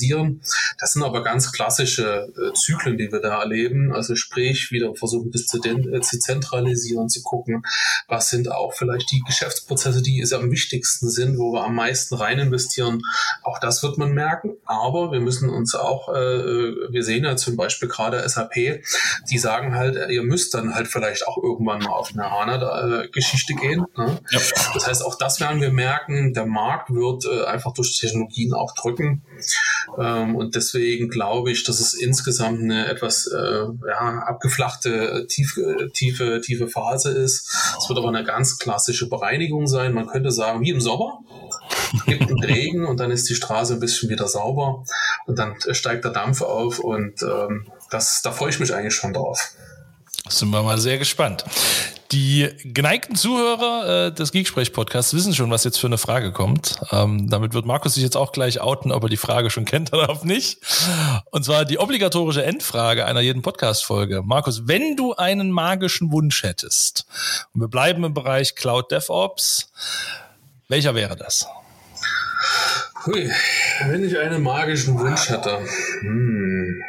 Das 0.79 0.93
sind 0.93 1.03
aber 1.03 1.23
ganz 1.23 1.51
klassische 1.51 2.27
äh, 2.37 2.53
Zyklen, 2.53 2.97
die 2.97 3.11
wir 3.11 3.19
da 3.19 3.41
erleben. 3.41 3.93
Also 3.93 4.15
sprich, 4.15 4.71
wieder 4.71 4.93
versuchen, 4.95 5.31
das 5.31 5.45
zu, 5.45 5.57
äh, 5.57 6.01
zu 6.01 6.19
zentralisieren, 6.19 7.09
zu 7.09 7.21
gucken, 7.23 7.63
was 8.07 8.29
sind 8.29 8.51
auch 8.51 8.73
vielleicht 8.73 9.11
die 9.11 9.21
Geschäftsprozesse, 9.25 10.01
die 10.01 10.21
es 10.21 10.33
am 10.33 10.51
wichtigsten 10.51 11.09
sind, 11.09 11.37
wo 11.37 11.53
wir 11.53 11.63
am 11.63 11.75
meisten 11.75 12.15
rein 12.15 12.39
investieren. 12.39 13.01
Auch 13.43 13.59
das 13.59 13.83
wird 13.83 13.97
man 13.97 14.11
merken. 14.13 14.57
Aber 14.65 15.11
wir 15.11 15.19
müssen 15.19 15.49
uns 15.49 15.75
auch, 15.75 16.09
äh, 16.09 16.13
wir 16.91 17.03
sehen 17.03 17.23
ja 17.23 17.35
zum 17.35 17.55
Beispiel 17.55 17.89
gerade 17.89 18.27
SAP, 18.27 18.83
die 19.29 19.37
sagen 19.37 19.75
halt, 19.75 20.09
ihr 20.09 20.23
müsst 20.23 20.53
dann 20.53 20.75
halt 20.75 20.87
vielleicht 20.87 21.27
auch 21.27 21.37
irgendwann 21.41 21.79
mal 21.79 21.91
auf 21.91 22.11
eine 22.13 22.29
HANA-Geschichte 22.29 23.53
gehen. 23.55 23.85
Ne? 23.97 24.19
Ja. 24.29 24.39
Das 24.73 24.87
heißt, 24.87 25.05
auch 25.05 25.15
das 25.15 25.39
werden 25.39 25.61
wir 25.61 25.71
merken, 25.71 26.33
der 26.33 26.45
Markt 26.45 26.93
wird 26.93 27.25
äh, 27.25 27.45
einfach 27.45 27.73
durch 27.73 27.97
Technologien 27.97 28.53
auch 28.53 28.73
drücken. 28.73 29.23
Ähm, 29.97 30.35
und 30.35 30.55
deswegen 30.55 31.09
glaube 31.09 31.51
ich, 31.51 31.63
dass 31.63 31.79
es 31.79 31.93
insgesamt 31.93 32.61
eine 32.61 32.87
etwas 32.87 33.27
äh, 33.27 33.65
ja, 33.87 34.23
abgeflachte, 34.25 35.25
tiefe, 35.27 35.89
tiefe, 35.93 36.41
tiefe 36.41 36.67
Phase 36.67 37.11
ist. 37.11 37.53
Es 37.79 37.89
wird 37.89 37.99
aber 37.99 38.09
eine 38.09 38.23
ganz 38.23 38.57
klassische 38.59 39.09
Bereinigung 39.09 39.67
sein. 39.67 39.93
Man 39.93 40.07
könnte 40.07 40.31
sagen, 40.31 40.61
wie 40.61 40.71
im 40.71 40.81
Sommer 40.81 41.19
gibt 42.05 42.23
einen 42.23 42.43
Regen 42.43 42.85
und 42.85 42.99
dann 42.99 43.11
ist 43.11 43.29
die 43.29 43.35
Straße 43.35 43.73
ein 43.73 43.79
bisschen 43.79 44.09
wieder 44.09 44.27
sauber 44.27 44.83
und 45.25 45.39
dann 45.39 45.55
steigt 45.71 46.03
der 46.05 46.11
Dampf 46.11 46.41
auf 46.41 46.79
und 46.79 47.21
ähm, 47.23 47.67
das, 47.89 48.21
da 48.21 48.31
freue 48.31 48.49
ich 48.49 48.59
mich 48.59 48.73
eigentlich 48.73 48.95
schon 48.95 49.13
drauf. 49.13 49.53
Sind 50.29 50.49
wir 50.49 50.61
mal 50.63 50.77
sehr 50.77 50.97
gespannt. 50.97 51.45
Die 52.11 52.49
geneigten 52.63 53.15
Zuhörer 53.15 54.07
äh, 54.07 54.13
des 54.13 54.31
Geeksprech-Podcasts 54.31 55.13
wissen 55.13 55.35
schon, 55.35 55.51
was 55.51 55.65
jetzt 55.65 55.77
für 55.77 55.87
eine 55.87 55.97
Frage 55.97 56.31
kommt. 56.31 56.79
Ähm, 56.91 57.29
damit 57.29 57.53
wird 57.53 57.65
Markus 57.65 57.95
sich 57.95 58.03
jetzt 58.03 58.15
auch 58.15 58.31
gleich 58.31 58.61
outen, 58.61 58.93
ob 58.93 59.03
er 59.03 59.09
die 59.09 59.17
Frage 59.17 59.49
schon 59.49 59.65
kennt 59.65 59.91
oder 59.93 60.09
ob 60.09 60.23
nicht. 60.23 60.59
Und 61.31 61.43
zwar 61.43 61.65
die 61.65 61.79
obligatorische 61.79 62.45
Endfrage 62.45 63.05
einer 63.05 63.19
jeden 63.19 63.41
Podcast-Folge. 63.41 64.21
Markus, 64.23 64.67
wenn 64.67 64.95
du 64.95 65.15
einen 65.15 65.51
magischen 65.51 66.11
Wunsch 66.13 66.43
hättest, 66.43 67.05
und 67.53 67.61
wir 67.61 67.67
bleiben 67.67 68.05
im 68.05 68.13
Bereich 68.13 68.55
Cloud 68.55 68.89
DevOps, 68.89 69.71
welcher 70.69 70.95
wäre 70.95 71.17
das? 71.17 71.47
Hui, 73.05 73.29
wenn 73.87 74.03
ich 74.03 74.17
einen 74.17 74.43
magischen 74.43 74.97
Wunsch 74.97 75.29
hätte. 75.29 75.59
Hm. 76.01 76.81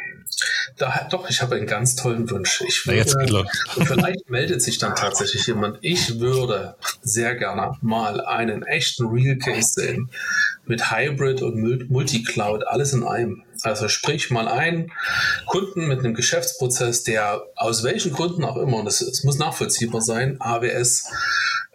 Da, 0.79 1.07
doch, 1.11 1.29
ich 1.29 1.41
habe 1.41 1.55
einen 1.55 1.67
ganz 1.67 1.95
tollen 1.95 2.29
Wunsch. 2.31 2.63
Ich 2.65 2.87
würde, 2.87 2.97
jetzt 2.97 3.15
vielleicht 3.85 4.29
meldet 4.29 4.61
sich 4.61 4.77
dann 4.77 4.95
tatsächlich 4.95 5.45
jemand. 5.45 5.77
Ich 5.81 6.19
würde 6.19 6.75
sehr 7.01 7.35
gerne 7.35 7.77
mal 7.81 8.21
einen 8.21 8.63
echten 8.63 9.07
Real 9.07 9.37
Case 9.37 9.73
sehen 9.73 10.09
mit 10.65 10.91
Hybrid 10.91 11.41
und 11.41 11.89
Multicloud, 11.89 12.65
alles 12.65 12.93
in 12.93 13.03
einem. 13.03 13.43
Also 13.63 13.89
sprich 13.89 14.29
mal 14.31 14.47
ein 14.47 14.91
Kunden 15.47 15.87
mit 15.87 15.99
einem 15.99 16.13
Geschäftsprozess, 16.13 17.03
der 17.03 17.41
aus 17.55 17.83
welchen 17.83 18.13
Gründen 18.13 18.45
auch 18.45 18.55
immer, 18.55 18.77
und 18.77 18.87
es 18.87 19.23
muss 19.23 19.37
nachvollziehbar 19.37 20.01
sein, 20.01 20.37
AWS 20.39 21.11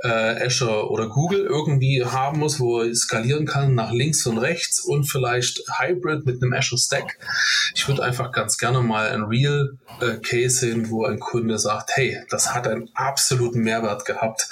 äh, 0.04 0.44
Azure 0.44 0.90
oder 0.90 1.08
Google 1.08 1.46
irgendwie 1.46 2.04
haben 2.04 2.38
muss, 2.38 2.60
wo 2.60 2.82
er 2.82 2.94
skalieren 2.94 3.46
kann 3.46 3.74
nach 3.74 3.90
links 3.90 4.26
und 4.26 4.38
rechts 4.38 4.80
und 4.80 5.04
vielleicht 5.04 5.62
Hybrid 5.78 6.26
mit 6.26 6.42
einem 6.42 6.52
Azure 6.52 6.78
Stack. 6.78 7.18
Ich 7.74 7.88
würde 7.88 8.02
einfach 8.02 8.30
ganz 8.30 8.58
gerne 8.58 8.80
mal 8.82 9.08
ein 9.08 9.22
Real 9.22 9.78
äh, 10.00 10.16
Case 10.18 10.60
sehen, 10.60 10.90
wo 10.90 11.04
ein 11.04 11.18
Kunde 11.18 11.58
sagt, 11.58 11.90
hey, 11.94 12.20
das 12.28 12.54
hat 12.54 12.68
einen 12.68 12.90
absoluten 12.94 13.60
Mehrwert 13.60 14.04
gehabt, 14.04 14.48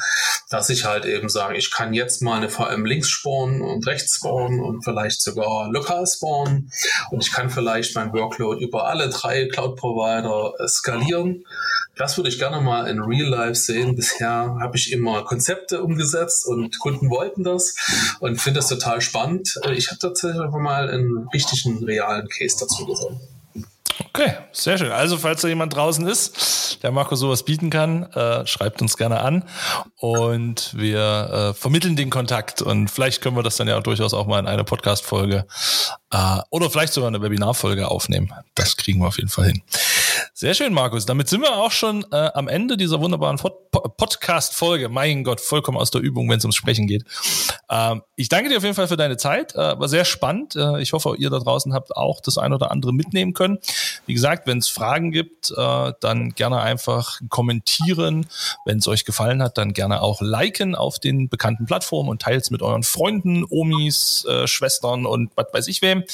dass 0.49 0.71
ich 0.71 0.85
halt 0.85 1.05
eben 1.05 1.29
sage, 1.29 1.57
ich 1.57 1.71
kann 1.71 1.93
jetzt 1.95 2.23
mal 2.23 2.37
eine 2.37 2.49
VM 2.49 2.85
links 2.85 3.11
spawnen 3.11 3.61
und 3.61 3.87
rechts 3.87 4.17
spawnen 4.17 4.61
und 4.61 4.83
vielleicht 4.83 5.21
sogar 5.23 5.71
lokal 5.71 6.07
spawnen 6.07 6.71
und 7.11 7.23
ich 7.23 7.33
kann 7.33 7.51
vielleicht 7.51 7.95
mein 7.95 8.13
Workload 8.13 8.63
über 8.63 8.87
alle 8.87 9.11
drei 9.11 9.49
Cloud 9.49 9.77
Provider 9.77 10.55
äh, 10.59 10.69
skalieren 10.69 11.45
das 11.97 12.17
würde 12.17 12.31
ich 12.31 12.39
gerne 12.39 12.61
mal 12.61 12.87
in 12.89 13.01
Real 13.01 13.29
Life 13.29 13.55
sehen. 13.55 13.95
Bisher 13.97 14.57
habe 14.61 14.77
ich 14.77 14.93
immer 14.93 15.25
Konzepte 15.25 15.83
umgesetzt 15.83 16.47
und 16.47 16.79
Kunden 16.79 17.11
wollten 17.11 17.45
das 17.45 17.75
und 18.21 18.41
finde 18.41 18.61
das 18.61 18.69
total 18.69 19.01
spannend. 19.01 19.59
Ich 19.75 19.89
habe 19.89 19.99
tatsächlich 19.99 20.51
mal 20.51 20.89
einen 20.89 21.29
richtigen, 21.33 21.85
realen 21.85 22.29
Case 22.29 22.57
dazu 22.59 22.87
gesehen. 22.87 23.21
Okay, 24.09 24.35
sehr 24.53 24.79
schön. 24.79 24.91
Also, 24.91 25.19
falls 25.19 25.43
da 25.43 25.49
jemand 25.49 25.75
draußen 25.75 26.07
ist, 26.07 26.83
der 26.83 26.91
Marco 26.91 27.15
sowas 27.15 27.45
bieten 27.45 27.71
kann, 27.71 28.05
äh, 28.13 28.47
schreibt 28.47 28.83
uns 28.83 28.97
gerne 28.97 29.21
an 29.21 29.45
und 29.97 30.75
wir 30.77 31.53
äh, 31.53 31.55
vermitteln 31.55 31.97
den 31.97 32.11
Kontakt 32.11 32.63
und 32.63 32.91
vielleicht 32.91 33.23
können 33.23 33.37
wir 33.37 33.43
das 33.43 33.57
dann 33.57 33.69
ja 33.69 33.81
durchaus 33.81 34.15
auch 34.15 34.27
mal 34.27 34.39
in 34.39 34.47
eine 34.47 34.65
Podcast-Folge 34.65 35.47
äh, 36.11 36.39
oder 36.51 36.71
vielleicht 36.71 36.93
sogar 36.93 37.09
eine 37.09 37.23
Webinarfolge 37.23 37.89
aufnehmen. 37.89 38.33
Das 38.55 38.77
kriegen 38.77 39.01
wir 39.01 39.09
auf 39.09 39.17
jeden 39.17 39.29
Fall 39.29 39.47
hin. 39.47 39.63
Sehr 40.35 40.55
schön, 40.55 40.73
Markus. 40.73 41.07
Damit 41.07 41.29
sind 41.29 41.43
wir 41.43 41.57
auch 41.57 41.71
schon 41.71 42.05
äh, 42.13 42.31
am 42.35 42.49
Ende 42.49 42.77
dieser 42.77 43.01
wunderbaren 43.01 43.39
Podcast-Folge. 43.39 44.89
Mein 44.89 45.25
Gott, 45.25 45.41
vollkommen 45.41 45.79
aus 45.79 45.91
der 45.91 46.01
Übung, 46.01 46.29
wenn 46.29 46.39
es 46.39 46.45
ums 46.45 46.57
Sprechen 46.57 46.87
geht. 46.87 47.05
Ähm, 47.71 48.03
ich 48.17 48.29
danke 48.29 48.51
dir 48.51 48.57
auf 48.59 48.63
jeden 48.63 48.75
Fall 48.75 48.89
für 48.89 48.97
deine 48.97 49.17
Zeit. 49.17 49.55
Äh, 49.55 49.79
war 49.79 49.89
sehr 49.89 50.05
spannend. 50.05 50.57
Äh, 50.57 50.81
ich 50.81 50.93
hoffe, 50.93 51.15
ihr 51.19 51.31
da 51.31 51.39
draußen 51.39 51.73
habt 51.73 51.97
auch 51.97 52.21
das 52.21 52.39
ein 52.39 52.53
oder 52.53 52.71
andere 52.71 52.93
mitnehmen 52.93 53.35
können. 53.35 53.59
Wie 54.07 54.15
gesagt, 54.15 54.47
wenn 54.47 54.59
es 54.59 54.69
Fragen 54.69 55.11
gibt, 55.11 55.53
äh, 55.57 55.93
dann 56.01 56.31
gerne 56.35 56.61
einfach 56.61 57.21
kommentieren. 57.29 58.27
Wenn 58.65 58.79
es 58.79 58.89
euch 58.89 59.05
gefallen 59.05 59.43
hat, 59.43 59.59
dann 59.59 59.73
gerne 59.73 60.03
auch 60.03 60.21
liken 60.21 60.75
auf 60.75 60.99
den 60.99 61.29
bekannten 61.29 61.67
Plattformen 61.67 62.09
und 62.09 62.23
teilt 62.23 62.43
es 62.43 62.51
mit 62.51 62.63
euren 62.63 62.83
Freunden, 62.83 63.45
Omis, 63.49 64.25
äh, 64.29 64.47
Schwestern 64.47 65.07
und 65.07 65.31
was 65.37 65.47
weiß 65.53 65.69
ich 65.69 65.83
wem. 65.83 66.05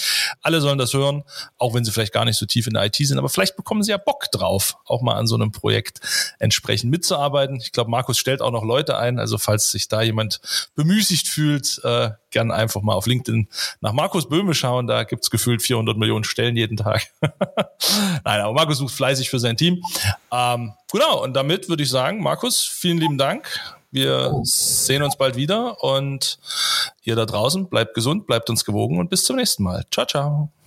Alle 0.43 0.61
sollen 0.61 0.79
das 0.79 0.95
hören, 0.95 1.25
auch 1.59 1.75
wenn 1.75 1.85
sie 1.85 1.93
vielleicht 1.93 2.13
gar 2.13 2.25
nicht 2.25 2.39
so 2.39 2.47
tief 2.47 2.67
in 2.67 2.75
der 2.75 2.85
IT 2.85 2.97
sind. 2.97 3.19
Aber 3.19 3.29
vielleicht 3.29 3.57
bekommen 3.57 3.83
sie 3.83 3.95
ja 3.99 4.05
Bock 4.05 4.31
drauf, 4.31 4.77
auch 4.85 5.03
mal 5.03 5.15
an 5.15 5.27
so 5.27 5.35
einem 5.35 5.53
Projekt 5.53 6.01
entsprechend 6.39 6.91
mitzuarbeiten. 6.91 7.57
Ich 7.57 7.73
glaube, 7.73 7.91
Markus 7.91 8.19
stellt 8.19 8.41
auch 8.41 8.51
noch 8.51 8.65
Leute 8.65 8.97
ein. 8.99 9.19
Also 9.19 9.39
falls 9.39 9.71
sich 9.71 9.89
da 9.89 10.03
jemand 10.03 10.41
bemüßigt 10.75 11.29
fühlt, 11.29 11.81
äh, 11.85 12.11
gern 12.31 12.51
einfach 12.51 12.83
mal 12.83 12.95
auf 12.95 13.07
LinkedIn 13.07 13.49
nach 13.81 13.93
Markus 13.93 14.29
Böhme 14.29 14.55
schauen. 14.55 14.87
Da 14.87 15.05
gibt's 15.05 15.31
gefühlt 15.31 15.63
400 15.63 15.97
Millionen 15.97 16.25
Stellen 16.25 16.57
jeden 16.57 16.77
Tag. 16.77 17.07
Nein, 17.21 18.41
aber 18.41 18.53
Markus 18.53 18.79
sucht 18.79 18.95
fleißig 18.95 19.31
für 19.31 19.39
sein 19.39 19.57
Team. 19.57 19.83
Ähm, 20.33 20.75
genau, 20.93 21.23
und 21.23 21.35
damit 21.35 21.69
würde 21.69 21.83
ich 21.83 21.91
sagen, 21.91 22.23
Markus, 22.23 22.63
vielen 22.63 22.99
lieben 22.99 23.19
Dank. 23.19 23.49
Wir 23.91 24.39
sehen 24.43 25.03
uns 25.03 25.17
bald 25.17 25.37
wieder 25.37 25.83
und 25.83 26.39
ihr 27.05 27.17
da 27.17 27.25
draußen 27.25 27.71
bleibt 27.71 27.95
gesund, 27.95 28.27
bleibt 28.27 28.51
uns 28.51 28.65
gewogen 28.65 28.99
und 28.99 29.09
bis 29.09 29.25
zum 29.25 29.37
nächsten 29.37 29.63
Mal. 29.63 29.85
Ciao, 29.91 30.07
ciao. 30.07 30.58